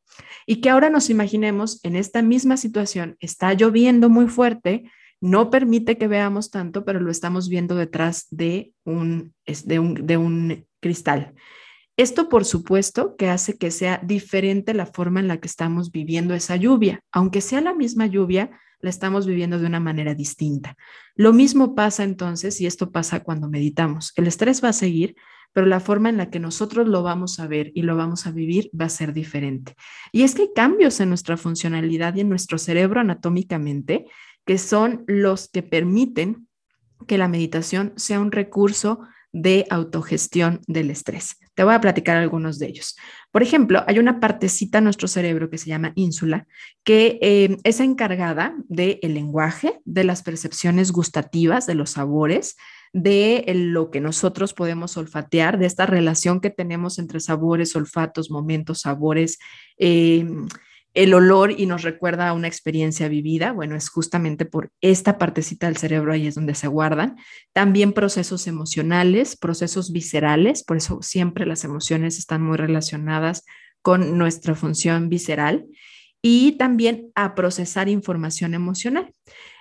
Y 0.47 0.61
que 0.61 0.71
ahora 0.71 0.91
nos 0.91 1.11
imaginemos 1.11 1.81
en 1.85 1.97
esta 1.97 2.23
misma 2.23 2.57
situación, 2.57 3.17
está 3.21 3.53
lloviendo 3.55 4.09
muy 4.09 4.29
fuerte, 4.29 4.91
no 5.21 5.51
permite 5.51 5.99
que 5.99 6.09
veamos 6.09 6.51
tanto, 6.51 6.85
pero 6.85 7.01
lo 7.01 7.11
estamos 7.11 7.49
viendo 7.49 7.75
detrás 7.75 8.27
de 8.31 8.73
un, 8.85 9.35
de 9.65 9.79
un, 9.79 9.95
de 10.07 10.17
un 10.17 10.67
cristal. 10.81 11.35
Esto, 11.97 12.31
por 12.31 12.47
supuesto, 12.47 13.15
que 13.17 13.29
hace 13.29 13.59
que 13.59 13.71
sea 13.71 14.01
diferente 14.03 14.73
la 14.73 14.87
forma 14.87 15.21
en 15.21 15.29
la 15.29 15.39
que 15.39 15.49
estamos 15.49 15.93
viviendo 15.93 16.33
esa 16.33 16.57
lluvia. 16.57 17.03
Aunque 17.13 17.43
sea 17.43 17.61
la 17.61 17.75
misma 17.75 18.07
lluvia, 18.07 18.51
la 18.81 18.89
estamos 18.89 19.27
viviendo 19.27 19.59
de 19.59 19.67
una 19.67 19.81
manera 19.81 20.15
distinta. 20.15 20.77
Lo 21.15 21.35
mismo 21.35 21.75
pasa 21.75 22.05
entonces, 22.05 22.59
y 22.63 22.67
esto 22.67 22.91
pasa 22.91 23.21
cuando 23.21 23.51
meditamos. 23.51 24.13
El 24.17 24.27
estrés 24.27 24.65
va 24.65 24.71
a 24.71 24.73
seguir, 24.73 25.15
pero 25.53 25.67
la 25.67 25.81
forma 25.81 26.09
en 26.09 26.17
la 26.17 26.31
que 26.31 26.41
nosotros 26.41 26.89
lo 26.89 27.03
vamos 27.03 27.41
a 27.41 27.47
ver 27.47 27.73
y 27.75 27.83
lo 27.83 27.97
vamos 27.97 28.27
a 28.27 28.31
vivir 28.31 28.71
va 28.79 28.87
a 28.87 28.91
ser 28.91 29.13
diferente. 29.13 29.75
Y 30.13 30.23
es 30.23 30.35
que 30.35 30.43
hay 30.43 30.51
cambios 30.55 31.01
en 31.01 31.09
nuestra 31.09 31.37
funcionalidad 31.37 32.15
y 32.15 32.21
en 32.21 32.29
nuestro 32.29 32.59
cerebro 32.59 33.01
anatómicamente 33.01 34.07
que 34.45 34.59
son 34.59 35.05
los 35.07 35.49
que 35.49 35.63
permiten 35.63 36.49
que 37.07 37.19
la 37.19 37.29
meditación 37.29 37.93
sea 37.97 38.21
un 38.21 38.33
recurso 38.33 39.01
de 39.33 39.67
autogestión 39.71 40.61
del 40.67 40.91
estrés. 40.91 41.37
Te 41.55 41.63
voy 41.63 41.75
a 41.75 41.81
platicar 41.81 42.17
algunos 42.17 42.59
de 42.59 42.67
ellos. 42.67 42.97
Por 43.31 43.43
ejemplo, 43.43 43.85
hay 43.87 43.99
una 43.99 44.19
partecita 44.19 44.79
en 44.79 44.85
nuestro 44.85 45.07
cerebro 45.07 45.51
que 45.51 45.59
se 45.59 45.69
llama 45.69 45.93
ínsula, 45.95 46.47
que 46.85 47.19
eh, 47.23 47.57
es 47.63 47.81
encargada 47.81 48.57
del 48.69 48.99
lenguaje, 49.03 49.81
de 49.85 50.05
las 50.05 50.23
percepciones 50.23 50.91
gustativas, 50.91 51.67
de 51.67 51.75
los 51.75 51.91
sabores, 51.91 52.57
de 52.93 53.45
lo 53.55 53.91
que 53.91 54.01
nosotros 54.01 54.53
podemos 54.53 54.97
olfatear, 54.97 55.59
de 55.59 55.67
esta 55.67 55.87
relación 55.87 56.41
que 56.41 56.51
tenemos 56.51 56.99
entre 56.99 57.21
sabores, 57.21 57.77
olfatos, 57.77 58.31
momentos, 58.31 58.81
sabores. 58.81 59.39
Eh, 59.79 60.27
el 60.93 61.15
olor 61.15 61.53
y 61.53 61.67
nos 61.67 61.83
recuerda 61.83 62.29
a 62.29 62.33
una 62.33 62.49
experiencia 62.49 63.09
vivida, 63.09 63.53
bueno, 63.53 63.77
es 63.77 63.89
justamente 63.89 64.45
por 64.45 64.73
esta 64.81 65.19
partecita 65.19 65.67
del 65.67 65.77
cerebro 65.77 66.13
ahí 66.13 66.27
es 66.27 66.35
donde 66.35 66.57
se 66.57 66.67
guardan. 66.67 67.17
También 67.53 67.93
procesos 67.93 68.49
emocionales, 68.49 69.37
procesos 69.37 69.93
viscerales, 69.93 70.65
por 70.65 70.77
eso 70.77 71.01
siempre 71.01 71.47
las 71.47 71.63
emociones 71.63 72.19
están 72.19 72.43
muy 72.43 72.57
relacionadas 72.57 73.45
con 73.83 74.19
nuestra 74.19 74.57
función 74.57 75.09
visceral 75.09 75.67
y 76.23 76.53
también 76.59 77.13
a 77.15 77.37
procesar 77.37 77.89
información 77.89 78.55
emocional. 78.55 79.13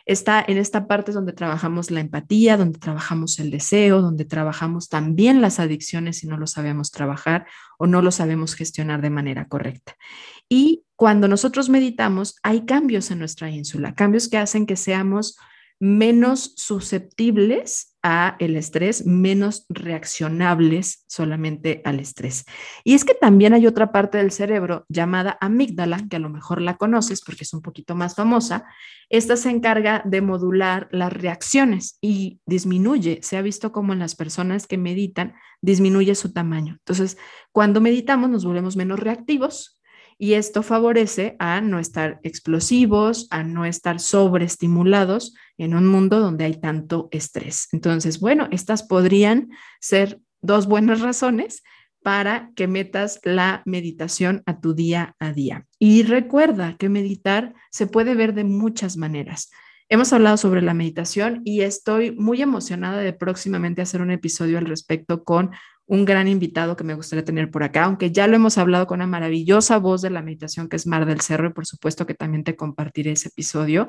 Está 0.09 0.43
en 0.47 0.57
esta 0.57 0.87
parte 0.87 1.11
donde 1.11 1.33
trabajamos 1.33 1.91
la 1.91 1.99
empatía, 1.99 2.57
donde 2.57 2.79
trabajamos 2.79 3.37
el 3.37 3.51
deseo, 3.51 4.01
donde 4.01 4.25
trabajamos 4.25 4.89
también 4.89 5.39
las 5.39 5.59
adicciones 5.59 6.17
si 6.17 6.27
no 6.27 6.35
lo 6.35 6.47
sabemos 6.47 6.89
trabajar 6.89 7.45
o 7.77 7.85
no 7.85 8.01
lo 8.01 8.09
sabemos 8.09 8.55
gestionar 8.55 9.03
de 9.03 9.11
manera 9.11 9.47
correcta. 9.47 9.95
Y 10.49 10.83
cuando 10.95 11.27
nosotros 11.27 11.69
meditamos, 11.69 12.37
hay 12.41 12.65
cambios 12.65 13.11
en 13.11 13.19
nuestra 13.19 13.51
ínsula, 13.51 13.93
cambios 13.93 14.29
que 14.29 14.39
hacen 14.39 14.65
que 14.65 14.77
seamos 14.77 15.37
menos 15.79 16.53
susceptibles 16.57 17.97
a 18.01 18.35
el 18.39 18.55
estrés, 18.55 19.05
menos 19.05 19.65
reaccionables 19.69 21.03
solamente 21.07 21.81
al 21.83 21.99
estrés. 21.99 22.45
Y 22.83 22.93
es 22.93 23.03
que 23.03 23.13
también 23.13 23.53
hay 23.53 23.67
otra 23.67 23.91
parte 23.91 24.17
del 24.17 24.31
cerebro 24.31 24.85
llamada 24.87 25.37
amígdala, 25.41 26.05
que 26.09 26.15
a 26.15 26.19
lo 26.19 26.29
mejor 26.29 26.61
la 26.61 26.77
conoces 26.77 27.21
porque 27.21 27.43
es 27.43 27.53
un 27.53 27.61
poquito 27.61 27.95
más 27.95 28.15
famosa. 28.15 28.65
Esta 29.09 29.35
se 29.35 29.49
encarga 29.49 30.01
de 30.05 30.21
modular 30.21 30.87
las 30.91 31.11
reacciones 31.11 31.97
y 32.01 32.39
disminuye, 32.45 33.19
se 33.21 33.37
ha 33.37 33.41
visto 33.41 33.71
como 33.71 33.93
en 33.93 33.99
las 33.99 34.15
personas 34.15 34.67
que 34.67 34.77
meditan, 34.77 35.33
disminuye 35.61 36.15
su 36.15 36.31
tamaño. 36.31 36.75
Entonces, 36.79 37.17
cuando 37.51 37.81
meditamos 37.81 38.29
nos 38.29 38.45
volvemos 38.45 38.75
menos 38.77 38.99
reactivos, 38.99 39.78
y 40.21 40.33
esto 40.33 40.63
favorece 40.63 41.37
a 41.39 41.61
no 41.61 41.79
estar 41.79 42.19
explosivos, 42.23 43.27
a 43.31 43.43
no 43.43 43.63
estar 43.65 44.01
sobreestimulados 44.01 45.33
en 45.57 45.73
un 45.73 45.87
mundo 45.87 46.19
donde 46.19 46.43
hay 46.43 46.59
tanto 46.59 47.07
estrés. 47.11 47.69
Entonces, 47.71 48.19
bueno, 48.19 48.49
estas 48.51 48.83
podrían 48.83 49.49
ser 49.79 50.19
dos 50.41 50.67
buenas 50.67 50.99
razones 50.99 51.63
para 52.03 52.51
que 52.55 52.67
metas 52.67 53.21
la 53.23 53.63
meditación 53.65 54.43
a 54.45 54.59
tu 54.59 54.73
día 54.73 55.15
a 55.19 55.31
día. 55.31 55.65
Y 55.79 56.03
recuerda 56.03 56.75
que 56.77 56.89
meditar 56.89 57.53
se 57.71 57.87
puede 57.87 58.13
ver 58.13 58.33
de 58.33 58.43
muchas 58.43 58.97
maneras. 58.97 59.49
Hemos 59.87 60.11
hablado 60.11 60.35
sobre 60.35 60.61
la 60.61 60.73
meditación 60.73 61.41
y 61.45 61.61
estoy 61.61 62.11
muy 62.11 62.41
emocionada 62.41 62.99
de 62.99 63.13
próximamente 63.13 63.81
hacer 63.81 64.01
un 64.01 64.11
episodio 64.11 64.57
al 64.57 64.65
respecto 64.65 65.23
con 65.23 65.51
un 65.89 66.05
gran 66.05 66.27
invitado 66.27 66.75
que 66.75 66.83
me 66.83 66.93
gustaría 66.93 67.25
tener 67.25 67.49
por 67.49 67.63
acá, 67.63 67.85
aunque 67.85 68.11
ya 68.11 68.27
lo 68.27 68.35
hemos 68.35 68.59
hablado 68.59 68.85
con 68.85 68.99
una 68.99 69.07
maravillosa 69.07 69.79
voz 69.79 70.03
de 70.03 70.11
la 70.11 70.21
meditación 70.21 70.69
que 70.69 70.75
es 70.75 70.85
Mar 70.85 71.07
del 71.07 71.19
Cerro 71.19 71.47
y 71.47 71.53
por 71.53 71.65
supuesto 71.65 72.05
que 72.05 72.13
también 72.13 72.43
te 72.43 72.55
compartiré 72.55 73.13
ese 73.13 73.29
episodio. 73.29 73.87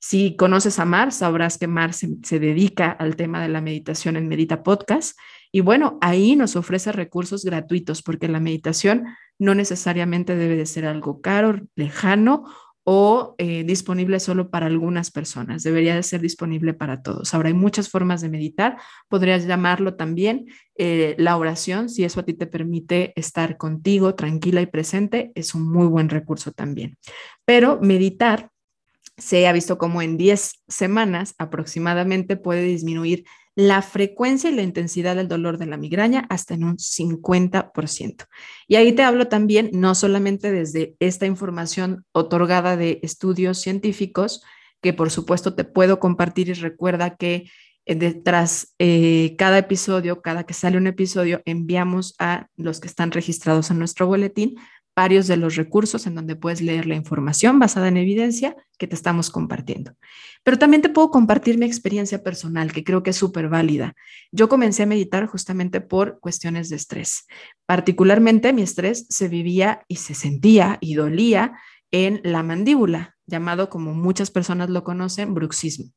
Si 0.00 0.34
conoces 0.34 0.80
a 0.80 0.84
Mar, 0.84 1.12
sabrás 1.12 1.56
que 1.56 1.68
Mar 1.68 1.92
se, 1.92 2.16
se, 2.24 2.40
dedica 2.40 2.90
al 2.90 3.14
tema 3.14 3.40
de 3.40 3.48
la 3.48 3.60
meditación 3.60 4.16
en 4.16 4.26
Medita 4.26 4.64
Podcast. 4.64 5.16
Y 5.52 5.60
bueno, 5.60 5.98
ahí 6.00 6.34
nos 6.34 6.56
ofrece 6.56 6.90
recursos 6.90 7.44
gratuitos 7.44 8.02
porque 8.02 8.26
la 8.26 8.40
meditación 8.40 9.04
no 9.38 9.54
necesariamente 9.54 10.34
debe 10.34 10.56
de 10.56 10.66
ser 10.66 10.84
algo 10.84 11.20
caro, 11.20 11.60
lejano 11.76 12.44
o 12.88 13.34
eh, 13.38 13.64
disponible 13.64 14.20
solo 14.20 14.48
para 14.48 14.66
algunas 14.66 15.10
personas. 15.10 15.64
Debería 15.64 15.96
de 15.96 16.04
ser 16.04 16.20
disponible 16.20 16.72
para 16.72 17.02
todos. 17.02 17.34
Ahora 17.34 17.48
hay 17.48 17.54
muchas 17.54 17.88
formas 17.88 18.20
de 18.20 18.28
meditar. 18.28 18.76
Podrías 19.08 19.44
llamarlo 19.44 19.96
también 19.96 20.46
eh, 20.76 21.16
la 21.18 21.36
oración, 21.36 21.88
si 21.88 22.04
eso 22.04 22.20
a 22.20 22.22
ti 22.22 22.34
te 22.34 22.46
permite 22.46 23.12
estar 23.16 23.56
contigo 23.56 24.14
tranquila 24.14 24.60
y 24.60 24.66
presente, 24.66 25.32
es 25.34 25.52
un 25.56 25.68
muy 25.68 25.88
buen 25.88 26.08
recurso 26.08 26.52
también. 26.52 26.96
Pero 27.44 27.80
meditar 27.82 28.50
se 29.18 29.48
ha 29.48 29.52
visto 29.52 29.78
como 29.78 30.00
en 30.00 30.16
10 30.16 30.62
semanas 30.68 31.34
aproximadamente 31.38 32.36
puede 32.36 32.62
disminuir 32.62 33.24
la 33.56 33.80
frecuencia 33.80 34.50
y 34.50 34.54
la 34.54 34.62
intensidad 34.62 35.16
del 35.16 35.28
dolor 35.28 35.56
de 35.56 35.64
la 35.64 35.78
migraña 35.78 36.26
hasta 36.28 36.54
en 36.54 36.62
un 36.62 36.76
50%. 36.76 38.26
Y 38.68 38.76
ahí 38.76 38.92
te 38.92 39.02
hablo 39.02 39.28
también 39.28 39.70
no 39.72 39.94
solamente 39.94 40.52
desde 40.52 40.94
esta 41.00 41.24
información 41.24 42.04
otorgada 42.12 42.76
de 42.76 43.00
estudios 43.02 43.58
científicos, 43.58 44.44
que 44.82 44.92
por 44.92 45.10
supuesto 45.10 45.54
te 45.54 45.64
puedo 45.64 45.98
compartir 45.98 46.50
y 46.50 46.52
recuerda 46.52 47.16
que 47.16 47.50
eh, 47.86 47.94
detrás 47.94 48.74
eh, 48.78 49.34
cada 49.38 49.58
episodio, 49.58 50.20
cada 50.20 50.44
que 50.44 50.52
sale 50.52 50.76
un 50.76 50.86
episodio, 50.86 51.40
enviamos 51.46 52.14
a 52.18 52.48
los 52.56 52.78
que 52.78 52.88
están 52.88 53.10
registrados 53.10 53.70
en 53.70 53.78
nuestro 53.78 54.06
boletín 54.06 54.56
varios 54.96 55.26
de 55.26 55.36
los 55.36 55.56
recursos 55.56 56.06
en 56.06 56.14
donde 56.14 56.36
puedes 56.36 56.62
leer 56.62 56.86
la 56.86 56.94
información 56.94 57.58
basada 57.58 57.88
en 57.88 57.98
evidencia 57.98 58.56
que 58.78 58.86
te 58.86 58.94
estamos 58.94 59.30
compartiendo. 59.30 59.92
Pero 60.42 60.58
también 60.58 60.80
te 60.80 60.88
puedo 60.88 61.10
compartir 61.10 61.58
mi 61.58 61.66
experiencia 61.66 62.22
personal, 62.22 62.72
que 62.72 62.82
creo 62.82 63.02
que 63.02 63.10
es 63.10 63.16
súper 63.16 63.50
válida. 63.50 63.94
Yo 64.32 64.48
comencé 64.48 64.84
a 64.84 64.86
meditar 64.86 65.26
justamente 65.26 65.82
por 65.82 66.18
cuestiones 66.18 66.70
de 66.70 66.76
estrés. 66.76 67.26
Particularmente 67.66 68.54
mi 68.54 68.62
estrés 68.62 69.06
se 69.10 69.28
vivía 69.28 69.84
y 69.86 69.96
se 69.96 70.14
sentía 70.14 70.78
y 70.80 70.94
dolía 70.94 71.58
en 71.90 72.20
la 72.24 72.42
mandíbula, 72.42 73.16
llamado 73.26 73.68
como 73.68 73.92
muchas 73.92 74.30
personas 74.30 74.70
lo 74.70 74.82
conocen, 74.82 75.34
bruxismo. 75.34 75.92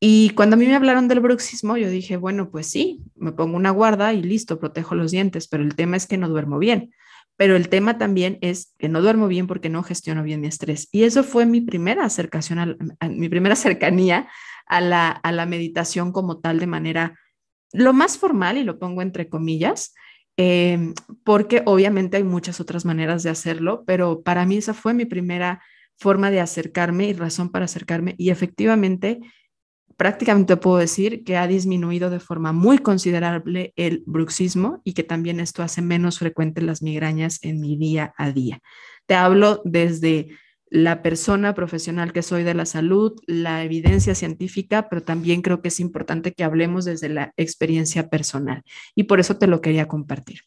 Y 0.00 0.30
cuando 0.30 0.54
a 0.54 0.58
mí 0.58 0.66
me 0.66 0.76
hablaron 0.76 1.08
del 1.08 1.18
bruxismo, 1.18 1.76
yo 1.76 1.90
dije, 1.90 2.16
bueno, 2.16 2.50
pues 2.52 2.68
sí, 2.68 3.02
me 3.16 3.32
pongo 3.32 3.56
una 3.56 3.72
guarda 3.72 4.12
y 4.12 4.22
listo, 4.22 4.60
protejo 4.60 4.94
los 4.94 5.10
dientes, 5.10 5.48
pero 5.48 5.64
el 5.64 5.74
tema 5.74 5.96
es 5.96 6.06
que 6.06 6.18
no 6.18 6.28
duermo 6.28 6.60
bien 6.60 6.92
pero 7.38 7.54
el 7.54 7.68
tema 7.68 7.98
también 7.98 8.36
es 8.40 8.74
que 8.78 8.88
no 8.88 9.00
duermo 9.00 9.28
bien 9.28 9.46
porque 9.46 9.70
no 9.70 9.84
gestiono 9.84 10.24
bien 10.24 10.40
mi 10.40 10.48
estrés. 10.48 10.88
Y 10.90 11.04
eso 11.04 11.22
fue 11.22 11.46
mi 11.46 11.60
primera 11.60 12.04
acercación, 12.04 12.58
a, 12.98 13.08
mi 13.08 13.28
primera 13.28 13.54
cercanía 13.56 14.28
a 14.66 14.80
la, 14.80 15.08
a 15.08 15.30
la 15.30 15.46
meditación 15.46 16.10
como 16.10 16.40
tal 16.40 16.58
de 16.58 16.66
manera 16.66 17.14
lo 17.72 17.92
más 17.92 18.18
formal, 18.18 18.58
y 18.58 18.64
lo 18.64 18.80
pongo 18.80 19.02
entre 19.02 19.28
comillas, 19.28 19.94
em, 20.36 20.94
porque 21.22 21.62
obviamente 21.64 22.16
hay 22.16 22.24
muchas 22.24 22.60
otras 22.60 22.84
maneras 22.84 23.22
de 23.22 23.30
hacerlo, 23.30 23.84
pero 23.86 24.22
para 24.22 24.44
mí 24.44 24.56
esa 24.56 24.74
fue 24.74 24.92
mi 24.92 25.04
primera 25.04 25.62
forma 25.96 26.32
de 26.32 26.40
acercarme 26.40 27.06
y 27.06 27.12
razón 27.12 27.50
para 27.50 27.66
acercarme. 27.66 28.16
Y 28.18 28.30
efectivamente 28.30 29.20
prácticamente 29.96 30.56
puedo 30.56 30.76
decir 30.78 31.24
que 31.24 31.36
ha 31.36 31.46
disminuido 31.46 32.10
de 32.10 32.20
forma 32.20 32.52
muy 32.52 32.78
considerable 32.78 33.72
el 33.76 34.02
bruxismo 34.06 34.80
y 34.84 34.92
que 34.94 35.02
también 35.02 35.40
esto 35.40 35.62
hace 35.62 35.82
menos 35.82 36.18
frecuente 36.18 36.62
las 36.62 36.82
migrañas 36.82 37.38
en 37.42 37.60
mi 37.60 37.76
día 37.76 38.14
a 38.16 38.30
día. 38.30 38.60
Te 39.06 39.14
hablo 39.14 39.60
desde 39.64 40.28
la 40.70 41.02
persona 41.02 41.54
profesional 41.54 42.12
que 42.12 42.22
soy 42.22 42.42
de 42.44 42.54
la 42.54 42.66
salud, 42.66 43.12
la 43.26 43.64
evidencia 43.64 44.14
científica, 44.14 44.88
pero 44.88 45.02
también 45.02 45.42
creo 45.42 45.62
que 45.62 45.68
es 45.68 45.80
importante 45.80 46.32
que 46.32 46.44
hablemos 46.44 46.84
desde 46.84 47.08
la 47.08 47.32
experiencia 47.36 48.08
personal 48.08 48.62
y 48.94 49.04
por 49.04 49.20
eso 49.20 49.36
te 49.38 49.46
lo 49.46 49.60
quería 49.60 49.88
compartir. 49.88 50.40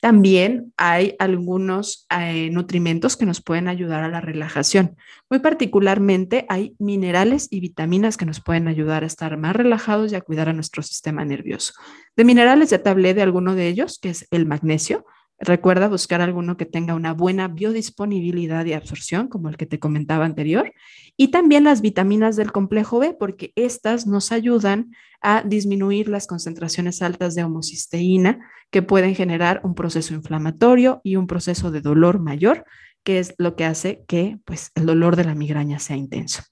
También 0.00 0.72
hay 0.76 1.16
algunos 1.18 2.06
eh, 2.10 2.50
nutrimentos 2.50 3.16
que 3.16 3.26
nos 3.26 3.42
pueden 3.42 3.68
ayudar 3.68 4.04
a 4.04 4.08
la 4.08 4.20
relajación. 4.20 4.96
Muy 5.28 5.40
particularmente 5.40 6.46
hay 6.48 6.74
minerales 6.78 7.48
y 7.50 7.60
vitaminas 7.60 8.16
que 8.16 8.26
nos 8.26 8.40
pueden 8.40 8.68
ayudar 8.68 9.02
a 9.02 9.06
estar 9.06 9.36
más 9.36 9.54
relajados 9.54 10.12
y 10.12 10.14
a 10.14 10.20
cuidar 10.20 10.48
a 10.48 10.52
nuestro 10.52 10.82
sistema 10.82 11.24
nervioso. 11.24 11.72
De 12.16 12.24
minerales 12.24 12.70
ya 12.70 12.82
te 12.82 12.90
hablé 12.90 13.14
de 13.14 13.22
alguno 13.22 13.54
de 13.54 13.68
ellos, 13.68 13.98
que 14.00 14.10
es 14.10 14.26
el 14.30 14.46
magnesio. 14.46 15.04
Recuerda 15.40 15.88
buscar 15.88 16.20
alguno 16.20 16.56
que 16.56 16.66
tenga 16.66 16.94
una 16.94 17.14
buena 17.14 17.46
biodisponibilidad 17.46 18.64
y 18.66 18.72
absorción, 18.72 19.28
como 19.28 19.48
el 19.48 19.56
que 19.56 19.66
te 19.66 19.78
comentaba 19.78 20.24
anterior, 20.24 20.72
y 21.16 21.28
también 21.28 21.64
las 21.64 21.80
vitaminas 21.80 22.34
del 22.34 22.50
complejo 22.50 22.98
B, 22.98 23.14
porque 23.14 23.52
estas 23.54 24.06
nos 24.06 24.32
ayudan 24.32 24.90
a 25.20 25.42
disminuir 25.42 26.08
las 26.08 26.26
concentraciones 26.26 27.02
altas 27.02 27.36
de 27.36 27.44
homocisteína 27.44 28.40
que 28.70 28.82
pueden 28.82 29.14
generar 29.14 29.60
un 29.62 29.74
proceso 29.74 30.12
inflamatorio 30.12 31.00
y 31.04 31.14
un 31.16 31.28
proceso 31.28 31.70
de 31.70 31.82
dolor 31.82 32.18
mayor, 32.18 32.64
que 33.04 33.20
es 33.20 33.34
lo 33.38 33.54
que 33.54 33.64
hace 33.64 34.04
que 34.08 34.38
pues, 34.44 34.72
el 34.74 34.86
dolor 34.86 35.14
de 35.14 35.24
la 35.24 35.36
migraña 35.36 35.78
sea 35.78 35.96
intenso. 35.96 36.42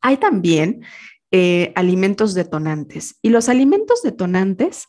Hay 0.00 0.16
también 0.16 0.82
eh, 1.30 1.72
alimentos 1.76 2.32
detonantes 2.32 3.18
y 3.20 3.28
los 3.28 3.50
alimentos 3.50 4.02
detonantes 4.02 4.86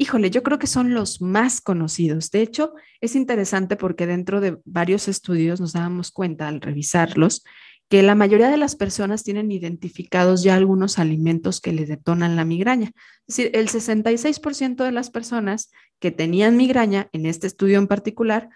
Híjole, 0.00 0.30
yo 0.30 0.44
creo 0.44 0.60
que 0.60 0.68
son 0.68 0.94
los 0.94 1.20
más 1.20 1.60
conocidos. 1.60 2.30
De 2.30 2.40
hecho, 2.40 2.72
es 3.00 3.16
interesante 3.16 3.74
porque 3.74 4.06
dentro 4.06 4.40
de 4.40 4.58
varios 4.64 5.08
estudios 5.08 5.60
nos 5.60 5.72
dábamos 5.72 6.12
cuenta 6.12 6.46
al 6.46 6.60
revisarlos 6.60 7.42
que 7.88 8.04
la 8.04 8.14
mayoría 8.14 8.48
de 8.48 8.58
las 8.58 8.76
personas 8.76 9.24
tienen 9.24 9.50
identificados 9.50 10.44
ya 10.44 10.54
algunos 10.54 11.00
alimentos 11.00 11.60
que 11.60 11.72
les 11.72 11.88
detonan 11.88 12.36
la 12.36 12.44
migraña. 12.44 12.92
Es 13.26 13.36
decir, 13.36 13.50
el 13.54 13.68
66% 13.68 14.84
de 14.84 14.92
las 14.92 15.10
personas 15.10 15.72
que 15.98 16.12
tenían 16.12 16.56
migraña 16.56 17.08
en 17.12 17.26
este 17.26 17.48
estudio 17.48 17.78
en 17.78 17.88
particular 17.88 18.50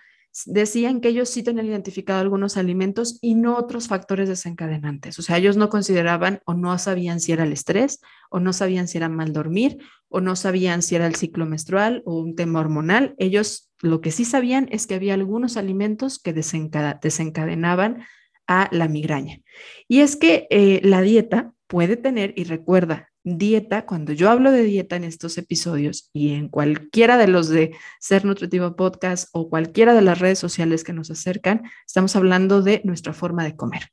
decían 0.46 1.00
que 1.00 1.08
ellos 1.08 1.28
sí 1.28 1.42
tenían 1.42 1.66
identificado 1.66 2.20
algunos 2.20 2.56
alimentos 2.56 3.18
y 3.20 3.34
no 3.34 3.56
otros 3.56 3.88
factores 3.88 4.28
desencadenantes. 4.28 5.18
O 5.18 5.22
sea, 5.22 5.38
ellos 5.38 5.56
no 5.56 5.68
consideraban 5.68 6.40
o 6.44 6.54
no 6.54 6.76
sabían 6.78 7.20
si 7.20 7.32
era 7.32 7.44
el 7.44 7.52
estrés, 7.52 8.00
o 8.30 8.40
no 8.40 8.52
sabían 8.52 8.88
si 8.88 8.98
era 8.98 9.08
mal 9.08 9.32
dormir, 9.32 9.78
o 10.08 10.20
no 10.20 10.36
sabían 10.36 10.82
si 10.82 10.94
era 10.94 11.06
el 11.06 11.16
ciclo 11.16 11.46
menstrual 11.46 12.02
o 12.06 12.18
un 12.18 12.34
tema 12.34 12.60
hormonal. 12.60 13.14
Ellos 13.18 13.70
lo 13.80 14.00
que 14.00 14.10
sí 14.10 14.24
sabían 14.24 14.68
es 14.70 14.86
que 14.86 14.94
había 14.94 15.14
algunos 15.14 15.56
alimentos 15.56 16.18
que 16.18 16.32
desencadenaban 16.32 18.04
a 18.46 18.68
la 18.72 18.88
migraña. 18.88 19.40
Y 19.88 20.00
es 20.00 20.16
que 20.16 20.46
eh, 20.50 20.80
la 20.84 21.00
dieta 21.00 21.52
puede 21.72 21.96
tener, 21.96 22.34
y 22.36 22.44
recuerda, 22.44 23.08
dieta, 23.24 23.86
cuando 23.86 24.12
yo 24.12 24.28
hablo 24.28 24.52
de 24.52 24.62
dieta 24.62 24.94
en 24.94 25.04
estos 25.04 25.38
episodios 25.38 26.10
y 26.12 26.34
en 26.34 26.50
cualquiera 26.50 27.16
de 27.16 27.28
los 27.28 27.48
de 27.48 27.74
Ser 27.98 28.26
Nutritivo 28.26 28.76
Podcast 28.76 29.30
o 29.32 29.48
cualquiera 29.48 29.94
de 29.94 30.02
las 30.02 30.18
redes 30.18 30.38
sociales 30.38 30.84
que 30.84 30.92
nos 30.92 31.10
acercan, 31.10 31.62
estamos 31.86 32.14
hablando 32.14 32.60
de 32.60 32.82
nuestra 32.84 33.14
forma 33.14 33.42
de 33.42 33.56
comer, 33.56 33.88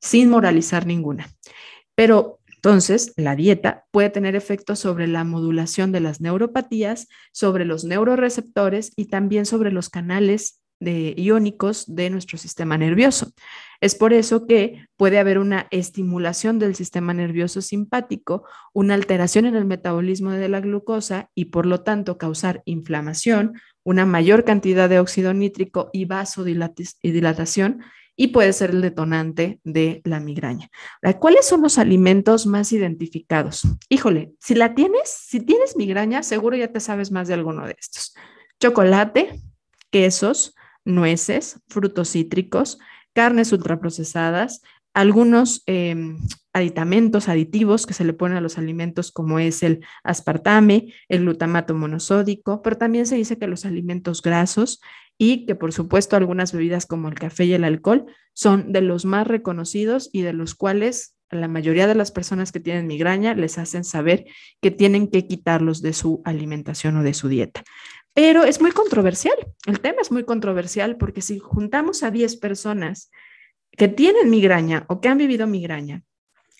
sin 0.00 0.30
moralizar 0.30 0.86
ninguna. 0.86 1.28
Pero 1.96 2.38
entonces, 2.54 3.12
la 3.16 3.34
dieta 3.34 3.84
puede 3.90 4.10
tener 4.10 4.36
efectos 4.36 4.78
sobre 4.78 5.08
la 5.08 5.24
modulación 5.24 5.90
de 5.90 5.98
las 5.98 6.20
neuropatías, 6.20 7.08
sobre 7.32 7.64
los 7.64 7.82
neuroreceptores 7.82 8.92
y 8.94 9.06
también 9.06 9.44
sobre 9.44 9.72
los 9.72 9.90
canales 9.90 10.62
de 10.80 11.14
iónicos 11.16 11.84
de 11.94 12.10
nuestro 12.10 12.38
sistema 12.38 12.76
nervioso. 12.76 13.32
Es 13.80 13.94
por 13.94 14.12
eso 14.12 14.46
que 14.46 14.86
puede 14.96 15.18
haber 15.18 15.38
una 15.38 15.66
estimulación 15.70 16.58
del 16.58 16.74
sistema 16.74 17.12
nervioso 17.14 17.60
simpático, 17.60 18.44
una 18.72 18.94
alteración 18.94 19.46
en 19.46 19.56
el 19.56 19.64
metabolismo 19.64 20.30
de 20.30 20.48
la 20.48 20.60
glucosa 20.60 21.30
y 21.34 21.46
por 21.46 21.66
lo 21.66 21.82
tanto 21.82 22.18
causar 22.18 22.62
inflamación, 22.64 23.60
una 23.82 24.06
mayor 24.06 24.44
cantidad 24.44 24.88
de 24.88 25.00
óxido 25.00 25.34
nítrico 25.34 25.90
y 25.92 26.06
vasodilatación 26.06 27.82
y 28.16 28.28
puede 28.28 28.52
ser 28.52 28.70
el 28.70 28.80
detonante 28.80 29.60
de 29.64 30.00
la 30.04 30.20
migraña. 30.20 30.70
¿Cuáles 31.18 31.46
son 31.46 31.62
los 31.62 31.78
alimentos 31.78 32.46
más 32.46 32.72
identificados? 32.72 33.62
Híjole, 33.88 34.32
si 34.38 34.54
la 34.54 34.74
tienes, 34.74 35.08
si 35.08 35.40
tienes 35.40 35.76
migraña, 35.76 36.22
seguro 36.22 36.56
ya 36.56 36.72
te 36.72 36.80
sabes 36.80 37.10
más 37.10 37.28
de 37.28 37.34
alguno 37.34 37.66
de 37.66 37.76
estos. 37.78 38.14
Chocolate, 38.60 39.40
quesos, 39.90 40.54
nueces, 40.84 41.60
frutos 41.68 42.10
cítricos, 42.10 42.78
carnes 43.12 43.52
ultraprocesadas, 43.52 44.62
algunos 44.94 45.62
em, 45.66 46.18
aditamentos, 46.52 47.28
aditivos 47.28 47.84
que 47.84 47.94
se 47.94 48.04
le 48.04 48.12
ponen 48.12 48.38
a 48.38 48.40
los 48.40 48.58
alimentos 48.58 49.10
como 49.10 49.40
es 49.40 49.62
el 49.64 49.84
aspartame, 50.04 50.94
el 51.08 51.22
glutamato 51.22 51.74
monosódico, 51.74 52.62
pero 52.62 52.78
también 52.78 53.06
se 53.06 53.16
dice 53.16 53.36
que 53.36 53.48
los 53.48 53.64
alimentos 53.64 54.22
grasos 54.22 54.80
y 55.18 55.46
que 55.46 55.56
por 55.56 55.72
supuesto 55.72 56.16
algunas 56.16 56.52
bebidas 56.52 56.86
como 56.86 57.08
el 57.08 57.14
café 57.14 57.44
y 57.44 57.54
el 57.54 57.64
alcohol 57.64 58.06
son 58.34 58.72
de 58.72 58.82
los 58.82 59.04
más 59.04 59.26
reconocidos 59.26 60.10
y 60.12 60.22
de 60.22 60.32
los 60.32 60.54
cuales 60.54 61.16
la 61.30 61.48
mayoría 61.48 61.86
de 61.86 61.94
las 61.94 62.12
personas 62.12 62.52
que 62.52 62.60
tienen 62.60 62.86
migraña 62.86 63.34
les 63.34 63.58
hacen 63.58 63.82
saber 63.82 64.24
que 64.60 64.70
tienen 64.70 65.08
que 65.08 65.26
quitarlos 65.26 65.82
de 65.82 65.92
su 65.92 66.22
alimentación 66.24 66.96
o 66.96 67.02
de 67.02 67.14
su 67.14 67.28
dieta. 67.28 67.64
Pero 68.14 68.44
es 68.44 68.60
muy 68.60 68.70
controversial, 68.70 69.34
el 69.66 69.80
tema 69.80 70.00
es 70.00 70.12
muy 70.12 70.24
controversial 70.24 70.96
porque 70.96 71.20
si 71.20 71.40
juntamos 71.40 72.04
a 72.04 72.12
10 72.12 72.36
personas 72.36 73.10
que 73.72 73.88
tienen 73.88 74.30
migraña 74.30 74.84
o 74.88 75.00
que 75.00 75.08
han 75.08 75.18
vivido 75.18 75.48
migraña 75.48 76.04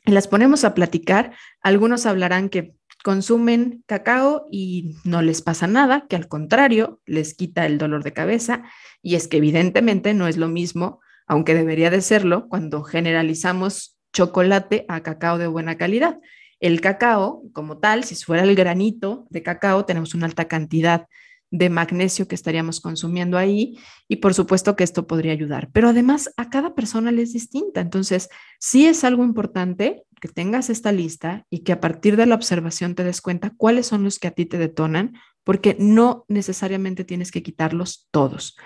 y 0.05 0.11
las 0.11 0.27
ponemos 0.27 0.65
a 0.65 0.75
platicar, 0.75 1.33
algunos 1.63 2.07
hablarán 2.07 2.49
que 2.49 2.75
consumen 3.05 3.85
cacao 3.87 4.47
y 4.51 4.97
no 5.05 5.23
les 5.23 5.43
pasa 5.43 5.67
nada, 5.67 6.07
que 6.09 6.17
al 6.17 6.27
contrario 6.27 7.01
les 7.07 7.35
quita 7.35 7.67
el 7.67 7.79
dolor 7.79 8.03
de 8.03 8.13
cabeza 8.13 8.65
y 9.01 9.15
es 9.15 9.29
que 9.29 9.37
evidentemente 9.37 10.13
no 10.13 10.27
es 10.27 10.37
lo 10.37 10.49
mismo, 10.49 11.01
aunque 11.27 11.55
debería 11.55 11.91
de 11.91 12.01
serlo, 12.01 12.49
cuando 12.49 12.83
generalizamos 12.83 13.97
chocolate 14.13 14.87
a 14.89 15.03
cacao 15.03 15.39
de 15.39 15.47
buena 15.47 15.77
calidad. 15.77 16.19
El 16.61 16.81
cacao, 16.81 17.43
como 17.53 17.79
tal, 17.79 18.05
si 18.05 18.15
fuera 18.17 18.43
el 18.43 18.55
granito 18.55 19.27
de 19.31 19.43
cacao, 19.43 19.85
tenemos 19.85 20.15
una 20.15 20.27
alta 20.27 20.47
cantidad 20.49 21.07
de 21.51 21.71
magnesio 21.71 22.27
que 22.27 22.35
estaríamos 22.35 22.81
consumiendo 22.81 23.39
ahí 23.39 23.79
y 24.09 24.17
por 24.17 24.35
supuesto 24.35 24.77
que 24.77 24.85
esto 24.85 25.07
podría 25.07 25.33
ayudar. 25.33 25.71
Pero 25.73 25.89
además 25.89 26.33
a 26.37 26.51
cada 26.51 26.75
persona 26.75 27.13
le 27.13 27.23
es 27.23 27.33
distinta. 27.33 27.81
Entonces, 27.81 28.29
sí 28.59 28.87
es 28.87 29.05
algo 29.05 29.25
importante 29.25 30.03
que 30.21 30.29
tengas 30.29 30.71
esta 30.71 30.91
lista 30.91 31.47
y 31.51 31.61
que 31.61 31.73
a 31.73 31.81
partir 31.81 32.17
de 32.17 32.27
la 32.27 32.35
observación 32.35 32.95
te 32.95 33.05
des 33.05 33.21
cuenta 33.21 33.53
cuáles 33.57 33.87
son 33.87 34.05
los 34.05 34.19
que 34.19 34.29
a 34.29 34.31
ti 34.31 34.47
te 34.47 34.59
detonan, 34.59 35.15
porque 35.45 35.77
no 35.79 36.25
necesariamente 36.29 37.05
tienes 37.05 37.31
que 37.31 37.43
quitarlos 37.43 38.09
todos. 38.11 38.57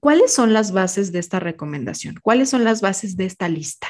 ¿Cuáles 0.00 0.32
son 0.32 0.52
las 0.52 0.72
bases 0.72 1.12
de 1.12 1.18
esta 1.18 1.40
recomendación? 1.40 2.16
¿Cuáles 2.22 2.50
son 2.50 2.64
las 2.64 2.82
bases 2.82 3.16
de 3.16 3.24
esta 3.24 3.48
lista? 3.48 3.88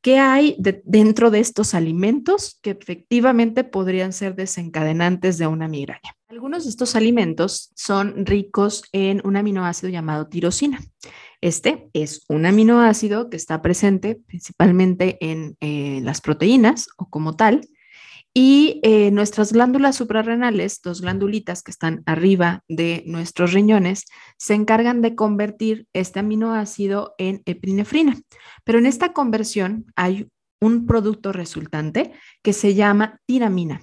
¿Qué 0.00 0.18
hay 0.18 0.56
dentro 0.58 1.30
de 1.30 1.38
estos 1.38 1.74
alimentos 1.74 2.58
que 2.60 2.70
efectivamente 2.70 3.62
podrían 3.62 4.12
ser 4.12 4.34
desencadenantes 4.34 5.38
de 5.38 5.46
una 5.46 5.68
migraña? 5.68 6.16
Algunos 6.32 6.64
de 6.64 6.70
estos 6.70 6.96
alimentos 6.96 7.72
son 7.76 8.24
ricos 8.24 8.84
en 8.92 9.20
un 9.22 9.36
aminoácido 9.36 9.90
llamado 9.92 10.28
tirosina. 10.28 10.80
Este 11.42 11.90
es 11.92 12.24
un 12.26 12.46
aminoácido 12.46 13.28
que 13.28 13.36
está 13.36 13.60
presente 13.60 14.18
principalmente 14.26 15.18
en 15.20 15.58
eh, 15.60 16.00
las 16.02 16.22
proteínas 16.22 16.88
o 16.96 17.10
como 17.10 17.36
tal, 17.36 17.68
y 18.32 18.80
eh, 18.82 19.10
nuestras 19.10 19.52
glándulas 19.52 19.94
suprarrenales, 19.94 20.80
dos 20.80 21.02
glandulitas 21.02 21.62
que 21.62 21.70
están 21.70 22.02
arriba 22.06 22.64
de 22.66 23.02
nuestros 23.04 23.52
riñones, 23.52 24.06
se 24.38 24.54
encargan 24.54 25.02
de 25.02 25.14
convertir 25.14 25.86
este 25.92 26.20
aminoácido 26.20 27.14
en 27.18 27.42
epinefrina. 27.44 28.16
Pero 28.64 28.78
en 28.78 28.86
esta 28.86 29.12
conversión 29.12 29.84
hay 29.96 30.28
un 30.62 30.86
producto 30.86 31.32
resultante 31.32 32.12
que 32.40 32.54
se 32.54 32.74
llama 32.74 33.20
tiramina. 33.26 33.82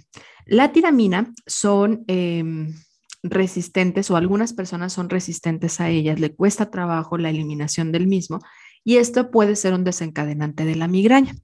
La 0.50 0.72
tiramina 0.72 1.32
son 1.46 2.04
em, 2.08 2.74
resistentes 3.22 4.10
o 4.10 4.16
algunas 4.16 4.54
personas 4.54 4.94
son 4.94 5.08
resistentes 5.10 5.80
a 5.80 5.90
ellas, 5.90 6.20
le 6.20 6.34
cuesta 6.36 6.72
trabajo 6.72 7.20
la 7.20 7.30
eliminación 7.30 7.92
del 7.92 8.08
mismo 8.08 8.40
y 8.84 8.98
esto 8.98 9.30
puede 9.30 9.56
ser 9.56 9.76
un 9.76 9.84
desencadenante 9.84 10.66
de 10.66 10.76
la 10.76 10.88
migraña. 10.88 11.36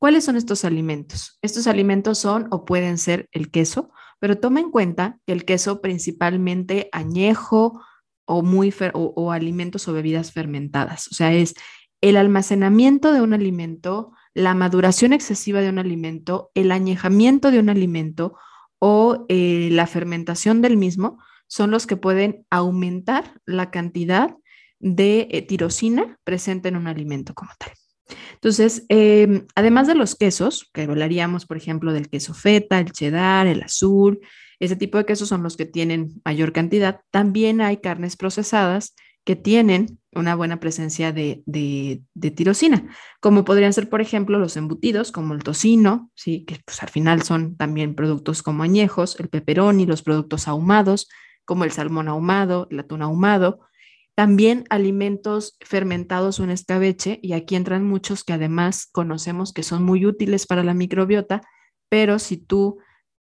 ¿Cuáles 0.00 0.24
son 0.24 0.34
estos 0.34 0.64
alimentos? 0.64 1.38
Estos 1.42 1.68
alimentos 1.68 2.18
son 2.18 2.48
o 2.50 2.64
pueden 2.64 2.98
ser 2.98 3.28
el 3.30 3.52
queso, 3.52 3.92
pero 4.18 4.38
toma 4.38 4.58
en 4.58 4.72
cuenta 4.72 5.20
que 5.26 5.32
el 5.32 5.44
queso 5.44 5.80
principalmente 5.80 6.88
añejo 6.90 7.80
o, 8.24 8.42
muy 8.42 8.74
o, 8.94 9.30
alimentos 9.30 9.86
o 9.86 9.92
bebidas 9.92 10.32
fermentadas. 10.32 11.06
O 11.12 11.14
sea, 11.14 11.32
es 11.32 11.54
el 12.00 12.16
almacenamiento 12.16 13.12
de 13.12 13.20
un 13.20 13.32
alimento, 13.32 14.12
la 14.34 14.54
maduración 14.54 15.12
excesiva 15.12 15.60
de 15.60 15.68
un 15.68 15.78
alimento, 15.78 16.50
el 16.54 16.72
añejamiento 16.72 17.50
de 17.50 17.58
un 17.58 17.68
alimento 17.68 18.36
o 18.78 19.26
eh, 19.28 19.68
la 19.72 19.86
fermentación 19.86 20.62
del 20.62 20.76
mismo 20.76 21.18
son 21.46 21.70
los 21.70 21.86
que 21.86 21.96
pueden 21.96 22.46
aumentar 22.50 23.40
la 23.44 23.70
cantidad 23.70 24.36
de 24.78 25.28
eh, 25.30 25.42
tirosina 25.42 26.18
presente 26.24 26.68
en 26.68 26.76
un 26.76 26.86
alimento 26.86 27.34
como 27.34 27.50
tal. 27.58 27.72
Entonces, 28.34 28.86
em, 28.88 29.46
además 29.54 29.86
de 29.86 29.94
los 29.94 30.16
quesos, 30.16 30.70
que 30.72 30.82
hablaríamos, 30.82 31.46
por 31.46 31.56
ejemplo, 31.56 31.92
del 31.92 32.08
queso 32.08 32.34
feta, 32.34 32.78
el 32.78 32.92
cheddar, 32.92 33.46
el 33.46 33.62
azul, 33.62 34.20
ese 34.58 34.76
tipo 34.76 34.98
de 34.98 35.04
quesos 35.04 35.28
son 35.28 35.42
los 35.42 35.56
que 35.56 35.66
tienen 35.66 36.20
mayor 36.24 36.52
cantidad, 36.52 37.00
también 37.10 37.60
hay 37.60 37.78
carnes 37.78 38.16
procesadas 38.16 38.94
que 39.24 39.36
tienen 39.36 39.99
una 40.12 40.34
buena 40.34 40.58
presencia 40.58 41.12
de, 41.12 41.42
tirosina, 42.36 42.88
como 43.20 43.44
podrían 43.44 43.72
ser, 43.72 43.88
por 43.88 44.00
ejemplo, 44.00 44.38
los 44.38 44.56
embutidos, 44.56 45.12
como 45.12 45.34
el 45.34 45.42
tocino, 45.42 46.10
¿sí? 46.14 46.44
que 46.44 46.58
pues, 46.64 46.82
al 46.82 46.88
final 46.88 47.22
son 47.22 47.56
también 47.56 47.94
productos 47.94 48.42
como 48.42 48.62
añejos, 48.62 49.16
el 49.20 49.30
y 49.80 49.86
los 49.86 50.02
productos 50.02 50.48
ahumados, 50.48 51.08
como 51.44 51.64
el 51.64 51.72
salmón 51.72 52.08
ahumado, 52.08 52.66
el 52.70 52.80
atún 52.80 53.02
ahumado, 53.02 53.60
también 54.14 54.64
alimentos 54.68 55.56
fermentados 55.60 56.40
o 56.40 56.44
en 56.44 56.50
escabeche, 56.50 57.20
y 57.22 57.32
aquí 57.32 57.54
entran 57.54 57.86
muchos 57.86 58.24
que 58.24 58.32
además 58.32 58.88
conocemos 58.90 59.52
que 59.52 59.62
son 59.62 59.82
muy 59.82 60.06
útiles 60.06 60.46
para 60.46 60.64
la 60.64 60.74
microbiota, 60.74 61.40
pero 61.88 62.18
si 62.18 62.36
tú 62.36 62.78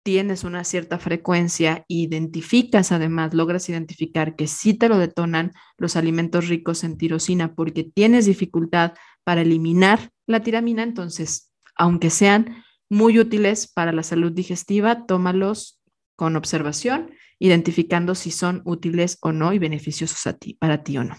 tienes 0.08 0.46
una 0.46 0.64
cierta 0.64 1.00
frecuencia, 1.00 1.84
identificas 1.90 2.94
además, 2.94 3.34
logras 3.34 3.68
identificar 3.68 4.38
que 4.38 4.48
sí 4.48 4.74
te 4.74 4.88
lo 4.88 4.98
detonan 4.98 5.52
los 5.78 5.98
alimentos 5.98 6.48
ricos 6.48 6.86
en 6.86 6.98
tirosina 6.98 7.56
porque 7.56 7.84
tienes 7.84 8.26
dificultad 8.26 8.94
para 9.26 9.42
eliminar 9.42 10.12
la 10.26 10.42
tiramina, 10.44 10.84
entonces, 10.84 11.52
aunque 11.76 12.10
sean 12.10 12.64
muy 12.90 13.20
útiles 13.20 13.68
para 13.68 13.92
la 13.92 14.02
salud 14.02 14.32
digestiva, 14.32 15.06
tómalos 15.06 15.82
con 16.16 16.38
observación 16.38 17.12
identificando 17.38 18.16
si 18.16 18.32
son 18.32 18.62
útiles 18.64 19.18
o 19.22 19.34
no 19.34 19.52
y 19.52 19.60
beneficiosos 19.60 20.26
a 20.26 20.38
ti, 20.38 20.54
para 20.54 20.84
ti 20.84 20.98
o 20.98 21.04
no. 21.04 21.18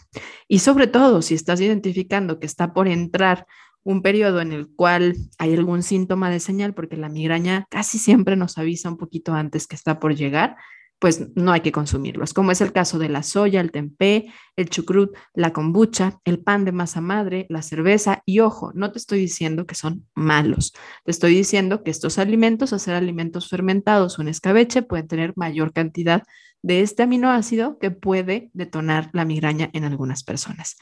Y 0.48 0.60
sobre 0.60 0.86
todo, 0.86 1.20
si 1.20 1.34
estás 1.34 1.60
identificando 1.60 2.40
que 2.40 2.46
está 2.46 2.72
por 2.72 2.88
entrar 2.88 3.46
un 3.88 4.02
periodo 4.02 4.42
en 4.42 4.52
el 4.52 4.68
cual 4.68 5.16
hay 5.38 5.54
algún 5.54 5.82
síntoma 5.82 6.28
de 6.28 6.40
señal, 6.40 6.74
porque 6.74 6.98
la 6.98 7.08
migraña 7.08 7.64
casi 7.70 7.98
siempre 7.98 8.36
nos 8.36 8.58
avisa 8.58 8.90
un 8.90 8.98
poquito 8.98 9.32
antes 9.32 9.66
que 9.66 9.76
está 9.76 9.98
por 9.98 10.14
llegar, 10.14 10.56
pues 10.98 11.28
no 11.36 11.52
hay 11.52 11.60
que 11.60 11.72
consumirlos, 11.72 12.34
como 12.34 12.50
es 12.50 12.60
el 12.60 12.72
caso 12.72 12.98
de 12.98 13.08
la 13.08 13.22
soya, 13.22 13.60
el 13.60 13.70
tempé, 13.70 14.32
el 14.56 14.68
chucrut, 14.68 15.16
la 15.32 15.52
kombucha, 15.52 16.20
el 16.24 16.40
pan 16.40 16.64
de 16.64 16.72
masa 16.72 17.00
madre, 17.00 17.46
la 17.48 17.62
cerveza 17.62 18.22
y 18.26 18.40
ojo, 18.40 18.72
no 18.74 18.90
te 18.90 18.98
estoy 18.98 19.20
diciendo 19.20 19.66
que 19.66 19.74
son 19.74 20.06
malos, 20.14 20.72
te 21.04 21.10
estoy 21.10 21.34
diciendo 21.34 21.84
que 21.84 21.90
estos 21.90 22.18
alimentos, 22.18 22.72
hacer 22.72 22.94
alimentos 22.94 23.48
fermentados 23.48 24.18
o 24.18 24.22
en 24.22 24.28
escabeche, 24.28 24.82
pueden 24.82 25.06
tener 25.06 25.32
mayor 25.36 25.72
cantidad 25.72 26.22
de 26.62 26.80
este 26.80 27.04
aminoácido 27.04 27.78
que 27.78 27.92
puede 27.92 28.50
detonar 28.52 29.10
la 29.12 29.24
migraña 29.24 29.70
en 29.72 29.84
algunas 29.84 30.24
personas. 30.24 30.76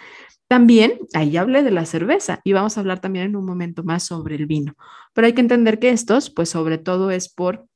También 0.49 0.99
ahí 1.13 1.37
hablé 1.37 1.63
de 1.63 1.71
la 1.71 1.85
cerveza 1.85 2.41
y 2.45 2.53
vamos 2.53 2.77
a 2.77 2.81
hablar 2.81 3.01
también 3.01 3.27
en 3.27 3.37
un 3.37 3.45
momento 3.45 3.83
más 3.83 4.05
sobre 4.05 4.37
el 4.37 4.47
vino, 4.47 4.75
pero 5.13 5.27
hay 5.27 5.35
que 5.35 5.41
entender 5.43 5.79
que 5.79 5.91
estos, 5.91 6.31
pues 6.31 6.49
sobre 6.49 6.79
todo 6.79 7.11
es 7.11 7.29
por 7.29 7.67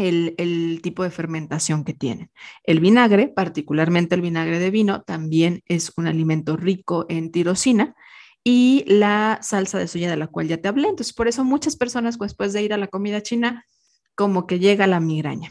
el, 0.00 0.80
tipo 0.82 1.02
de 1.02 1.10
fermentación 1.10 1.84
que 1.84 1.94
tienen. 1.94 2.30
El 2.64 2.80
vinagre, 2.80 3.28
particularmente 3.28 4.14
el 4.14 4.22
vinagre 4.22 4.58
de 4.58 4.70
vino, 4.70 5.02
también 5.02 5.62
es 5.66 5.92
un 5.96 6.06
alimento 6.06 6.56
rico 6.56 7.06
en 7.08 7.30
tirosina 7.30 7.94
y 8.42 8.84
la 8.86 9.38
salsa 9.42 9.78
de 9.78 9.88
soya 9.88 10.10
de 10.10 10.16
la 10.16 10.26
cual 10.26 10.48
ya 10.48 10.58
te 10.58 10.68
hablé. 10.68 10.88
Entonces, 10.88 11.12
por 11.12 11.28
eso 11.28 11.44
muchas 11.44 11.76
personas 11.76 12.18
después 12.18 12.52
de 12.52 12.62
ir 12.62 12.72
a 12.72 12.78
la 12.78 12.88
comida 12.88 13.22
china, 13.22 13.66
como 14.14 14.46
que 14.46 14.58
llega 14.58 14.86
la 14.86 15.00
migraña. 15.00 15.50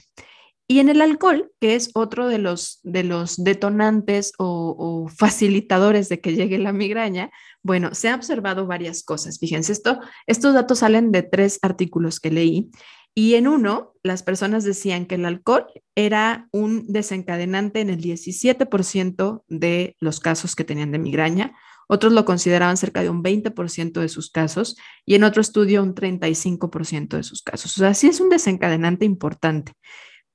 Y 0.72 0.80
en 0.80 0.90
el 0.90 1.02
alcohol, 1.02 1.52
que 1.60 1.76
es 1.76 1.90
otro 1.96 2.28
de 2.28 2.38
los, 2.38 2.80
de 2.84 3.04
los 3.04 3.44
detonantes 3.44 4.34
o, 4.38 4.76
o, 4.78 5.08
facilitadores 5.08 6.10
de 6.10 6.22
que 6.22 6.36
llegue 6.36 6.60
la 6.60 6.74
migraña, 6.74 7.32
bueno, 7.64 7.96
se 7.96 8.10
han 8.10 8.16
observado 8.16 8.68
varias 8.68 9.04
cosas. 9.04 9.40
Fíjense, 9.40 9.72
esto, 9.72 10.00
estos 10.28 10.54
datos 10.54 10.80
salen 10.80 11.12
de 11.12 11.24
tres 11.24 11.58
artículos 11.64 12.20
que 12.20 12.30
leí 12.30 12.70
y 13.16 13.36
en 13.36 13.48
uno, 13.48 13.94
las 14.04 14.24
personas 14.24 14.64
decían 14.64 15.06
que 15.06 15.16
el 15.16 15.26
alcohol 15.26 15.68
era 15.96 16.48
un 16.52 16.86
desencadenante 16.88 17.82
en 17.82 17.90
el 17.90 18.02
17% 18.02 19.44
de 19.48 19.96
los 20.00 20.20
casos 20.20 20.56
que 20.56 20.64
tenían 20.64 20.92
de 20.92 21.00
migraña. 21.00 21.54
Otros 21.88 22.14
lo 22.14 22.24
consideraban 22.24 22.78
cerca 22.78 23.02
de 23.02 23.10
un 23.10 23.24
20% 23.24 24.00
de 24.00 24.10
sus 24.10 24.30
casos 24.30 24.78
y 25.06 25.16
en 25.16 25.24
otro 25.24 25.42
estudio 25.42 25.84
un 25.84 25.96
35% 25.96 27.18
de 27.18 27.24
sus 27.24 27.42
casos. 27.42 27.76
O 27.78 27.80
sea, 27.80 27.94
sí 27.94 28.08
es 28.08 28.22
un 28.22 28.30
desencadenante 28.30 29.06
importante. 29.06 29.74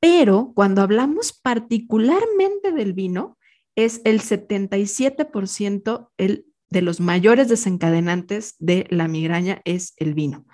Pero 0.01 0.53
cuando 0.55 0.83
hablamos 0.83 1.33
particularmente 1.33 2.73
del 2.73 2.93
vino, 2.93 3.39
es 3.77 4.03
el 4.05 4.21
77% 4.21 6.11
el, 6.19 6.47
de 6.69 6.83
los 6.83 7.01
mayores 7.01 7.49
desencadenantes 7.49 8.57
de 8.59 8.87
la 8.91 9.09
migraña 9.09 9.63
es 9.65 9.95
el 9.97 10.15
vino. 10.15 10.45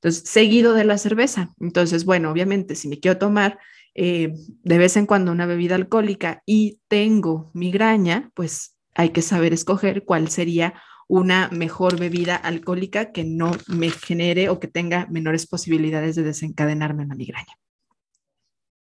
Entonces, 0.00 0.28
seguido 0.28 0.74
de 0.74 0.84
la 0.84 0.98
cerveza. 0.98 1.54
Entonces, 1.60 2.04
bueno, 2.04 2.30
obviamente, 2.30 2.74
si 2.76 2.88
me 2.88 3.00
quiero 3.00 3.18
tomar 3.18 3.58
eh, 3.94 4.32
de 4.62 4.78
vez 4.78 4.96
en 4.96 5.06
cuando 5.06 5.32
una 5.32 5.46
bebida 5.46 5.74
alcohólica 5.74 6.42
y 6.46 6.80
tengo 6.86 7.50
migraña, 7.52 8.30
pues 8.34 8.76
hay 8.94 9.10
que 9.10 9.22
saber 9.22 9.52
escoger 9.52 10.04
cuál 10.04 10.28
sería 10.28 10.74
una 11.08 11.48
mejor 11.50 11.98
bebida 11.98 12.36
alcohólica 12.36 13.10
que 13.12 13.24
no 13.24 13.50
me 13.66 13.90
genere 13.90 14.50
o 14.50 14.60
que 14.60 14.68
tenga 14.68 15.06
menores 15.10 15.46
posibilidades 15.46 16.14
de 16.14 16.22
desencadenarme 16.22 17.04
una 17.04 17.16
migraña. 17.16 17.54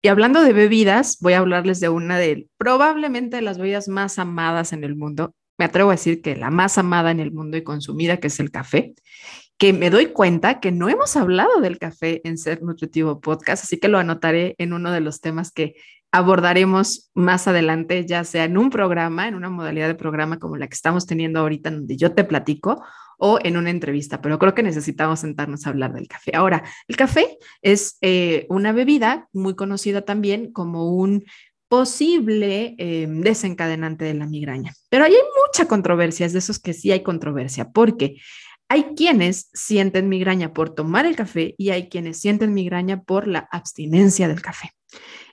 Y 0.03 0.09
hablando 0.09 0.43
de 0.43 0.53
bebidas, 0.53 1.19
voy 1.21 1.35
a 1.35 1.39
hablarles 1.39 1.81
de 1.81 1.91
una 1.91 2.19
de 2.19 2.49
probablemente 2.59 3.37
de 3.37 3.43
las 3.43 3.59
bebidas 3.59 3.89
más 3.89 4.19
amadas 4.19 4.73
en 4.73 4.85
el 4.85 4.97
mundo. 4.97 5.35
Me 5.59 5.65
atrevo 5.65 5.91
a 5.91 5.95
decir 5.95 6.21
que 6.23 6.35
la 6.35 6.51
más 6.51 6.77
amada 6.77 7.11
en 7.11 7.21
el 7.21 7.31
mundo 7.31 7.57
y 7.57 7.63
consumida, 7.63 8.17
que 8.17 8.27
es 8.27 8.41
el 8.41 8.51
café 8.51 8.95
que 9.59 9.73
me 9.73 9.91
doy 9.91 10.07
cuenta 10.07 10.61
que 10.61 10.73
no 10.73 10.89
hemos 10.89 11.17
hablado 11.17 11.61
del 11.61 11.79
café 11.79 12.21
en 12.25 12.39
Ser 12.39 12.63
Nutritivo 12.63 13.21
Podcast, 13.21 13.65
así 13.65 13.79
que 13.79 13.89
lo 13.89 13.99
anotaré 13.99 14.55
en 14.59 14.73
uno 14.73 14.91
de 14.91 15.01
los 15.01 15.21
temas 15.21 15.53
que 15.53 15.75
abordaremos 16.13 17.11
más 17.15 17.49
adelante, 17.49 18.07
ya 18.07 18.23
sea 18.25 18.45
en 18.45 18.57
un 18.57 18.71
programa, 18.71 19.27
en 19.27 19.35
una 19.35 19.51
modalidad 19.51 19.89
de 19.89 19.95
programa 19.97 20.39
como 20.39 20.57
la 20.57 20.69
que 20.69 20.75
estamos 20.75 21.07
teniendo 21.07 21.41
ahorita, 21.41 21.71
donde 21.71 21.97
yo 21.97 22.15
te 22.15 22.25
platico, 22.25 22.85
o 23.19 23.39
en 23.43 23.57
una 23.57 23.71
entrevista, 23.71 24.21
pero 24.21 24.39
creo 24.39 24.55
que 24.55 24.63
necesitamos 24.63 25.21
sentarnos 25.21 25.67
a 25.67 25.71
hablar 25.71 25.93
del 25.93 26.09
café. 26.09 26.33
Ahora, 26.35 26.63
el 26.89 26.97
café 26.97 27.39
es 27.63 27.97
eh, 28.01 28.47
una 28.49 28.73
bebida 28.73 29.29
muy 29.33 29.55
conocida 29.55 30.03
también 30.03 30.53
como 30.53 30.95
un 30.95 31.25
posible 31.69 32.75
eh, 32.79 33.07
desencadenante 33.09 34.05
de 34.05 34.15
la 34.15 34.27
migraña. 34.27 34.73
Pero 34.91 35.05
ahí 35.05 35.13
hay 35.13 35.23
mucha 35.47 35.67
controversia, 35.67 36.27
es 36.27 36.33
de 36.33 36.39
esos 36.39 36.59
que 36.59 36.73
sí 36.73 36.93
hay 36.93 37.03
controversia, 37.03 37.71
porque 37.71 38.17
hay 38.75 38.95
quienes 38.97 39.51
sienten 39.55 40.09
migraña 40.09 40.53
por 40.53 40.75
tomar 40.75 41.07
el 41.07 41.15
café 41.15 41.55
y 41.57 41.71
hay 41.71 41.89
quienes 41.89 42.19
sienten 42.19 42.53
migraña 42.53 43.05
por 43.05 43.29
la 43.29 43.47
abstinencia 43.53 44.27
del 44.27 44.43
café. 44.43 44.73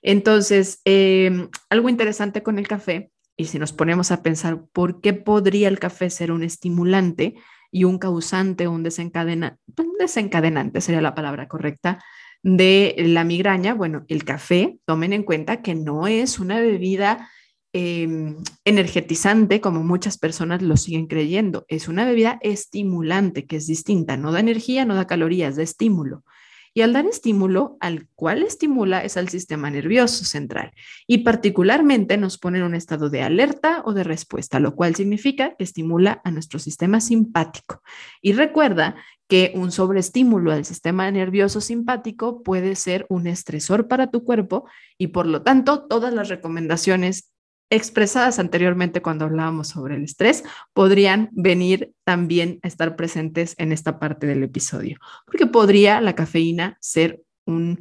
Entonces, 0.04 0.80
em, 0.86 1.50
algo 1.72 1.89
interesante 1.89 2.44
con 2.44 2.60
el 2.60 2.68
café, 2.68 3.10
y 3.36 3.46
si 3.46 3.58
nos 3.58 3.74
ponemos 3.74 4.12
a 4.12 4.22
pensar 4.22 4.66
por 4.72 5.02
qué 5.02 5.14
podría 5.14 5.70
el 5.70 5.80
café 5.80 6.12
ser 6.12 6.32
un 6.32 6.44
estimulante 6.44 7.34
y 7.72 7.86
un 7.86 7.98
causante 7.98 8.68
o 8.68 8.72
un 8.74 8.84
desencadenante, 8.84 9.60
desencadenante 9.98 10.80
sería 10.80 11.02
la 11.02 11.16
palabra 11.16 11.48
correcta, 11.48 11.98
de 12.44 12.94
la 12.98 13.24
migraña, 13.24 13.74
bueno, 13.74 14.06
el 14.08 14.24
café, 14.24 14.78
tomen 14.86 15.14
en 15.14 15.24
cuenta 15.24 15.64
que 15.64 15.74
no 15.74 16.06
es 16.06 16.38
una 16.38 16.60
bebida 16.60 17.28
Em, 17.74 18.36
energetizante, 18.65 19.61
como 19.61 19.82
muchas 19.82 20.17
personas 20.17 20.61
lo 20.61 20.76
siguen 20.76 21.07
creyendo. 21.07 21.65
Es 21.69 21.88
una 21.88 22.03
bebida 22.03 22.38
estimulante, 22.41 23.45
que 23.45 23.55
es 23.55 23.67
distinta. 23.67 24.17
No 24.17 24.34
da 24.34 24.41
energía, 24.41 24.84
no 24.84 24.93
da 24.93 25.07
calorías, 25.07 25.55
da 25.55 25.63
estímulo. 25.63 26.26
Y 26.74 26.82
al 26.82 26.91
dar 26.91 27.05
estímulo, 27.05 27.78
al 27.80 28.09
cual 28.15 28.43
estimula 28.43 29.03
es 29.03 29.15
al 29.15 29.30
sistema 29.30 29.69
nervioso 29.69 30.26
central. 30.26 30.72
Y 31.07 31.19
particularmente 31.19 32.17
nos 32.17 32.38
pone 32.38 32.59
en 32.59 32.65
un 32.65 32.76
estado 32.76 33.09
de 33.09 33.22
alerta 33.22 33.84
o 33.86 33.93
de 33.93 34.03
respuesta, 34.03 34.59
lo 34.59 34.76
cual 34.76 34.95
significa 34.95 35.55
que 35.55 35.63
estimula 35.63 36.22
a 36.26 36.32
nuestro 36.32 36.59
sistema 36.59 36.99
simpático. 36.99 37.82
Y 38.22 38.34
recuerda 38.34 38.95
que 39.30 39.53
un 39.55 39.72
sobreestímulo 39.72 40.51
al 40.51 40.65
sistema 40.65 41.09
nervioso 41.09 41.61
simpático 41.61 42.43
puede 42.43 42.76
ser 42.76 43.05
un 43.07 43.28
estresor 43.28 43.88
para 43.88 44.11
tu 44.11 44.26
cuerpo 44.26 44.65
y 44.97 45.07
por 45.07 45.26
lo 45.26 45.41
tanto 45.41 45.88
todas 45.88 46.13
las 46.13 46.28
recomendaciones 46.28 47.30
expresadas 47.72 48.38
anteriormente 48.38 49.01
cuando 49.01 49.26
hablábamos 49.26 49.69
sobre 49.69 49.95
el 49.95 50.03
estrés 50.03 50.43
podrían 50.74 51.30
venir 51.32 51.93
también 52.03 52.59
a 52.61 52.67
estar 52.67 52.95
presentes 52.97 53.55
en 53.57 53.72
esta 53.72 53.97
parte 53.97 54.28
del 54.28 54.43
episodio, 54.43 54.97
porque 55.26 55.47
podría 55.47 56.01
la 56.01 56.13
cafeína 56.13 56.78
ser 56.82 57.22
un, 57.45 57.80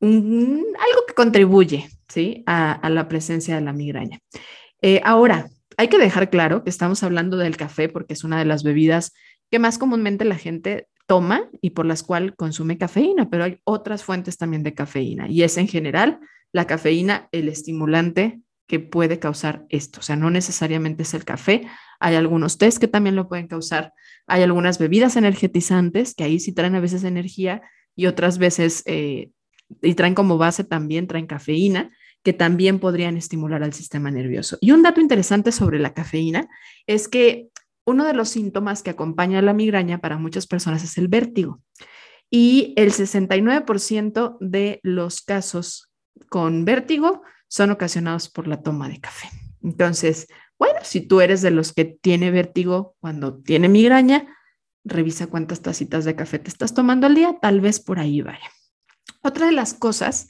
algo 0.00 1.06
que 1.06 1.14
contribuye 1.14 1.88
¿sí? 2.08 2.42
a, 2.46 2.88
la 2.88 3.08
presencia 3.08 3.54
de 3.54 3.60
la 3.60 3.74
migraña. 3.74 4.18
Eh, 4.80 5.02
ahora, 5.04 5.48
hay 5.76 5.88
que 5.88 5.98
dejar 5.98 6.30
claro 6.30 6.64
que 6.64 6.70
estamos 6.70 7.02
hablando 7.02 7.36
del 7.36 7.58
café 7.58 7.90
porque 7.90 8.14
es 8.14 8.24
una 8.24 8.38
de 8.38 8.46
las 8.46 8.64
bebidas 8.64 9.12
que 9.50 9.58
más 9.58 9.76
comúnmente 9.76 10.24
la 10.24 10.36
gente 10.36 10.88
toma 11.06 11.48
y 11.60 11.70
por 11.70 11.84
las 11.84 12.02
cuales 12.02 12.32
consume 12.36 12.78
cafeína, 12.78 13.28
pero 13.28 13.44
hay 13.44 13.60
otras 13.64 14.02
fuentes 14.02 14.38
también 14.38 14.62
de 14.62 14.72
cafeína 14.74 15.28
y 15.28 15.42
es 15.42 15.58
en 15.58 15.68
general 15.68 16.20
la 16.52 16.66
cafeína 16.66 17.28
el 17.32 17.48
estimulante 17.48 18.40
que 18.66 18.80
puede 18.80 19.18
causar 19.18 19.64
esto. 19.68 20.00
O 20.00 20.02
sea, 20.02 20.16
no 20.16 20.30
necesariamente 20.30 21.02
es 21.04 21.14
el 21.14 21.24
café. 21.24 21.66
Hay 22.00 22.14
algunos 22.16 22.58
test 22.58 22.78
que 22.78 22.88
también 22.88 23.16
lo 23.16 23.28
pueden 23.28 23.46
causar. 23.46 23.92
Hay 24.26 24.42
algunas 24.42 24.78
bebidas 24.78 25.16
energetizantes 25.16 26.14
que 26.14 26.24
ahí 26.24 26.40
sí 26.40 26.52
traen 26.52 26.74
a 26.74 26.80
veces 26.80 27.04
energía 27.04 27.62
y 27.94 28.06
otras 28.06 28.38
veces, 28.38 28.82
eh, 28.86 29.30
y 29.82 29.94
traen 29.94 30.14
como 30.14 30.36
base 30.36 30.64
también, 30.64 31.06
traen 31.06 31.26
cafeína, 31.26 31.90
que 32.22 32.32
también 32.32 32.80
podrían 32.80 33.16
estimular 33.16 33.62
al 33.62 33.72
sistema 33.72 34.10
nervioso. 34.10 34.58
Y 34.60 34.72
un 34.72 34.82
dato 34.82 35.00
interesante 35.00 35.52
sobre 35.52 35.78
la 35.78 35.94
cafeína 35.94 36.48
es 36.86 37.08
que 37.08 37.48
uno 37.86 38.04
de 38.04 38.14
los 38.14 38.30
síntomas 38.30 38.82
que 38.82 38.90
acompaña 38.90 39.38
a 39.38 39.42
la 39.42 39.52
migraña 39.52 39.98
para 39.98 40.18
muchas 40.18 40.48
personas 40.48 40.82
es 40.82 40.98
el 40.98 41.06
vértigo. 41.06 41.62
Y 42.28 42.74
el 42.76 42.90
69% 42.90 44.38
de 44.40 44.80
los 44.82 45.22
casos 45.22 45.92
con 46.28 46.64
vértigo 46.64 47.22
son 47.48 47.70
ocasionados 47.70 48.28
por 48.28 48.48
la 48.48 48.62
toma 48.62 48.88
de 48.88 49.00
café. 49.00 49.28
Entonces, 49.62 50.28
bueno, 50.58 50.80
si 50.82 51.00
tú 51.00 51.20
eres 51.20 51.42
de 51.42 51.50
los 51.50 51.72
que 51.72 51.84
tiene 51.84 52.30
vértigo 52.30 52.96
cuando 53.00 53.36
tiene 53.36 53.68
migraña, 53.68 54.26
revisa 54.84 55.26
cuántas 55.26 55.60
tacitas 55.60 56.04
de 56.04 56.16
café 56.16 56.38
te 56.38 56.48
estás 56.48 56.72
tomando 56.72 57.06
al 57.06 57.14
día, 57.14 57.36
tal 57.40 57.60
vez 57.60 57.80
por 57.80 57.98
ahí 57.98 58.22
vaya. 58.22 58.50
Otra 59.22 59.46
de 59.46 59.52
las 59.52 59.74
cosas 59.74 60.28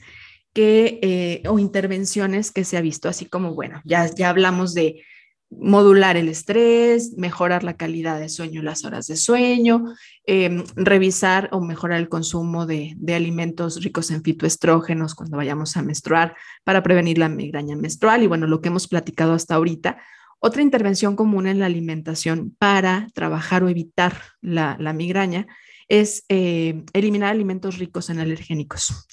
que, 0.53 0.99
eh, 1.01 1.43
o 1.47 1.59
intervenciones 1.59 2.51
que 2.51 2.63
se 2.63 2.77
ha 2.77 2.81
visto, 2.81 3.07
así 3.07 3.27
como, 3.27 3.53
bueno, 3.53 3.81
ya, 3.85 4.07
ya 4.07 4.29
hablamos 4.29 4.73
de 4.73 5.03
modular 5.49 6.17
el 6.17 6.27
estrés, 6.27 7.13
mejorar 7.17 7.63
la 7.63 7.77
calidad 7.77 8.19
de 8.19 8.29
sueño, 8.29 8.61
las 8.61 8.83
horas 8.83 9.07
de 9.07 9.15
sueño, 9.15 9.85
em, 10.25 10.63
revisar 10.75 11.49
o 11.51 11.61
mejorar 11.61 11.99
el 11.99 12.09
consumo 12.09 12.65
de, 12.65 12.97
alimentos 13.15 13.81
ricos 13.83 14.11
en 14.11 14.23
fitoestrógenos 14.23 15.15
cuando 15.15 15.37
vayamos 15.37 15.77
a 15.77 15.81
menstruar 15.81 16.35
para 16.63 16.83
prevenir 16.83 17.17
la 17.17 17.29
migraña 17.29 17.75
menstrual 17.75 18.23
y 18.23 18.27
bueno, 18.27 18.47
lo 18.47 18.61
que 18.61 18.69
hemos 18.69 18.87
platicado 18.87 19.33
hasta 19.33 19.55
ahorita. 19.55 19.97
Otra 20.39 20.61
intervención 20.61 21.15
común 21.15 21.47
en 21.47 21.59
la 21.59 21.65
alimentación 21.65 22.55
para 22.59 23.07
trabajar 23.13 23.63
o 23.63 23.69
evitar 23.69 24.21
la, 24.41 24.77
la 24.79 24.93
migraña 24.93 25.47
es 25.87 26.25
eh, 26.29 26.83
eliminar 26.93 27.31
alimentos 27.31 27.77
ricos 27.77 28.09
en 28.09 28.19
alergénicos. 28.19 29.07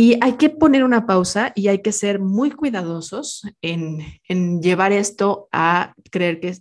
Y 0.00 0.16
hay 0.20 0.34
que 0.34 0.48
poner 0.48 0.84
una 0.84 1.06
pausa 1.06 1.50
y 1.56 1.66
hay 1.66 1.82
que 1.82 1.90
ser 1.90 2.20
muy 2.20 2.52
cuidadosos 2.52 3.42
en, 3.62 4.62
llevar 4.62 4.92
esto 4.92 5.48
a 5.50 5.92
creer 6.12 6.38
que 6.38 6.56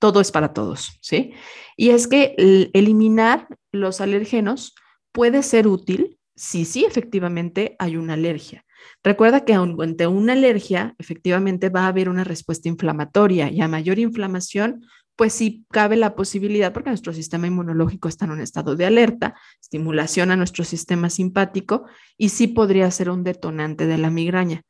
todo 0.00 0.20
es 0.20 0.32
para 0.32 0.52
todos, 0.52 0.98
¿sí? 1.00 1.32
Y 1.76 1.90
es 1.90 2.08
que 2.08 2.34
eliminar 2.74 3.46
los 3.70 4.00
alergenos 4.00 4.74
puede 5.12 5.44
ser 5.44 5.68
útil 5.68 6.18
si 6.34 6.64
sí 6.64 6.84
efectivamente 6.84 7.76
hay 7.78 7.96
una 7.96 8.14
alergia. 8.14 8.64
Recuerda 9.04 9.44
que 9.44 9.54
ante 9.54 10.08
una 10.08 10.32
alergia, 10.32 10.96
efectivamente 10.98 11.68
va 11.68 11.84
a 11.84 11.86
haber 11.86 12.08
una 12.08 12.24
respuesta 12.24 12.68
inflamatoria 12.68 13.48
y 13.48 13.60
a 13.60 13.68
mayor 13.68 14.00
inflamación, 14.00 14.84
pues 15.16 15.32
sí 15.32 15.64
cabe 15.70 15.96
la 15.96 16.14
posibilidad, 16.14 16.72
porque 16.72 16.90
nuestro 16.90 17.12
sistema 17.12 17.46
inmunológico 17.46 18.08
está 18.08 18.24
en 18.24 18.32
un 18.32 18.40
estado 18.40 18.76
de 18.76 18.86
alerta, 18.86 19.34
estimulación 19.60 20.30
a 20.30 20.36
nuestro 20.36 20.64
sistema 20.64 21.10
simpático 21.10 21.84
y 22.16 22.30
sí 22.30 22.48
podría 22.48 22.90
ser 22.90 23.10
un 23.10 23.24
detonante 23.24 23.86
de 23.86 23.98
la 23.98 24.10
migraña. 24.10 24.62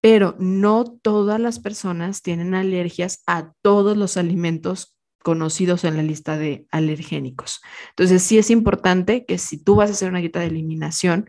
Pero 0.00 0.36
no 0.38 0.84
todas 0.84 1.40
las 1.40 1.58
personas 1.58 2.22
tienen 2.22 2.54
alergias 2.54 3.22
a 3.26 3.52
todos 3.62 3.96
los 3.96 4.16
alimentos 4.16 4.96
conocidos 5.22 5.84
en 5.84 5.96
la 5.96 6.02
lista 6.02 6.38
de 6.38 6.66
alergénicos. 6.70 7.60
Entonces, 7.90 8.22
sí 8.22 8.38
es 8.38 8.50
importante 8.50 9.26
que 9.26 9.38
si 9.38 9.62
tú 9.62 9.74
vas 9.74 9.90
a 9.90 9.92
hacer 9.92 10.08
una 10.08 10.20
dieta 10.20 10.40
de 10.40 10.46
eliminación, 10.46 11.28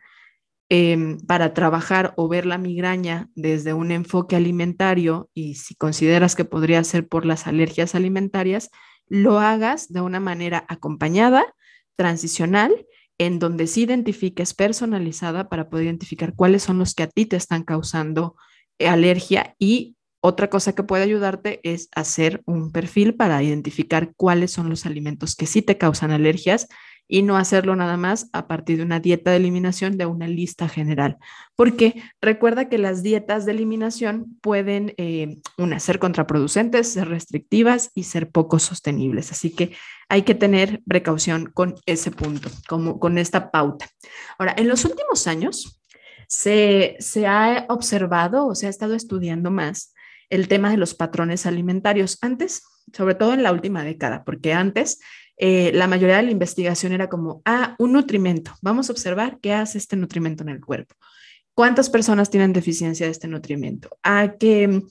Em, 0.72 1.18
para 1.22 1.56
trabajar 1.56 2.14
o 2.16 2.28
ver 2.28 2.46
la 2.46 2.60
migraña 2.60 3.28
desde 3.34 3.74
un 3.74 3.90
enfoque 3.90 4.36
alimentario 4.36 5.28
y 5.34 5.56
si 5.56 5.74
consideras 5.74 6.36
que 6.36 6.46
podría 6.46 6.84
ser 6.84 7.08
por 7.08 7.26
las 7.26 7.48
alergias 7.48 7.96
alimentarias, 7.96 8.70
lo 9.08 9.40
hagas 9.40 9.92
de 9.92 10.02
una 10.02 10.20
manera 10.20 10.66
acompañada, 10.70 11.44
transicional, 11.96 12.86
en 13.18 13.40
donde 13.40 13.66
sí 13.66 13.82
identifiques 13.82 14.54
personalizada 14.54 15.50
para 15.50 15.70
poder 15.72 15.86
identificar 15.86 16.36
cuáles 16.36 16.62
son 16.62 16.78
los 16.78 16.94
que 16.94 17.02
a 17.02 17.08
ti 17.08 17.26
te 17.26 17.36
están 17.36 17.64
causando 17.64 18.36
alergia 18.78 19.56
y 19.58 19.98
otra 20.22 20.52
cosa 20.52 20.76
que 20.76 20.84
puede 20.84 21.04
ayudarte 21.04 21.62
es 21.64 21.90
hacer 21.96 22.44
un 22.46 22.72
perfil 22.72 23.16
para 23.16 23.42
identificar 23.42 24.14
cuáles 24.16 24.52
son 24.52 24.70
los 24.70 24.86
alimentos 24.86 25.36
que 25.36 25.48
sí 25.48 25.64
te 25.64 25.80
causan 25.80 26.12
alergias 26.12 26.68
y 27.12 27.24
no 27.24 27.38
hacerlo 27.38 27.76
nada 27.76 27.98
más 27.98 28.30
a 28.34 28.48
partir 28.48 28.78
de 28.78 28.84
una 28.84 29.00
dieta 29.00 29.32
de 29.32 29.38
eliminación 29.38 29.98
de 29.98 30.06
una 30.06 30.28
lista 30.28 30.70
general. 30.70 31.18
Porque 31.56 32.04
recuerda 32.22 32.70
que 32.70 32.78
las 32.78 33.02
dietas 33.02 33.46
de 33.46 33.52
eliminación 33.52 34.38
pueden, 34.42 34.94
eh, 34.98 35.40
ser 35.80 35.98
contraproducentes, 35.98 36.94
ser 36.94 37.10
restrictivas 37.10 37.90
y 37.96 38.04
ser 38.04 38.30
poco 38.30 38.60
sostenibles. 38.60 39.32
Así 39.32 39.50
que 39.50 39.72
hay 40.08 40.22
que 40.22 40.36
tener 40.36 40.84
precaución 40.88 41.48
con 41.48 41.76
ese 41.88 42.12
punto, 42.12 42.50
como 42.68 43.00
con 43.00 43.18
esta 43.18 43.50
pauta. 43.50 43.88
Ahora, 44.38 44.54
en 44.56 44.68
los 44.68 44.86
últimos 44.86 45.26
años 45.26 45.82
se, 46.28 46.96
se 47.00 47.26
ha 47.26 47.66
observado 47.70 48.46
o 48.46 48.54
se 48.54 48.68
ha 48.68 48.70
estado 48.70 48.94
estudiando 48.94 49.50
más 49.50 49.96
el 50.30 50.48
tema 50.48 50.70
de 50.70 50.78
los 50.78 50.94
patrones 50.94 51.48
alimentarios. 51.48 52.20
Antes, 52.22 52.62
sobre 52.94 53.16
todo 53.16 53.34
en 53.34 53.42
la 53.42 53.52
última 53.52 53.84
década, 53.84 54.24
porque 54.24 54.54
antes 54.54 55.00
eh, 55.42 55.72
la 55.74 55.88
mayoría 55.88 56.18
de 56.18 56.24
la 56.24 56.32
investigación 56.32 56.92
era 56.92 57.08
como, 57.08 57.42
ah, 57.46 57.76
un 57.80 57.94
nutrimento, 57.94 58.52
vamos 58.62 58.90
a 58.90 58.92
observar 58.92 59.40
qué 59.42 59.54
hace 59.54 59.78
este 59.78 59.96
nutrimento 59.96 60.44
en 60.44 60.50
el 60.50 60.60
cuerpo. 60.60 60.96
¿Cuántas 61.54 61.90
personas 61.90 62.30
tienen 62.30 62.52
deficiencia 62.52 63.06
de 63.06 63.14
este 63.14 63.30
nutrimento? 63.30 63.98
¿A 64.04 64.34
qué, 64.38 64.82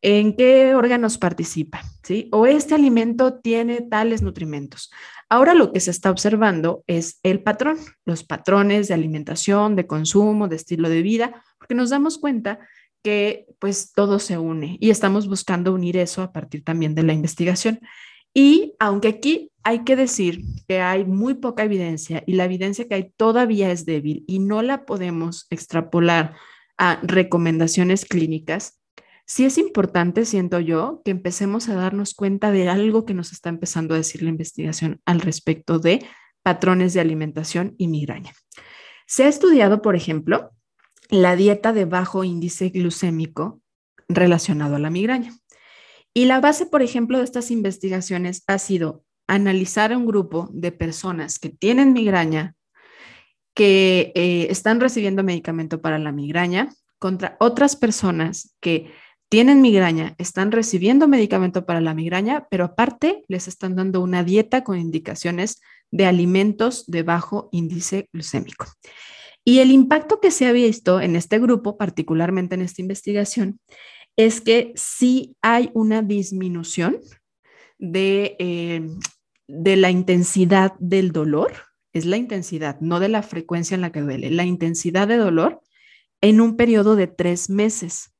¿En 0.00 0.34
qué 0.34 0.74
órganos 0.74 1.18
participa? 1.18 1.82
¿Sí? 2.02 2.28
O 2.32 2.46
este 2.46 2.74
alimento 2.74 3.34
tiene 3.40 3.82
tales 3.82 4.22
nutrimentos. 4.22 4.90
Ahora 5.28 5.52
lo 5.52 5.72
que 5.72 5.80
se 5.80 5.90
está 5.90 6.10
observando 6.10 6.84
es 6.86 7.20
el 7.22 7.42
patrón, 7.42 7.76
los 8.06 8.24
patrones 8.24 8.88
de 8.88 8.94
alimentación, 8.94 9.76
de 9.76 9.86
consumo, 9.86 10.48
de 10.48 10.56
estilo 10.56 10.88
de 10.88 11.02
vida, 11.02 11.44
porque 11.58 11.74
nos 11.74 11.90
damos 11.90 12.16
cuenta 12.16 12.60
que 13.02 13.46
pues 13.58 13.92
todo 13.92 14.18
se 14.20 14.38
une 14.38 14.78
y 14.80 14.88
estamos 14.88 15.28
buscando 15.28 15.74
unir 15.74 15.98
eso 15.98 16.22
a 16.22 16.32
partir 16.32 16.64
también 16.64 16.94
de 16.94 17.02
la 17.02 17.12
investigación. 17.12 17.80
Y 18.40 18.76
aunque 18.78 19.08
aquí 19.08 19.50
hay 19.64 19.82
que 19.82 19.96
decir 19.96 20.44
que 20.68 20.80
hay 20.80 21.04
muy 21.04 21.34
poca 21.34 21.64
evidencia 21.64 22.22
y 22.24 22.34
la 22.34 22.44
evidencia 22.44 22.86
que 22.86 22.94
hay 22.94 23.12
todavía 23.16 23.72
es 23.72 23.84
débil 23.84 24.22
y 24.28 24.38
no 24.38 24.62
la 24.62 24.86
podemos 24.86 25.48
extrapolar 25.50 26.36
a 26.76 27.00
recomendaciones 27.02 28.04
clínicas, 28.04 28.80
sí 29.26 29.44
es 29.44 29.58
importante, 29.58 30.24
siento 30.24 30.60
yo, 30.60 31.02
que 31.04 31.10
empecemos 31.10 31.68
a 31.68 31.74
darnos 31.74 32.14
cuenta 32.14 32.52
de 32.52 32.68
algo 32.68 33.04
que 33.04 33.12
nos 33.12 33.32
está 33.32 33.48
empezando 33.48 33.94
a 33.94 33.96
decir 33.96 34.22
la 34.22 34.28
investigación 34.28 35.00
al 35.04 35.18
respecto 35.18 35.80
de 35.80 36.06
patrones 36.44 36.94
de 36.94 37.00
alimentación 37.00 37.74
y 37.76 37.88
migraña. 37.88 38.34
Se 39.08 39.24
ha 39.24 39.28
estudiado, 39.28 39.82
por 39.82 39.96
ejemplo, 39.96 40.52
la 41.10 41.34
dieta 41.34 41.72
de 41.72 41.86
bajo 41.86 42.22
índice 42.22 42.68
glucémico 42.68 43.60
relacionado 44.08 44.76
a 44.76 44.78
la 44.78 44.90
migraña. 44.90 45.34
Y 46.18 46.24
la 46.24 46.40
base, 46.40 46.66
por 46.66 46.82
ejemplo, 46.82 47.18
de 47.18 47.22
estas 47.22 47.52
investigaciones 47.52 48.42
ha 48.48 48.58
sido 48.58 49.04
analizar 49.28 49.92
a 49.92 49.96
un 49.96 50.04
grupo 50.04 50.48
de 50.52 50.72
personas 50.72 51.38
que 51.38 51.48
tienen 51.48 51.92
migraña, 51.92 52.56
que 53.54 54.10
eh, 54.16 54.48
están 54.50 54.80
recibiendo 54.80 55.22
medicamento 55.22 55.80
para 55.80 55.96
la 56.00 56.10
migraña, 56.10 56.74
contra 56.98 57.36
otras 57.38 57.76
personas 57.76 58.56
que 58.58 58.90
tienen 59.28 59.60
migraña, 59.60 60.16
están 60.18 60.50
recibiendo 60.50 61.06
medicamento 61.06 61.64
para 61.64 61.80
la 61.80 61.94
migraña, 61.94 62.48
pero 62.50 62.64
aparte 62.64 63.22
les 63.28 63.46
están 63.46 63.76
dando 63.76 64.00
una 64.00 64.24
dieta 64.24 64.64
con 64.64 64.76
indicaciones 64.76 65.60
de 65.92 66.06
alimentos 66.06 66.84
de 66.88 67.04
bajo 67.04 67.48
índice 67.52 68.08
glucémico. 68.12 68.66
Y 69.44 69.60
el 69.60 69.70
impacto 69.70 70.20
que 70.20 70.32
se 70.32 70.46
ha 70.46 70.52
visto 70.52 71.00
en 71.00 71.14
este 71.14 71.38
grupo, 71.38 71.78
particularmente 71.78 72.56
en 72.56 72.62
esta 72.62 72.82
investigación, 72.82 73.60
es 74.18 74.40
que 74.40 74.72
sí 74.74 75.36
hay 75.42 75.70
una 75.74 76.02
disminución 76.02 76.98
de, 77.78 78.34
eh, 78.40 78.84
de 79.46 79.76
la 79.76 79.90
intensidad 79.90 80.74
del 80.80 81.12
dolor, 81.12 81.52
es 81.92 82.04
la 82.04 82.16
intensidad, 82.16 82.80
no 82.80 82.98
de 82.98 83.08
la 83.08 83.22
frecuencia 83.22 83.76
en 83.76 83.80
la 83.80 83.92
que 83.92 84.00
duele, 84.00 84.30
la 84.30 84.44
intensidad 84.44 85.06
de 85.06 85.18
dolor 85.18 85.60
en 86.20 86.40
un 86.40 86.56
periodo 86.56 86.96
de 86.96 87.06
tres 87.06 87.48
meses. 87.48 88.12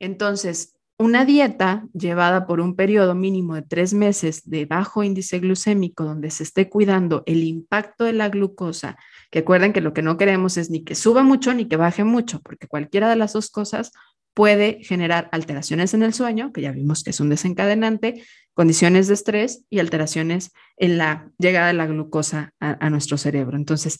Entonces, 0.00 0.74
una 0.98 1.24
dieta 1.24 1.86
llevada 1.92 2.46
por 2.46 2.60
un 2.60 2.74
periodo 2.74 3.14
mínimo 3.14 3.54
de 3.54 3.62
tres 3.62 3.94
meses 3.94 4.48
de 4.50 4.66
bajo 4.66 5.04
índice 5.04 5.38
glucémico, 5.38 6.02
donde 6.02 6.30
se 6.30 6.42
esté 6.42 6.68
cuidando 6.68 7.22
el 7.26 7.44
impacto 7.44 8.02
de 8.04 8.12
la 8.12 8.28
glucosa, 8.28 8.96
que 9.30 9.40
recuerden 9.40 9.72
que 9.72 9.80
lo 9.80 9.92
que 9.92 10.02
no 10.02 10.16
queremos 10.16 10.56
es 10.56 10.68
ni 10.68 10.82
que 10.82 10.96
suba 10.96 11.22
mucho 11.22 11.54
ni 11.54 11.66
que 11.66 11.76
baje 11.76 12.02
mucho, 12.02 12.40
porque 12.40 12.66
cualquiera 12.66 13.08
de 13.08 13.16
las 13.16 13.34
dos 13.34 13.50
cosas 13.50 13.92
puede 14.34 14.82
generar 14.82 15.28
alteraciones 15.32 15.94
en 15.94 16.02
el 16.02 16.12
sueño, 16.12 16.52
que 16.52 16.60
ya 16.60 16.72
vimos 16.72 17.04
que 17.04 17.10
es 17.10 17.20
un 17.20 17.30
desencadenante, 17.30 18.22
condiciones 18.52 19.08
de 19.08 19.14
estrés 19.14 19.64
y 19.70 19.78
alteraciones 19.78 20.52
en 20.76 20.98
la 20.98 21.30
llegada 21.38 21.68
de 21.68 21.74
la 21.74 21.86
glucosa 21.86 22.52
a, 22.60 22.90
nuestro 22.90 23.16
cerebro. 23.16 23.56
Entonces, 23.56 23.98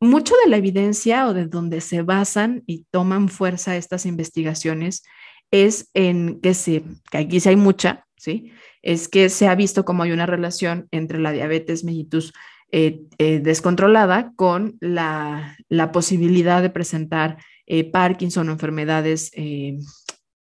mucho 0.00 0.34
de 0.42 0.50
la 0.50 0.56
evidencia 0.56 1.28
o 1.28 1.34
de 1.34 1.46
donde 1.46 1.80
se 1.80 2.02
basan 2.02 2.62
y 2.66 2.86
toman 2.90 3.28
fuerza 3.28 3.76
estas 3.76 4.06
investigaciones 4.06 5.02
es 5.50 5.90
en 5.94 6.40
que, 6.40 6.54
se, 6.54 6.82
que 7.10 7.18
aquí 7.18 7.40
sí 7.40 7.50
hay 7.50 7.56
mucha, 7.56 8.06
¿sí? 8.16 8.52
Es 8.82 9.08
que 9.08 9.28
se 9.28 9.48
ha 9.48 9.54
visto 9.54 9.84
como 9.84 10.02
hay 10.02 10.12
una 10.12 10.26
relación 10.26 10.88
entre 10.90 11.18
la 11.18 11.32
diabetes 11.32 11.84
mellitus 11.84 12.32
eh, 12.76 13.06
eh, 13.18 13.38
descontrolada 13.38 14.32
con 14.34 14.78
la, 14.80 15.56
posibilidad 15.92 16.60
de 16.60 16.70
presentar 16.70 17.38
eh, 17.66 17.88
Parkinson 17.88 18.48
o 18.48 18.52
enfermedades 18.52 19.30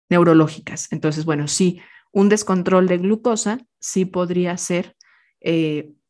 neurológicas. 0.10 0.92
Entonces, 0.92 1.24
bueno, 1.24 1.48
sí, 1.48 1.80
un 2.12 2.28
descontrol 2.28 2.90
de 2.90 2.98
glucosa 2.98 3.60
sí 3.80 4.04
podría 4.04 4.58
ser 4.58 4.98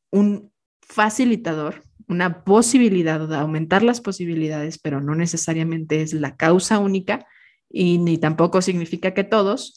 un 0.09 0.51
facilitador, 0.81 1.83
una 2.07 2.43
posibilidad 2.43 3.27
de 3.27 3.35
aumentar 3.35 3.83
las 3.83 4.01
posibilidades, 4.01 4.79
pero 4.79 4.99
no 4.99 5.13
necesariamente 5.13 6.01
es 6.01 6.13
la 6.13 6.35
causa 6.35 6.79
única 6.79 7.27
y 7.69 7.99
ni 7.99 8.17
tampoco 8.17 8.63
significa 8.63 9.13
que 9.13 9.23
todos, 9.23 9.75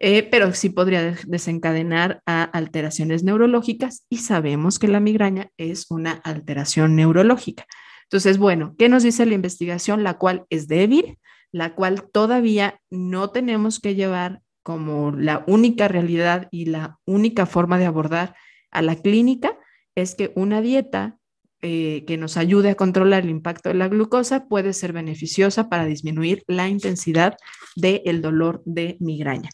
eh, 0.00 0.22
pero 0.22 0.52
sí 0.54 0.70
podría 0.70 1.14
desencadenar 1.26 2.22
a 2.26 2.42
alteraciones 2.42 3.22
neurológicas 3.22 4.06
y 4.08 4.16
sabemos 4.16 4.78
que 4.78 4.88
la 4.88 4.98
migraña 4.98 5.50
es 5.58 5.90
una 5.90 6.12
alteración 6.12 6.96
neurológica. 6.96 7.66
Entonces, 8.04 8.38
bueno, 8.38 8.74
¿qué 8.78 8.88
nos 8.88 9.02
dice 9.02 9.26
la 9.26 9.34
investigación? 9.34 10.02
La 10.02 10.14
cual 10.14 10.46
es 10.48 10.66
débil, 10.66 11.18
la 11.52 11.74
cual 11.74 12.10
todavía 12.10 12.80
no 12.90 13.30
tenemos 13.30 13.78
que 13.78 13.94
llevar 13.94 14.40
como 14.62 15.12
la 15.12 15.44
única 15.46 15.86
realidad 15.86 16.48
y 16.50 16.64
la 16.64 16.98
única 17.04 17.44
forma 17.44 17.78
de 17.78 17.86
abordar 17.86 18.34
a 18.70 18.82
la 18.82 18.96
clínica, 18.96 19.58
es 19.94 20.14
que 20.14 20.32
una 20.34 20.60
dieta 20.60 21.19
eh, 21.62 22.04
que 22.06 22.16
nos 22.16 22.36
ayude 22.36 22.70
a 22.70 22.74
controlar 22.74 23.24
el 23.24 23.30
impacto 23.30 23.68
de 23.68 23.74
la 23.74 23.88
glucosa 23.88 24.46
puede 24.48 24.72
ser 24.72 24.92
beneficiosa 24.92 25.68
para 25.68 25.84
disminuir 25.84 26.42
la 26.46 26.68
intensidad 26.68 27.36
del 27.76 28.22
dolor 28.22 28.62
de 28.64 28.96
migraña. 29.00 29.50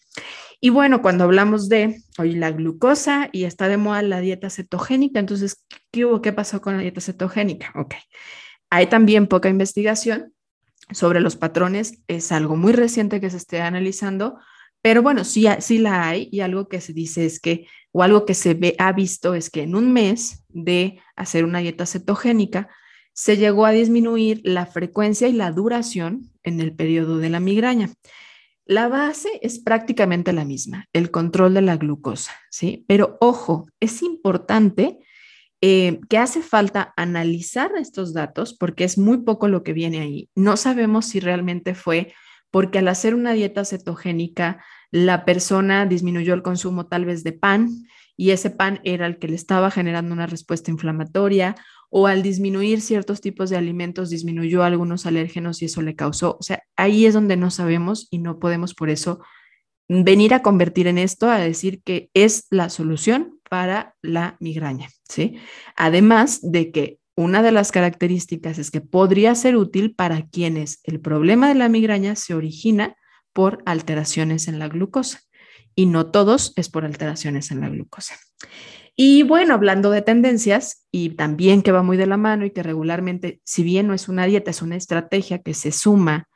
Y 0.61 0.71
bueno, 0.71 1.03
cuando 1.03 1.25
hablamos 1.25 1.69
de 1.69 2.01
hoy 2.19 2.33
la 2.33 2.51
glucosa 2.53 3.29
y 3.33 3.45
está 3.45 3.69
de 3.69 3.77
moda 3.77 4.03
la 4.03 4.21
dieta 4.21 4.51
cetogénica, 4.51 5.21
entonces, 5.21 5.65
¿qué 5.91 6.05
hubo? 6.05 6.23
¿Qué 6.23 6.33
pasó 6.33 6.61
con 6.61 6.77
la 6.77 6.83
dieta 6.83 7.01
cetogénica? 7.01 7.73
Ok. 7.75 7.95
Hay 8.71 8.87
también 8.87 9.27
poca 9.27 9.49
investigación 9.49 10.33
sobre 10.93 11.21
los 11.21 11.37
patrones, 11.37 12.03
es 12.07 12.33
algo 12.33 12.57
muy 12.57 12.73
reciente 12.73 13.21
que 13.21 13.31
se 13.31 13.37
esté 13.37 13.61
analizando, 13.61 14.39
pero 14.81 15.03
bueno, 15.03 15.25
sí, 15.25 15.47
sí 15.59 15.79
la 15.79 16.09
hay 16.09 16.29
y 16.31 16.41
algo 16.41 16.69
que 16.69 16.81
se 16.81 16.93
dice 16.93 17.27
es 17.27 17.41
que, 17.41 17.67
o 17.97 18.03
algo 18.03 18.27
que 18.27 18.35
se 18.35 18.77
ha 18.79 18.93
visto 18.93 19.35
es 19.35 19.49
que 19.49 19.63
en 19.63 19.75
un 19.75 19.91
mes 19.91 20.45
de 20.51 20.99
hacer 21.17 21.47
una 21.47 21.61
dieta 21.61 21.87
cetogénica, 21.87 22.69
se 23.15 23.39
llegó 23.39 23.65
a 23.65 23.71
disminuir 23.71 24.43
la 24.45 24.67
frecuencia 24.67 25.29
y 25.29 25.33
la 25.33 25.51
duración 25.51 26.31
en 26.43 26.61
el 26.61 26.75
periodo 26.75 27.17
de 27.17 27.31
la 27.31 27.41
migraña. 27.41 27.89
La 28.67 28.89
base 28.89 29.31
es 29.41 29.61
prácticamente 29.61 30.35
la 30.35 30.45
misma, 30.45 30.85
el 30.93 31.11
control 31.11 31.55
de 31.55 31.63
la 31.63 31.79
glucosa, 31.79 32.33
¿sí? 32.51 32.85
Pero 32.87 33.17
ojo, 33.19 33.67
es 33.81 34.03
importante 34.03 34.99
eh, 35.63 35.99
que 36.11 36.19
hace 36.19 36.43
falta 36.43 36.93
analizar 36.99 37.71
estos 37.79 38.13
datos 38.13 38.53
porque 38.53 38.85
es 38.85 38.99
muy 38.99 39.23
poco 39.23 39.49
lo 39.49 39.63
que 39.63 39.73
viene 39.73 40.01
ahí. 40.01 40.29
No 40.35 40.59
sabemos 40.59 41.07
si 41.07 41.19
realmente 41.19 41.75
fue 41.75 42.13
porque 42.51 42.81
al 42.81 42.89
hacer 42.89 43.15
una 43.15 43.33
dieta 43.33 43.65
cetogénica 43.65 44.63
la 44.91 45.25
persona 45.25 45.87
disminuyó 45.87 46.35
el 46.35 46.43
consumo 46.43 46.87
tal 46.87 47.05
vez 47.05 47.25
de 47.25 47.33
pan 47.33 47.69
y 48.17 48.31
ese 48.31 48.51
pan 48.51 48.81
era 48.85 49.07
el 49.07 49.19
que 49.19 49.29
le 49.29 49.35
estaba 49.35 49.71
generando 49.71 50.15
una 50.15 50.27
respuesta 50.27 50.71
inflamatoria 50.71 51.55
o 51.91 52.07
al 52.07 52.23
disminuir 52.23 52.81
ciertos 52.81 53.21
tipos 53.21 53.51
de 53.51 53.57
alimentos 53.57 54.11
disminuyó 54.11 54.63
algunos 54.63 55.07
alérgenos 55.07 55.63
y 55.63 55.67
eso 55.67 55.83
le 55.83 55.95
causó. 55.95 56.37
O 56.39 56.43
sea, 56.43 56.63
ahí 56.77 57.07
es 57.07 57.15
donde 57.15 57.37
no 57.37 57.51
sabemos 57.51 58.09
y 58.11 58.19
no 58.19 58.39
podemos 58.39 58.75
por 58.75 58.91
eso 58.91 59.21
venir 59.89 60.35
a 60.35 60.43
convertir 60.43 60.89
en 60.89 60.99
esto 60.99 61.31
a 61.31 61.39
decir 61.39 61.83
que 61.83 62.11
es 62.13 62.47
la 62.51 62.71
solución 62.71 63.39
para 63.49 63.95
la 64.03 64.37
migraña, 64.41 64.89
¿sí? 65.09 65.39
Además 65.77 66.41
de 66.43 66.73
que 66.73 66.99
una 67.15 67.43
de 67.43 67.53
las 67.53 67.71
características 67.71 68.59
es 68.59 68.71
que 68.71 68.81
podría 68.81 69.35
ser 69.35 69.57
útil 69.57 69.95
para 69.95 70.27
quienes 70.27 70.81
el 70.85 71.01
problema 71.01 71.49
de 71.49 71.55
la 71.55 71.69
migraña 71.69 72.17
se 72.17 72.35
origina 72.35 72.97
por 73.37 73.63
alteraciones 73.67 74.49
en 74.49 74.59
la 74.59 74.67
glucosa 74.67 75.21
y 75.75 75.85
no 75.85 76.07
todos 76.11 76.55
es 76.57 76.71
por 76.71 76.87
alteraciones 76.87 77.51
en 77.51 77.61
la 77.61 77.69
glucosa. 77.69 78.17
Y 78.97 79.25
bueno, 79.25 79.53
hablando 79.53 79.91
de 79.91 80.01
tendencias 80.01 80.87
y 80.91 81.11
también 81.11 81.61
que 81.61 81.71
va 81.71 81.83
muy 81.83 81.99
de 81.99 82.07
la 82.07 82.17
mano 82.17 82.47
y 82.47 82.51
que 82.51 82.63
regularmente, 82.63 83.43
si 83.45 83.63
bien 83.63 83.89
no 83.89 83.93
es 83.93 84.09
una 84.09 84.25
dieta, 84.25 84.51
es 84.51 84.63
una 84.63 84.77
estrategia 84.77 85.43
que 85.43 85.53
se 85.53 85.71
suma 85.71 86.31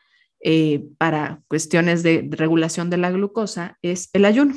eh, 0.45 0.85
para 0.99 1.41
cuestiones 1.49 2.03
de 2.03 2.29
regulación 2.31 2.91
de 2.91 2.99
la 2.99 3.11
glucosa, 3.11 3.79
es 3.81 4.11
el 4.13 4.27
ayuno. 4.27 4.55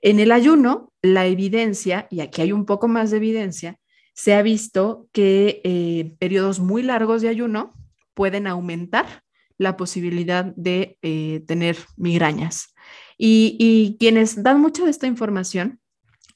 En 0.00 0.20
el 0.20 0.30
ayuno, 0.30 0.92
la 1.02 1.26
evidencia, 1.26 2.06
y 2.12 2.20
aquí 2.20 2.42
hay 2.42 2.52
un 2.52 2.64
poco 2.64 2.86
más 2.86 3.10
de 3.10 3.16
evidencia, 3.16 3.80
se 4.14 4.34
ha 4.34 4.42
visto 4.42 5.08
que 5.10 5.60
eh, 5.64 6.14
periodos 6.20 6.60
muy 6.60 6.84
largos 6.84 7.22
de 7.22 7.28
ayuno 7.28 7.74
pueden 8.14 8.46
aumentar 8.46 9.25
la 9.58 9.76
posibilidad 9.76 10.44
de 10.56 10.98
eh, 11.02 11.42
tener 11.46 11.76
migrañas. 11.96 12.74
Y, 13.18 13.96
quienes 13.98 14.42
dan 14.42 14.60
mucha 14.60 14.84
de 14.84 14.90
esta 14.90 15.06
información, 15.06 15.80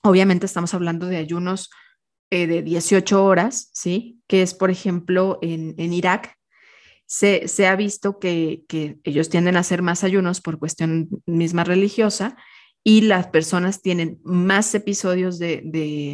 obviamente 0.03 0.47
estamos 0.47 0.73
hablando 0.73 1.07
de 1.07 1.19
ayunos 1.19 1.71
eh, 2.31 2.47
de 2.47 2.63
18 2.63 3.23
horas, 3.25 3.71
¿sí? 3.75 4.21
Que 4.27 4.43
es, 4.43 4.55
por 4.55 4.71
ejemplo, 4.71 5.39
en, 5.43 5.93
Irak, 5.93 6.37
se, 7.07 7.45
ha 7.67 7.77
visto 7.77 8.19
que, 8.19 8.65
ellos 9.05 9.29
tienden 9.29 9.57
a 9.57 9.61
hacer 9.61 9.83
más 9.83 10.05
ayunos 10.05 10.41
por 10.41 10.59
cuestión 10.59 11.09
misma 11.27 11.65
religiosa 11.65 12.37
y 12.83 13.03
las 13.03 13.27
personas 13.27 13.83
tienen 13.83 14.19
más 14.25 14.75
episodios 14.75 15.39
de, 15.39 15.61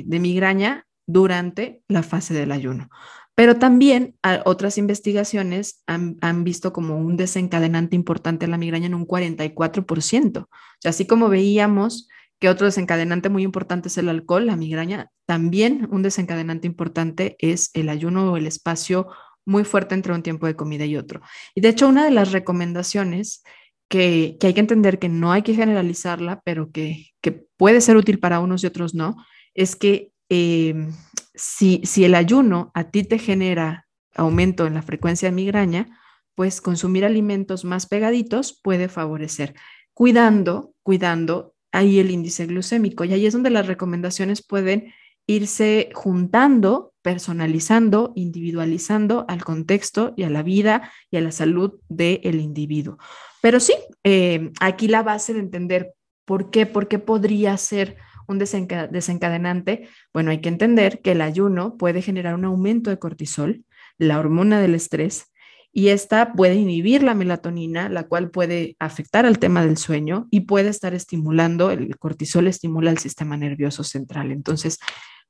de 0.04 0.18
migraña 0.18 0.84
durante 1.07 1.82
la 1.86 2.02
fase 2.02 2.34
del 2.34 2.50
ayuno. 2.50 2.88
Pero 3.37 3.57
también 3.57 4.16
otras 4.47 4.78
investigaciones 4.78 5.82
han, 5.87 6.43
visto 6.43 6.72
como 6.72 6.97
un 6.97 7.18
desencadenante 7.18 7.95
importante 7.95 8.47
la 8.47 8.57
migraña 8.57 8.87
en 8.87 8.95
un 8.95 9.07
44%. 9.07 10.39
O 10.39 10.49
sea, 10.80 10.89
así 10.89 11.07
como 11.07 11.28
veíamos 11.28 12.09
que 12.41 12.49
otro 12.49 12.64
desencadenante 12.64 13.28
muy 13.28 13.43
importante 13.43 13.89
es 13.89 13.99
el 13.99 14.09
alcohol, 14.09 14.47
la 14.47 14.57
migraña, 14.57 15.11
también 15.26 15.87
un 15.91 16.03
desencadenante 16.03 16.66
importante 16.66 17.37
es 17.39 17.70
el 17.74 17.91
ayuno 17.91 18.32
o 18.32 18.37
el 18.39 18.47
espacio 18.47 19.09
muy 19.45 19.64
fuerte 19.64 19.95
entre 19.95 20.14
un 20.14 20.22
tiempo 20.22 20.47
de 20.47 20.57
comida 20.57 20.87
y 20.87 20.97
otro. 20.97 21.20
Y 21.55 21.61
de 21.61 21.68
hecho, 21.68 21.89
una 21.89 22.07
de 22.07 22.12
las 22.12 22.32
recomendaciones 22.32 23.43
que, 23.89 24.39
hay 24.43 24.55
que 24.55 24.61
entender 24.61 24.99
que 24.99 25.11
no 25.11 25.32
hay 25.32 25.43
que 25.43 25.55
generalizarla, 25.55 26.41
pero 26.43 26.70
que, 26.70 27.12
puede 27.59 27.80
ser 27.80 27.97
útil 27.97 28.18
para 28.18 28.41
unos 28.41 28.64
y 28.64 28.66
otros 28.66 28.95
no, 28.95 29.16
es 29.55 29.76
que 29.76 30.12
eh, 30.28 30.89
si, 31.37 31.82
el 32.05 32.14
ayuno 32.14 32.70
a 32.74 32.91
ti 32.91 33.05
te 33.05 33.18
genera 33.18 33.87
aumento 34.14 34.66
en 34.66 34.74
la 34.74 34.82
frecuencia 34.82 35.28
de 35.28 35.37
migraña, 35.37 36.01
pues 36.34 36.61
consumir 36.61 37.05
alimentos 37.05 37.64
más 37.64 37.87
pegaditos 37.87 38.59
puede 38.62 38.89
favorecer, 38.89 39.55
cuidando, 39.95 40.72
cuidando 40.82 41.55
ahí 41.72 41.99
el 41.99 42.11
índice 42.11 42.47
glucémico. 42.47 43.05
Y 43.05 43.12
ahí 43.12 43.26
es 43.26 43.34
donde 43.34 43.51
las 43.51 43.66
recomendaciones 43.66 44.45
pueden 44.45 44.93
irse 45.26 45.91
juntando, 45.95 46.95
personalizando, 47.03 48.12
individualizando 48.14 49.24
al 49.28 49.45
contexto 49.45 50.14
y 50.16 50.22
a 50.22 50.30
la 50.30 50.43
vida 50.43 50.91
y 51.11 51.16
a 51.16 51.20
la 51.20 51.32
salud 51.32 51.80
del 51.89 52.41
individuo. 52.41 52.99
Pero 53.43 53.61
sí, 53.61 53.74
eh, 54.05 54.51
aquí 54.61 54.89
la 54.89 55.03
base 55.03 55.34
de 55.34 55.41
entender 55.41 55.95
por 56.24 56.51
qué, 56.51 56.66
por 56.66 56.89
qué 56.89 56.99
podría 56.99 57.57
ser 57.57 57.97
un 58.28 58.38
desencadenante, 58.38 59.88
bueno, 60.12 60.30
hay 60.30 60.40
que 60.40 60.48
entender 60.48 61.00
que 61.00 61.12
el 61.12 61.20
ayuno 61.20 61.76
puede 61.76 62.02
generar 62.02 62.34
un 62.34 62.44
aumento 62.44 62.90
de 62.90 62.98
cortisol, 62.98 63.64
la 63.98 64.18
hormona 64.18 64.60
del 64.60 64.74
estrés, 64.74 65.32
y 65.72 65.88
esta 65.88 66.32
puede 66.32 66.54
inhibir 66.54 67.02
la 67.02 67.14
melatonina, 67.14 67.90
la 67.90 68.04
cual 68.04 68.30
puede 68.30 68.76
afectar 68.78 69.26
al 69.26 69.38
tema 69.38 69.62
del 69.62 69.76
sueño 69.76 70.26
y 70.30 70.40
puede 70.40 70.70
estar 70.70 70.94
estimulando, 70.94 71.70
el 71.70 71.98
cortisol 71.98 72.46
estimula 72.46 72.90
el 72.90 72.96
sistema 72.96 73.36
nervioso 73.36 73.84
central. 73.84 74.32
Entonces, 74.32 74.78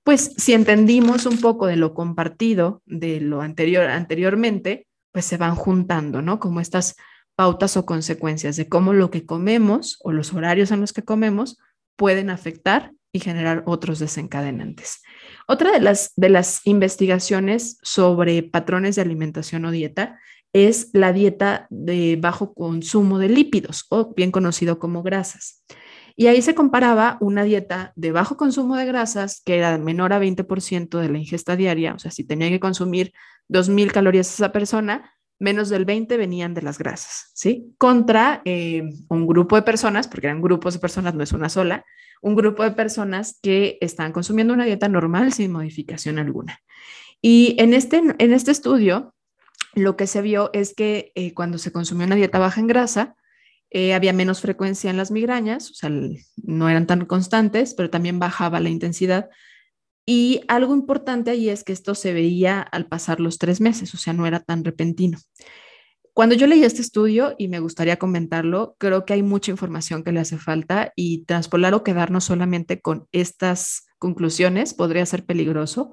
pues 0.05 0.35
si 0.37 0.53
entendimos 0.53 1.27
un 1.27 1.41
poco 1.41 1.67
de 1.67 1.75
lo 1.75 1.95
compartido 1.95 2.81
de 2.87 3.21
lo 3.21 3.41
anterior 3.41 3.89
anteriormente, 3.89 4.87
pues 5.11 5.25
se 5.25 5.37
van 5.37 5.57
juntando, 5.57 6.23
¿no? 6.23 6.39
Como 6.39 6.61
estas 6.61 6.95
pautas 7.35 7.77
o 7.77 7.85
consecuencias 7.85 8.55
de 8.55 8.69
cómo 8.69 8.93
lo 8.93 9.11
que 9.11 9.27
comemos 9.27 9.99
o 10.05 10.13
los 10.13 10.33
horarios 10.33 10.71
en 10.71 10.81
los 10.81 10.93
que 10.93 11.03
comemos 11.03 11.59
pueden 11.97 12.31
afectar 12.31 12.93
y 13.13 13.21
generar 13.21 13.63
otros 13.67 13.99
desencadenantes. 13.99 15.03
Otra 15.49 15.73
de 15.73 15.81
las, 15.81 16.13
de 16.17 16.29
las 16.29 16.67
investigaciones 16.67 17.79
sobre 17.83 18.43
patrones 18.43 18.97
de 18.97 19.03
alimentación 19.03 19.65
o 19.65 19.71
dieta 19.71 20.19
es 20.53 20.91
la 20.93 21.13
dieta 21.13 21.67
de 21.71 22.17
bajo 22.21 22.55
consumo 22.55 23.19
de 23.19 23.29
lípidos 23.29 23.87
o 23.91 24.15
bien 24.15 24.31
conocido 24.31 24.79
como 24.79 25.03
grasas. 25.03 25.65
Y 26.19 26.29
ahí 26.29 26.41
se 26.41 26.55
comparaba 26.55 27.19
una 27.21 27.45
dieta 27.45 27.93
de 27.95 28.11
bajo 28.11 28.39
consumo 28.39 28.77
de 28.77 28.87
grasas, 28.87 29.43
que 29.45 29.59
era 29.59 29.77
menor 29.77 30.15
a 30.15 30.21
20% 30.21 30.99
de 30.99 31.09
la 31.11 31.19
ingesta 31.19 31.57
diaria, 31.57 31.93
o 31.93 31.99
sea, 31.99 32.11
si 32.11 32.25
tenía 32.25 32.49
que 32.49 32.59
consumir 32.59 33.13
2.000 33.51 33.93
calorías 33.93 34.33
esa 34.33 34.51
persona, 34.51 35.13
menos 35.39 35.69
del 35.69 35.85
20 35.85 36.17
venían 36.17 36.55
de 36.55 36.63
las 36.63 36.79
grasas, 36.79 37.31
¿sí? 37.35 37.75
Contra 37.79 38.43
eh, 38.45 38.83
un 39.09 39.27
grupo 39.27 39.57
de 39.57 39.63
personas, 39.63 40.09
porque 40.09 40.27
eran 40.27 40.41
grupos 40.41 40.75
de 40.75 40.81
personas, 40.81 41.15
no 41.15 41.23
es 41.23 41.33
una 41.33 41.49
sola, 41.49 41.85
un 42.23 42.35
grupo 42.35 42.63
de 42.63 42.71
personas 42.71 43.39
que 43.43 43.79
estaban 43.81 44.13
consumiendo 44.13 44.55
una 44.55 44.65
dieta 44.65 44.89
normal 44.89 45.33
sin 45.33 45.53
modificación 45.53 46.19
alguna. 46.19 46.61
Y 47.21 47.57
en 47.59 47.75
este, 47.75 48.03
en 48.19 48.33
este 48.33 48.51
estudio, 48.51 49.15
lo 49.75 49.97
que 49.97 50.07
se 50.07 50.23
vio 50.23 50.51
es 50.53 50.75
que 50.75 51.13
eh, 51.15 51.35
cuando 51.35 51.59
se 51.59 51.73
consumió 51.73 52.07
una 52.07 52.17
dieta 52.17 52.39
baja 52.39 52.61
en 52.61 52.67
grasa, 52.67 53.17
eh, 53.71 53.95
había 53.95 54.13
menos 54.13 54.41
frecuencia 54.41 54.91
en 54.91 54.97
las 54.97 55.11
migrañas, 55.11 55.71
o 55.71 55.75
sea, 55.75 55.91
no 56.37 56.69
eran 56.69 56.87
tan 56.87 57.05
constantes, 57.05 57.75
pero 57.75 57.91
también 57.91 58.19
bajaba 58.19 58.61
la 58.61 58.69
intensidad. 58.69 59.29
Y 60.07 60.43
algo 60.47 60.73
importante 60.73 61.33
ahí 61.33 61.49
es 61.49 61.65
que 61.65 61.73
esto 61.73 61.97
se 61.97 62.13
veía 62.13 62.61
al 62.61 62.87
pasar 62.87 63.19
los 63.19 63.39
tres 63.39 63.61
meses, 63.61 63.93
o 63.93 63.97
sea, 63.99 64.13
no 64.13 64.27
era 64.27 64.41
tan 64.41 64.65
repentino. 64.65 65.19
Cuando 66.13 66.35
yo 66.35 66.47
leí 66.47 66.65
este 66.65 66.81
estudio 66.81 67.35
y 67.37 67.49
me 67.49 67.61
gustaría 67.61 67.99
comentarlo, 67.99 68.77
creo 68.79 69.05
que 69.05 69.13
hay 69.13 69.23
mucha 69.23 69.51
información 69.51 70.03
que 70.03 70.13
le 70.13 70.21
hace 70.21 70.39
falta 70.39 70.93
y 70.97 71.25
traspolar 71.25 71.75
o 71.75 71.85
quedarnos 71.85 72.25
solamente 72.25 72.81
con 72.81 73.07
estas 73.13 73.87
conclusiones 73.99 74.73
podría 74.73 75.05
ser 75.05 75.27
peligroso 75.27 75.93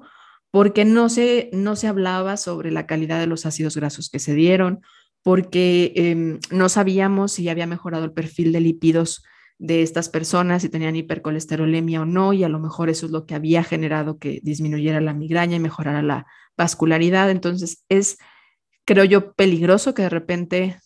porque 0.50 0.84
no 0.84 1.08
se, 1.08 1.50
no 1.52 1.74
se 1.74 1.88
hablaba 1.88 2.36
sobre 2.36 2.70
la 2.70 2.86
calidad 2.86 3.18
de 3.18 3.26
los 3.26 3.44
ácidos 3.44 3.76
grasos 3.76 4.08
que 4.08 4.20
se 4.20 4.34
dieron, 4.34 4.82
porque 5.22 5.92
em, 5.96 6.38
no 6.50 6.68
sabíamos 6.68 7.32
si 7.32 7.48
había 7.48 7.66
mejorado 7.66 8.04
el 8.04 8.12
perfil 8.12 8.52
de 8.52 8.60
lípidos 8.60 9.24
de 9.58 9.82
estas 9.82 10.08
personas, 10.08 10.62
si 10.62 10.68
tenían 10.68 10.96
hipercolesterolemia 10.96 12.02
o 12.02 12.04
no, 12.04 12.32
y 12.32 12.44
a 12.44 12.48
lo 12.48 12.58
mejor 12.58 12.90
eso 12.90 13.06
es 13.06 13.12
lo 13.12 13.26
que 13.26 13.34
había 13.34 13.62
generado 13.62 14.18
que 14.18 14.40
disminuyera 14.42 15.00
la 15.00 15.14
migraña 15.14 15.56
y 15.56 15.60
mejorara 15.60 16.02
la 16.02 16.26
vascularidad. 16.56 17.30
Entonces 17.30 17.84
es, 17.88 18.18
creo 18.84 19.04
yo, 19.04 19.32
peligroso 19.34 19.94
que 19.94 20.02
de 20.02 20.10
repente 20.10 20.78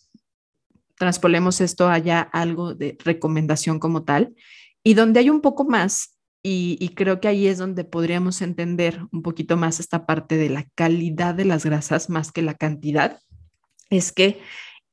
transpolemos 0.97 1.61
esto 1.61 1.89
allá 1.89 2.21
algo 2.21 2.75
de 2.75 2.97
recomendación 3.03 3.79
como 3.79 4.03
tal, 4.03 4.35
y 4.83 4.93
donde 4.93 5.19
hay 5.19 5.29
un 5.29 5.41
poco 5.41 5.65
más 5.65 6.19
y, 6.41 6.93
creo 6.95 7.19
que 7.19 7.27
ahí 7.27 7.47
es 7.47 7.57
donde 7.57 7.83
podríamos 7.83 8.41
entender 8.41 9.01
un 9.11 9.21
poquito 9.23 9.57
más 9.57 9.79
esta 9.81 10.05
parte 10.05 10.37
de 10.37 10.49
la 10.49 10.65
calidad 10.73 11.35
de 11.35 11.43
las 11.43 11.65
grasas 11.65 12.09
más 12.09 12.31
que 12.31 12.41
la 12.41 12.53
cantidad. 12.53 13.19
Es 13.89 14.13
que 14.13 14.39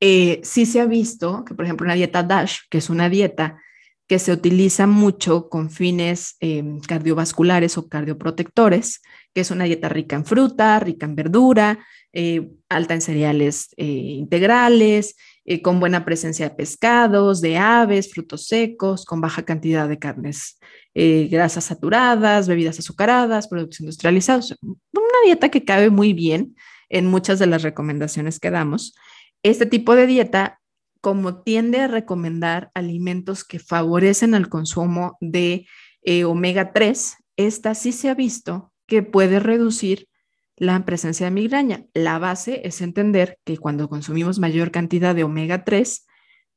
eh, 0.01 0.41
sí 0.43 0.65
se 0.65 0.81
ha 0.81 0.85
visto 0.85 1.45
que, 1.45 1.55
por 1.55 1.63
ejemplo, 1.63 1.85
una 1.85 1.93
dieta 1.93 2.21
DASH, 2.21 2.63
que 2.69 2.79
es 2.79 2.89
una 2.89 3.09
dieta 3.09 3.61
que 4.07 4.19
se 4.19 4.31
utiliza 4.31 4.87
mucho 4.87 5.49
con 5.49 5.69
fines 5.69 6.37
eh, 6.39 6.63
cardiovasculares 6.87 7.77
o 7.77 7.89
cardioprotectores, 7.89 9.01
que 9.33 9.41
es 9.41 9.51
una 9.51 9.65
dieta 9.65 9.89
rica 9.89 10.15
en 10.15 10.25
fruta, 10.25 10.79
rica 10.79 11.05
en 11.05 11.15
verdura, 11.15 11.79
eh, 12.13 12.49
alta 12.69 12.93
en 12.93 13.01
cereales 13.01 13.69
integrales, 13.77 15.15
con 15.61 15.79
buena 15.79 16.03
presencia 16.03 16.49
de 16.49 16.55
pescados, 16.55 17.39
de 17.39 17.57
aves, 17.57 18.11
frutos 18.11 18.47
secos, 18.47 19.05
con 19.05 19.21
baja 19.21 19.43
cantidad 19.43 19.87
de 19.87 19.97
carnes 19.97 20.57
eh, 20.99 21.27
grasas 21.29 21.65
saturadas, 21.65 22.47
bebidas 22.47 22.79
azucaradas, 22.79 23.47
productos 23.47 23.81
industrializados. 23.81 24.55
Una 24.63 25.19
dieta 25.25 25.49
que 25.49 25.63
cabe 25.63 25.91
muy 25.91 26.13
bien 26.13 26.55
en 26.89 27.05
muchas 27.05 27.37
de 27.37 27.45
las 27.45 27.61
recomendaciones 27.61 28.39
que 28.39 28.49
damos. 28.49 28.95
Este 29.43 29.67
tipo 29.67 29.95
de 29.95 30.07
dieta, 30.07 30.59
como 31.07 31.41
tiende 31.41 31.79
a 31.79 31.87
recomendar 31.87 32.69
alimentos 32.73 33.45
que 33.45 33.59
favorecen 33.59 34.33
el 34.33 34.49
consumo 34.49 35.17
de 35.21 35.65
eh, 36.01 36.25
omega 36.25 36.73
3, 36.73 37.15
esta 37.37 37.75
sí 37.75 37.93
se 37.93 38.09
ha 38.09 38.13
visto 38.13 38.73
que 38.87 39.03
puede 39.03 39.39
reducir 39.39 40.09
la 40.57 40.83
presencia 40.83 41.27
de 41.27 41.31
migraña. 41.31 41.85
La 41.93 42.19
base 42.19 42.59
es 42.65 42.81
entender 42.81 43.39
que 43.45 43.57
cuando 43.57 43.87
consumimos 43.87 44.37
mayor 44.39 44.69
cantidad 44.69 45.15
de 45.15 45.23
omega 45.23 45.63
3, 45.63 46.05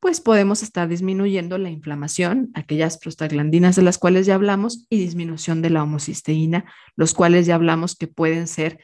pues 0.01 0.21
podemos 0.21 0.65
estar 0.65 0.89
disminuyendo 0.89 1.57
la 1.57 1.71
inflamación, 1.71 2.51
aquellas 2.55 2.99
prostaglandinas 2.99 3.77
de 3.77 3.83
las 3.83 3.99
cuales 3.99 4.27
ya 4.27 4.35
hablamos, 4.35 4.85
y 4.91 4.99
disminución 4.99 5.63
de 5.63 5.71
la 5.71 5.85
homocisteína, 5.85 6.65
los 6.97 7.15
cuales 7.15 7.47
ya 7.47 7.55
hablamos 7.55 7.95
que 7.95 8.09
pueden 8.09 8.49
ser 8.49 8.81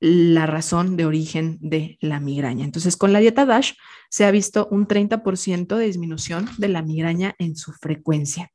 la 0.00 0.46
razón 0.46 0.96
de 0.96 1.04
origen 1.04 1.58
de 1.60 1.98
la 2.00 2.20
migraña. 2.20 2.64
Entonces, 2.64 2.96
con 2.96 3.12
la 3.12 3.20
dieta 3.20 3.44
DASH 3.44 3.74
se 4.08 4.24
ha 4.24 4.30
visto 4.30 4.66
un 4.70 4.88
30% 4.88 5.76
de 5.76 5.84
disminución 5.86 6.48
de 6.56 6.68
la 6.68 6.82
migraña 6.82 7.34
en 7.38 7.54
su 7.54 7.72
frecuencia. 7.72 8.50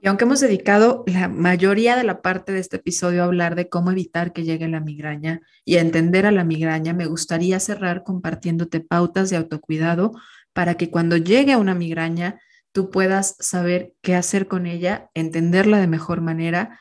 Y 0.00 0.08
aunque 0.08 0.24
hemos 0.24 0.40
dedicado 0.40 1.04
la 1.06 1.28
mayoría 1.28 1.96
de 1.96 2.04
la 2.04 2.20
parte 2.20 2.52
de 2.52 2.60
este 2.60 2.76
episodio 2.76 3.22
a 3.22 3.26
hablar 3.26 3.54
de 3.54 3.68
cómo 3.68 3.90
evitar 3.90 4.32
que 4.32 4.44
llegue 4.44 4.68
la 4.68 4.80
migraña 4.80 5.40
y 5.64 5.76
a 5.76 5.80
entender 5.80 6.26
a 6.26 6.32
la 6.32 6.44
migraña, 6.44 6.92
me 6.92 7.06
gustaría 7.06 7.58
cerrar 7.58 8.04
compartiéndote 8.04 8.80
pautas 8.80 9.30
de 9.30 9.36
autocuidado 9.36 10.12
para 10.52 10.76
que 10.76 10.90
cuando 10.90 11.16
llegue 11.16 11.56
una 11.56 11.74
migraña 11.74 12.40
tú 12.72 12.90
puedas 12.90 13.36
saber 13.40 13.92
qué 14.02 14.14
hacer 14.14 14.46
con 14.46 14.66
ella, 14.66 15.10
entenderla 15.14 15.80
de 15.80 15.86
mejor 15.88 16.20
manera 16.20 16.78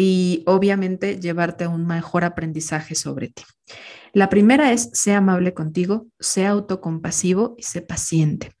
y 0.00 0.44
obviamente 0.46 1.18
llevarte 1.18 1.64
a 1.64 1.68
un 1.68 1.86
mejor 1.86 2.24
aprendizaje 2.24 2.94
sobre 2.94 3.28
ti. 3.28 3.42
La 4.12 4.28
primera 4.28 4.72
es, 4.72 4.90
sea 4.92 5.18
amable 5.18 5.54
contigo, 5.54 6.06
sea 6.18 6.50
autocompasivo 6.50 7.54
y 7.58 7.64
sé 7.64 7.82
paciente. 7.82 8.52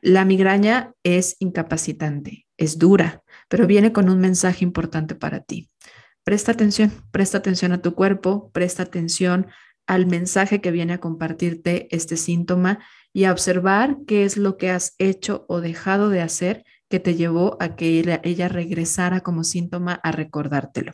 La 0.00 0.24
migraña 0.24 0.92
es 1.04 1.36
incapacitante, 1.38 2.46
es 2.56 2.78
dura, 2.78 3.22
pero 3.48 3.66
viene 3.66 3.92
con 3.92 4.10
un 4.10 4.18
mensaje 4.18 4.64
importante 4.64 5.14
para 5.14 5.40
ti. 5.40 5.70
Presta 6.24 6.52
atención, 6.52 6.92
presta 7.10 7.38
atención 7.38 7.72
a 7.72 7.80
tu 7.80 7.94
cuerpo, 7.94 8.50
presta 8.52 8.82
atención 8.82 9.46
al 9.86 10.06
mensaje 10.06 10.60
que 10.60 10.70
viene 10.70 10.94
a 10.94 11.00
compartirte 11.00 11.88
este 11.94 12.16
síntoma 12.16 12.80
y 13.12 13.24
a 13.24 13.32
observar 13.32 13.98
qué 14.06 14.24
es 14.24 14.36
lo 14.36 14.56
que 14.56 14.70
has 14.70 14.94
hecho 14.98 15.44
o 15.48 15.60
dejado 15.60 16.08
de 16.08 16.22
hacer 16.22 16.64
que 16.92 17.00
te 17.00 17.14
llevó 17.14 17.56
a 17.58 17.74
que 17.74 18.20
ella, 18.22 18.48
regresara 18.48 19.22
como 19.22 19.44
síntoma 19.44 19.94
a 19.94 20.12
recordártelo. 20.12 20.92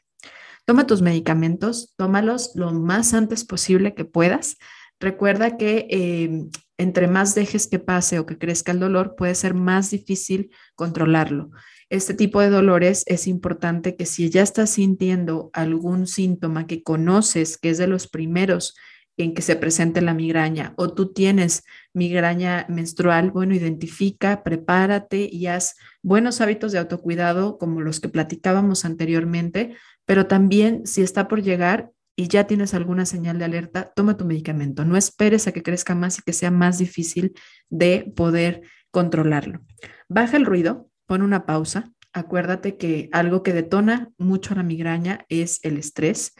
Toma 0.64 0.86
tus 0.86 1.02
medicamentos, 1.02 1.92
tómalos 1.96 2.52
lo 2.54 2.70
más 2.70 3.14
antes 3.14 3.44
posible 3.44 3.96
que 3.96 4.04
puedas. 4.04 4.58
Recuerda 5.00 5.56
que 5.56 5.88
em, 5.90 6.50
entre 6.76 7.08
más 7.08 7.34
dejes 7.34 7.66
que 7.66 7.80
pase 7.80 8.20
o 8.20 8.26
que 8.26 8.38
crezca 8.38 8.70
el 8.70 8.78
dolor, 8.78 9.16
puede 9.16 9.34
ser 9.34 9.54
más 9.54 9.90
difícil 9.90 10.52
controlarlo. 10.76 11.50
Este 11.90 12.14
tipo 12.14 12.40
de 12.40 12.50
dolores 12.50 13.02
es 13.08 13.26
importante 13.26 13.96
que 13.96 14.06
si 14.06 14.30
ya 14.30 14.42
estás 14.42 14.70
sintiendo 14.70 15.50
algún 15.52 16.06
síntoma 16.06 16.68
que 16.68 16.84
conoces, 16.84 17.58
que 17.58 17.70
es 17.70 17.78
de 17.78 17.88
los 17.88 18.06
primeros 18.06 18.76
en 19.18 19.34
que 19.34 19.42
se 19.42 19.56
presente 19.56 20.00
la 20.00 20.14
migraña 20.14 20.72
o 20.76 20.94
tú 20.94 21.12
tienes 21.12 21.64
migraña 21.92 22.66
menstrual, 22.68 23.30
bueno, 23.30 23.54
identifica, 23.54 24.42
prepárate 24.42 25.28
y 25.30 25.46
haz 25.46 25.76
buenos 26.02 26.40
hábitos 26.40 26.72
de 26.72 26.78
autocuidado 26.78 27.58
como 27.58 27.80
los 27.80 28.00
que 28.00 28.08
platicábamos 28.08 28.84
anteriormente, 28.84 29.76
pero 30.06 30.26
también 30.26 30.86
si 30.86 31.02
está 31.02 31.28
por 31.28 31.42
llegar 31.42 31.90
y 32.16 32.28
ya 32.28 32.46
tienes 32.46 32.74
alguna 32.74 33.06
señal 33.06 33.38
de 33.38 33.44
alerta, 33.44 33.92
toma 33.94 34.16
tu 34.16 34.24
medicamento. 34.24 34.84
No 34.84 34.96
esperes 34.96 35.46
a 35.46 35.52
que 35.52 35.62
crezca 35.62 35.94
más 35.94 36.18
y 36.18 36.22
que 36.22 36.32
sea 36.32 36.50
más 36.50 36.78
difícil 36.78 37.34
de 37.70 38.12
poder 38.16 38.62
controlarlo. 38.90 39.60
Baja 40.08 40.36
el 40.36 40.46
ruido, 40.46 40.90
pon 41.06 41.22
una 41.22 41.44
pausa. 41.44 41.92
Acuérdate 42.12 42.76
que 42.76 43.08
algo 43.12 43.42
que 43.42 43.52
detona 43.52 44.10
mucho 44.18 44.54
la 44.54 44.62
migraña 44.62 45.26
es 45.28 45.60
el 45.62 45.76
estrés 45.76 46.34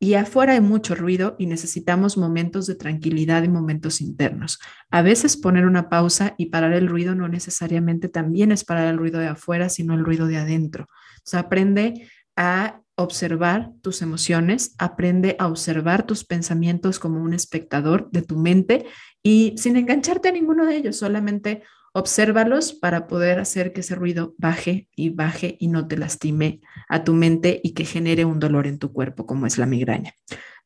y 0.00 0.14
afuera 0.14 0.52
hay 0.54 0.60
mucho 0.60 0.94
ruido 0.94 1.36
y 1.38 1.46
necesitamos 1.46 2.16
momentos 2.18 2.66
de 2.66 2.74
tranquilidad 2.74 3.42
y 3.42 3.48
momentos 3.48 4.00
internos. 4.00 4.58
A 4.90 5.02
veces 5.02 5.36
poner 5.36 5.66
una 5.66 5.88
pausa 5.88 6.34
y 6.36 6.46
parar 6.46 6.72
el 6.72 6.88
ruido 6.88 7.14
no 7.14 7.28
necesariamente 7.28 8.08
también 8.08 8.52
es 8.52 8.64
parar 8.64 8.88
el 8.88 8.98
ruido 8.98 9.20
de 9.20 9.28
afuera, 9.28 9.68
sino 9.68 9.94
el 9.94 10.04
ruido 10.04 10.26
de 10.26 10.36
adentro. 10.36 10.84
O 10.84 11.22
sea, 11.24 11.40
aprende 11.40 12.08
a 12.36 12.80
observar 12.96 13.72
tus 13.82 14.02
emociones, 14.02 14.74
aprende 14.78 15.36
a 15.38 15.48
observar 15.48 16.06
tus 16.06 16.24
pensamientos 16.24 16.98
como 16.98 17.22
un 17.22 17.34
espectador 17.34 18.10
de 18.10 18.22
tu 18.22 18.36
mente 18.36 18.86
y 19.22 19.54
sin 19.56 19.76
engancharte 19.76 20.28
a 20.28 20.32
ninguno 20.32 20.66
de 20.66 20.76
ellos, 20.76 20.96
solamente 20.96 21.62
Obsérvalos 21.96 22.72
para 22.72 23.06
poder 23.06 23.38
hacer 23.38 23.72
que 23.72 23.82
ese 23.82 23.94
ruido 23.94 24.34
baje 24.36 24.88
y 24.96 25.10
baje 25.10 25.56
y 25.60 25.68
no 25.68 25.86
te 25.86 25.96
lastime 25.96 26.60
a 26.88 27.04
tu 27.04 27.14
mente 27.14 27.60
y 27.62 27.72
que 27.72 27.84
genere 27.84 28.24
un 28.24 28.40
dolor 28.40 28.66
en 28.66 28.80
tu 28.80 28.92
cuerpo, 28.92 29.26
como 29.26 29.46
es 29.46 29.58
la 29.58 29.66
migraña. 29.66 30.12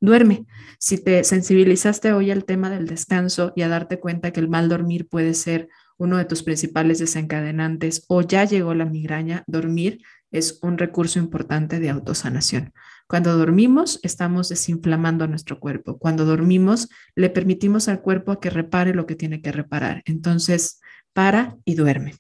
Duerme. 0.01 0.47
Si 0.79 0.97
te 0.97 1.23
sensibilizaste 1.25 2.15
hoy 2.15 2.31
al 2.31 2.47
tema 2.47 2.71
del 2.71 2.87
descanso 2.87 3.53
y 3.55 3.61
a 3.61 3.69
darte 3.69 4.01
cuenta 4.01 4.31
que 4.31 4.41
el 4.41 4.49
mal 4.49 4.71
dormir 4.71 5.07
puede 5.07 5.35
ser 5.35 5.69
uno 5.99 6.17
de 6.17 6.25
tus 6.25 6.43
principales 6.43 6.99
desencadenantes 6.99 8.07
o 8.09 8.23
ya 8.23 8.45
llegó 8.45 8.73
la 8.73 8.87
migraña, 8.87 9.45
dormir 9.47 10.01
es 10.31 10.59
un 10.63 10.79
recurso 10.79 11.19
importante 11.19 11.79
de 11.79 11.91
autosanación. 11.91 12.73
Cuando 13.07 13.37
dormimos, 13.37 14.01
estamos 14.03 14.49
desinflamando 14.49 15.27
nuestro 15.27 15.61
cuerpo. 15.61 15.99
Cuando 15.99 16.25
dormimos, 16.25 16.89
le 17.15 17.29
permitimos 17.29 17.89
al 17.89 18.01
cuerpo 18.01 18.33
a 18.33 18.41
que 18.41 18.49
repare 18.49 18.95
lo 18.95 19.05
que 19.05 19.15
tiene 19.15 19.43
que 19.43 19.53
reparar. 19.53 20.03
Entonces, 20.05 20.81
para 21.19 21.59
y 21.65 21.75
duerme. 21.75 22.15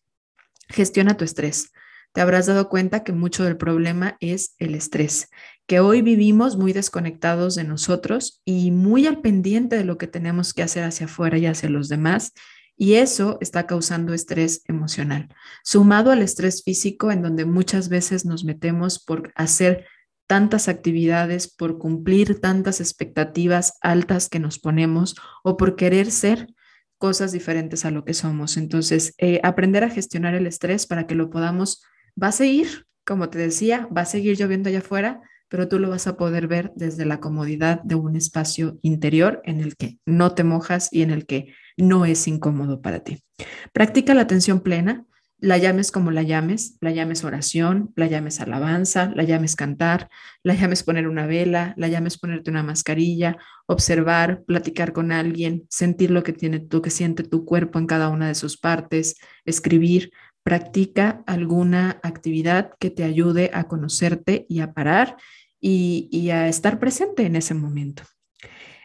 Gestiona 0.68 1.16
tu 1.16 1.24
estrés. 1.24 1.70
Te 2.12 2.20
habrás 2.20 2.46
dado 2.46 2.68
cuenta 2.68 3.04
que 3.04 3.12
mucho 3.12 3.44
del 3.44 3.56
problema 3.56 4.16
es 4.18 4.56
el 4.58 4.74
estrés 4.74 5.30
que 5.68 5.78
hoy 5.78 6.02
vivimos 6.02 6.56
muy 6.56 6.72
desconectados 6.72 7.54
de 7.54 7.62
nosotros 7.62 8.42
y 8.44 8.72
muy 8.72 9.06
al 9.06 9.20
pendiente 9.20 9.76
de 9.76 9.84
lo 9.84 9.98
que 9.98 10.08
tenemos 10.08 10.52
que 10.52 10.64
hacer 10.64 10.82
hacia 10.82 11.06
afuera 11.06 11.38
y 11.38 11.46
hacia 11.46 11.68
los 11.68 11.88
demás. 11.88 12.32
Y 12.76 12.94
eso 12.94 13.38
está 13.40 13.68
causando 13.68 14.14
estrés 14.14 14.62
emocional, 14.66 15.28
sumado 15.62 16.10
al 16.10 16.20
estrés 16.20 16.64
físico 16.64 17.12
en 17.12 17.22
donde 17.22 17.44
muchas 17.44 17.88
veces 17.88 18.24
nos 18.24 18.42
metemos 18.42 18.98
por 18.98 19.30
hacer 19.36 19.86
tantas 20.26 20.66
actividades, 20.66 21.46
por 21.46 21.78
cumplir 21.78 22.40
tantas 22.40 22.80
expectativas 22.80 23.74
altas 23.80 24.28
que 24.28 24.40
nos 24.40 24.58
ponemos 24.58 25.14
o 25.44 25.56
por 25.56 25.76
querer 25.76 26.10
ser 26.10 26.48
cosas 26.98 27.32
diferentes 27.32 27.84
a 27.84 27.90
lo 27.90 28.04
que 28.04 28.14
somos. 28.14 28.56
Entonces, 28.56 29.14
eh, 29.18 29.40
aprender 29.42 29.84
a 29.84 29.90
gestionar 29.90 30.34
el 30.34 30.46
estrés 30.46 30.86
para 30.86 31.06
que 31.06 31.14
lo 31.14 31.30
podamos, 31.30 31.82
va 32.20 32.28
a 32.28 32.32
seguir, 32.32 32.86
como 33.04 33.30
te 33.30 33.38
decía, 33.38 33.88
va 33.96 34.02
a 34.02 34.06
seguir 34.06 34.36
lloviendo 34.36 34.68
allá 34.68 34.80
afuera, 34.80 35.22
pero 35.48 35.68
tú 35.68 35.78
lo 35.78 35.88
vas 35.88 36.06
a 36.06 36.16
poder 36.16 36.46
ver 36.46 36.72
desde 36.76 37.06
la 37.06 37.20
comodidad 37.20 37.80
de 37.82 37.94
un 37.94 38.16
espacio 38.16 38.78
interior 38.82 39.40
en 39.44 39.60
el 39.60 39.76
que 39.76 39.98
no 40.04 40.34
te 40.34 40.44
mojas 40.44 40.88
y 40.92 41.02
en 41.02 41.10
el 41.10 41.24
que 41.24 41.54
no 41.76 42.04
es 42.04 42.28
incómodo 42.28 42.82
para 42.82 43.00
ti. 43.00 43.22
Practica 43.72 44.14
la 44.14 44.22
atención 44.22 44.60
plena, 44.60 45.06
la 45.40 45.56
llames 45.56 45.92
como 45.92 46.10
la 46.10 46.22
llames, 46.22 46.76
la 46.80 46.90
llames 46.90 47.24
oración, 47.24 47.92
la 47.94 48.06
llames 48.06 48.40
alabanza, 48.40 49.12
la 49.14 49.22
llames 49.22 49.54
cantar, 49.54 50.10
la 50.42 50.54
llames 50.54 50.82
poner 50.82 51.06
una 51.06 51.26
vela, 51.26 51.74
la 51.76 51.88
llames 51.88 52.18
ponerte 52.18 52.50
una 52.50 52.62
mascarilla, 52.62 53.36
observar, 53.66 54.42
platicar 54.44 54.92
con 54.92 55.12
alguien, 55.12 55.66
sentir 55.70 56.10
lo 56.10 56.24
que 56.24 56.32
tiene 56.32 56.58
tú, 56.58 56.82
que 56.82 56.90
siente 56.90 57.22
tu 57.22 57.44
cuerpo 57.44 57.78
en 57.78 57.86
cada 57.86 58.08
una 58.08 58.26
de 58.26 58.34
sus 58.34 58.58
partes, 58.58 59.16
escribir, 59.44 60.10
practica 60.42 61.22
alguna 61.26 62.00
actividad 62.02 62.72
que 62.80 62.90
te 62.90 63.04
ayude 63.04 63.50
a 63.52 63.64
conocerte 63.64 64.46
y 64.48 64.60
a 64.60 64.72
parar 64.72 65.16
y, 65.60 66.30
a 66.30 66.48
estar 66.48 66.78
presente 66.80 67.26
en 67.26 67.36
ese 67.36 67.54
momento. 67.54 68.02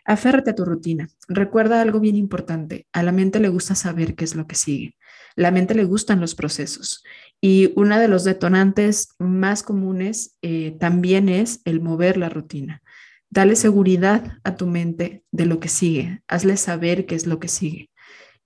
Aférrate 0.05 0.51
a 0.51 0.55
tu 0.55 0.65
rutina. 0.65 1.07
Recuerda 1.29 1.81
algo 1.81 1.99
bien 1.99 2.17
importante. 2.17 2.87
A 2.91 3.03
la 3.03 3.13
mente 3.13 3.39
le 3.39 3.47
gusta 3.47 3.75
saber 3.75 4.15
qué 4.15 4.25
es 4.25 4.35
lo 4.35 4.45
que 4.45 4.55
sigue. 4.55 4.95
La 5.35 5.51
mente 5.51 5.75
le 5.75 5.83
gustan 5.83 6.19
los 6.19 6.35
procesos. 6.35 7.03
Y 7.41 7.73
uno 7.75 7.99
de 7.99 8.07
los 8.07 8.23
detonantes 8.23 9.09
más 9.19 9.63
comunes 9.63 10.37
eh, 10.41 10.77
también 10.79 11.27
es 11.27 11.61
el 11.65 11.81
mover 11.81 12.17
la 12.17 12.29
rutina. 12.29 12.81
Dale 13.29 13.55
seguridad 13.55 14.37
a 14.43 14.55
tu 14.55 14.67
mente 14.67 15.23
de 15.31 15.45
lo 15.45 15.59
que 15.59 15.67
sigue. 15.67 16.21
Hazle 16.27 16.55
saber 16.55 17.05
qué 17.05 17.15
es 17.15 17.25
lo 17.25 17.39
que 17.39 17.47
sigue. 17.47 17.89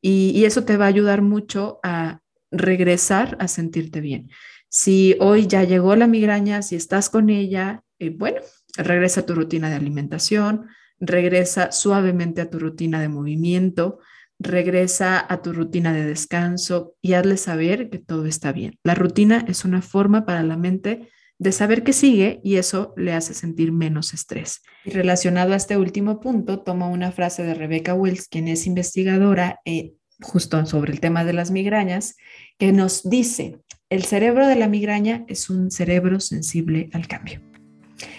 Y, 0.02 0.46
eso 0.46 0.64
te 0.64 0.78
va 0.78 0.86
a 0.86 0.90
ayudar 0.90 1.22
mucho 1.22 1.80
a 1.84 2.22
regresar 2.52 3.36
a 3.40 3.48
sentirte 3.48 4.00
bien. 4.00 4.30
Si 4.70 5.16
hoy 5.20 5.48
ya 5.48 5.64
llegó 5.64 5.96
la 5.96 6.08
migraña, 6.08 6.62
si 6.62 6.76
estás 6.76 7.10
con 7.10 7.30
ella, 7.30 7.84
eh, 8.00 8.10
bueno, 8.10 8.42
regresa 8.78 9.22
a 9.22 9.26
tu 9.26 9.36
rutina 9.36 9.70
de 9.70 9.76
alimentación, 9.76 10.68
regresa 11.00 11.72
suavemente 11.72 12.42
a 12.42 12.50
tu 12.50 12.60
rutina 12.60 13.02
de 13.02 13.10
movimiento, 13.10 14.00
regresa 14.40 15.26
a 15.28 15.42
tu 15.42 15.54
rutina 15.54 15.94
de 15.94 16.06
descanso 16.06 16.96
y 17.02 17.14
hazle 17.14 17.38
saber 17.38 17.90
que 17.90 18.00
todo 18.00 18.26
está 18.26 18.52
bien. 18.52 18.78
La 18.84 18.96
rutina 18.96 19.46
es 19.48 19.66
una 19.66 19.82
forma 19.82 20.26
para 20.26 20.44
la 20.44 20.58
mente 20.58 21.10
de 21.40 21.52
saber 21.52 21.84
que 21.84 21.94
sigue 21.94 22.40
y 22.44 22.56
eso 22.56 22.94
le 22.98 23.14
hace 23.14 23.34
sentir 23.34 23.72
menos 23.72 24.14
estrés. 24.14 24.62
Y 24.86 24.92
relacionado 24.92 25.54
a 25.54 25.58
este 25.58 25.78
último 25.78 26.20
punto, 26.20 26.62
toma 26.62 26.88
una 26.88 27.12
frase 27.12 27.44
de 27.44 27.54
Rebecca 27.54 27.94
Wells, 27.94 28.28
quien 28.28 28.48
es 28.48 28.66
investigadora 28.66 29.60
eh, 29.66 29.94
justo 30.22 30.66
sobre 30.66 30.94
el 30.94 31.00
tema 31.00 31.24
de 31.24 31.34
las 31.34 31.52
migrañas, 31.52 32.16
que 32.58 32.72
nos 32.72 33.08
dice, 33.08 33.60
el 33.90 34.04
cerebro 34.04 34.48
de 34.48 34.56
la 34.56 34.68
migraña 34.68 35.26
es 35.28 35.50
un 35.50 35.70
cerebro 35.70 36.20
sensible 36.20 36.90
al 36.94 37.08
cambio. 37.08 37.42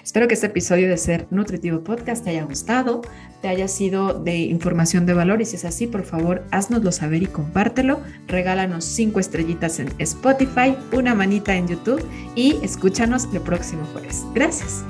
Espero 0.02 0.28
que 0.28 0.34
este 0.34 0.46
episodio 0.46 0.88
de 0.88 0.96
Ser 0.96 1.26
Nutritivo 1.30 1.84
Podcast 1.84 2.24
te 2.24 2.30
haya 2.30 2.44
gustado, 2.44 3.02
te 3.40 3.48
haya 3.48 3.68
sido 3.68 4.14
de 4.14 4.36
información 4.36 5.06
de 5.06 5.14
valor 5.14 5.40
y 5.40 5.44
si 5.44 5.56
es 5.56 5.64
así, 5.64 5.86
por 5.86 6.04
favor, 6.04 6.44
haznoslo 6.50 6.92
saber 6.92 7.22
y 7.22 7.26
compártelo. 7.26 8.00
Regálanos 8.26 8.84
cinco 8.84 9.20
estrellitas 9.20 9.78
en 9.78 9.88
Spotify, 9.98 10.76
una 10.92 11.14
manita 11.14 11.54
en 11.54 11.68
YouTube 11.68 12.04
y 12.34 12.56
escúchanos 12.62 13.28
el 13.32 13.40
próximo 13.40 13.84
jueves. 13.92 14.24
Gracias. 14.34 14.84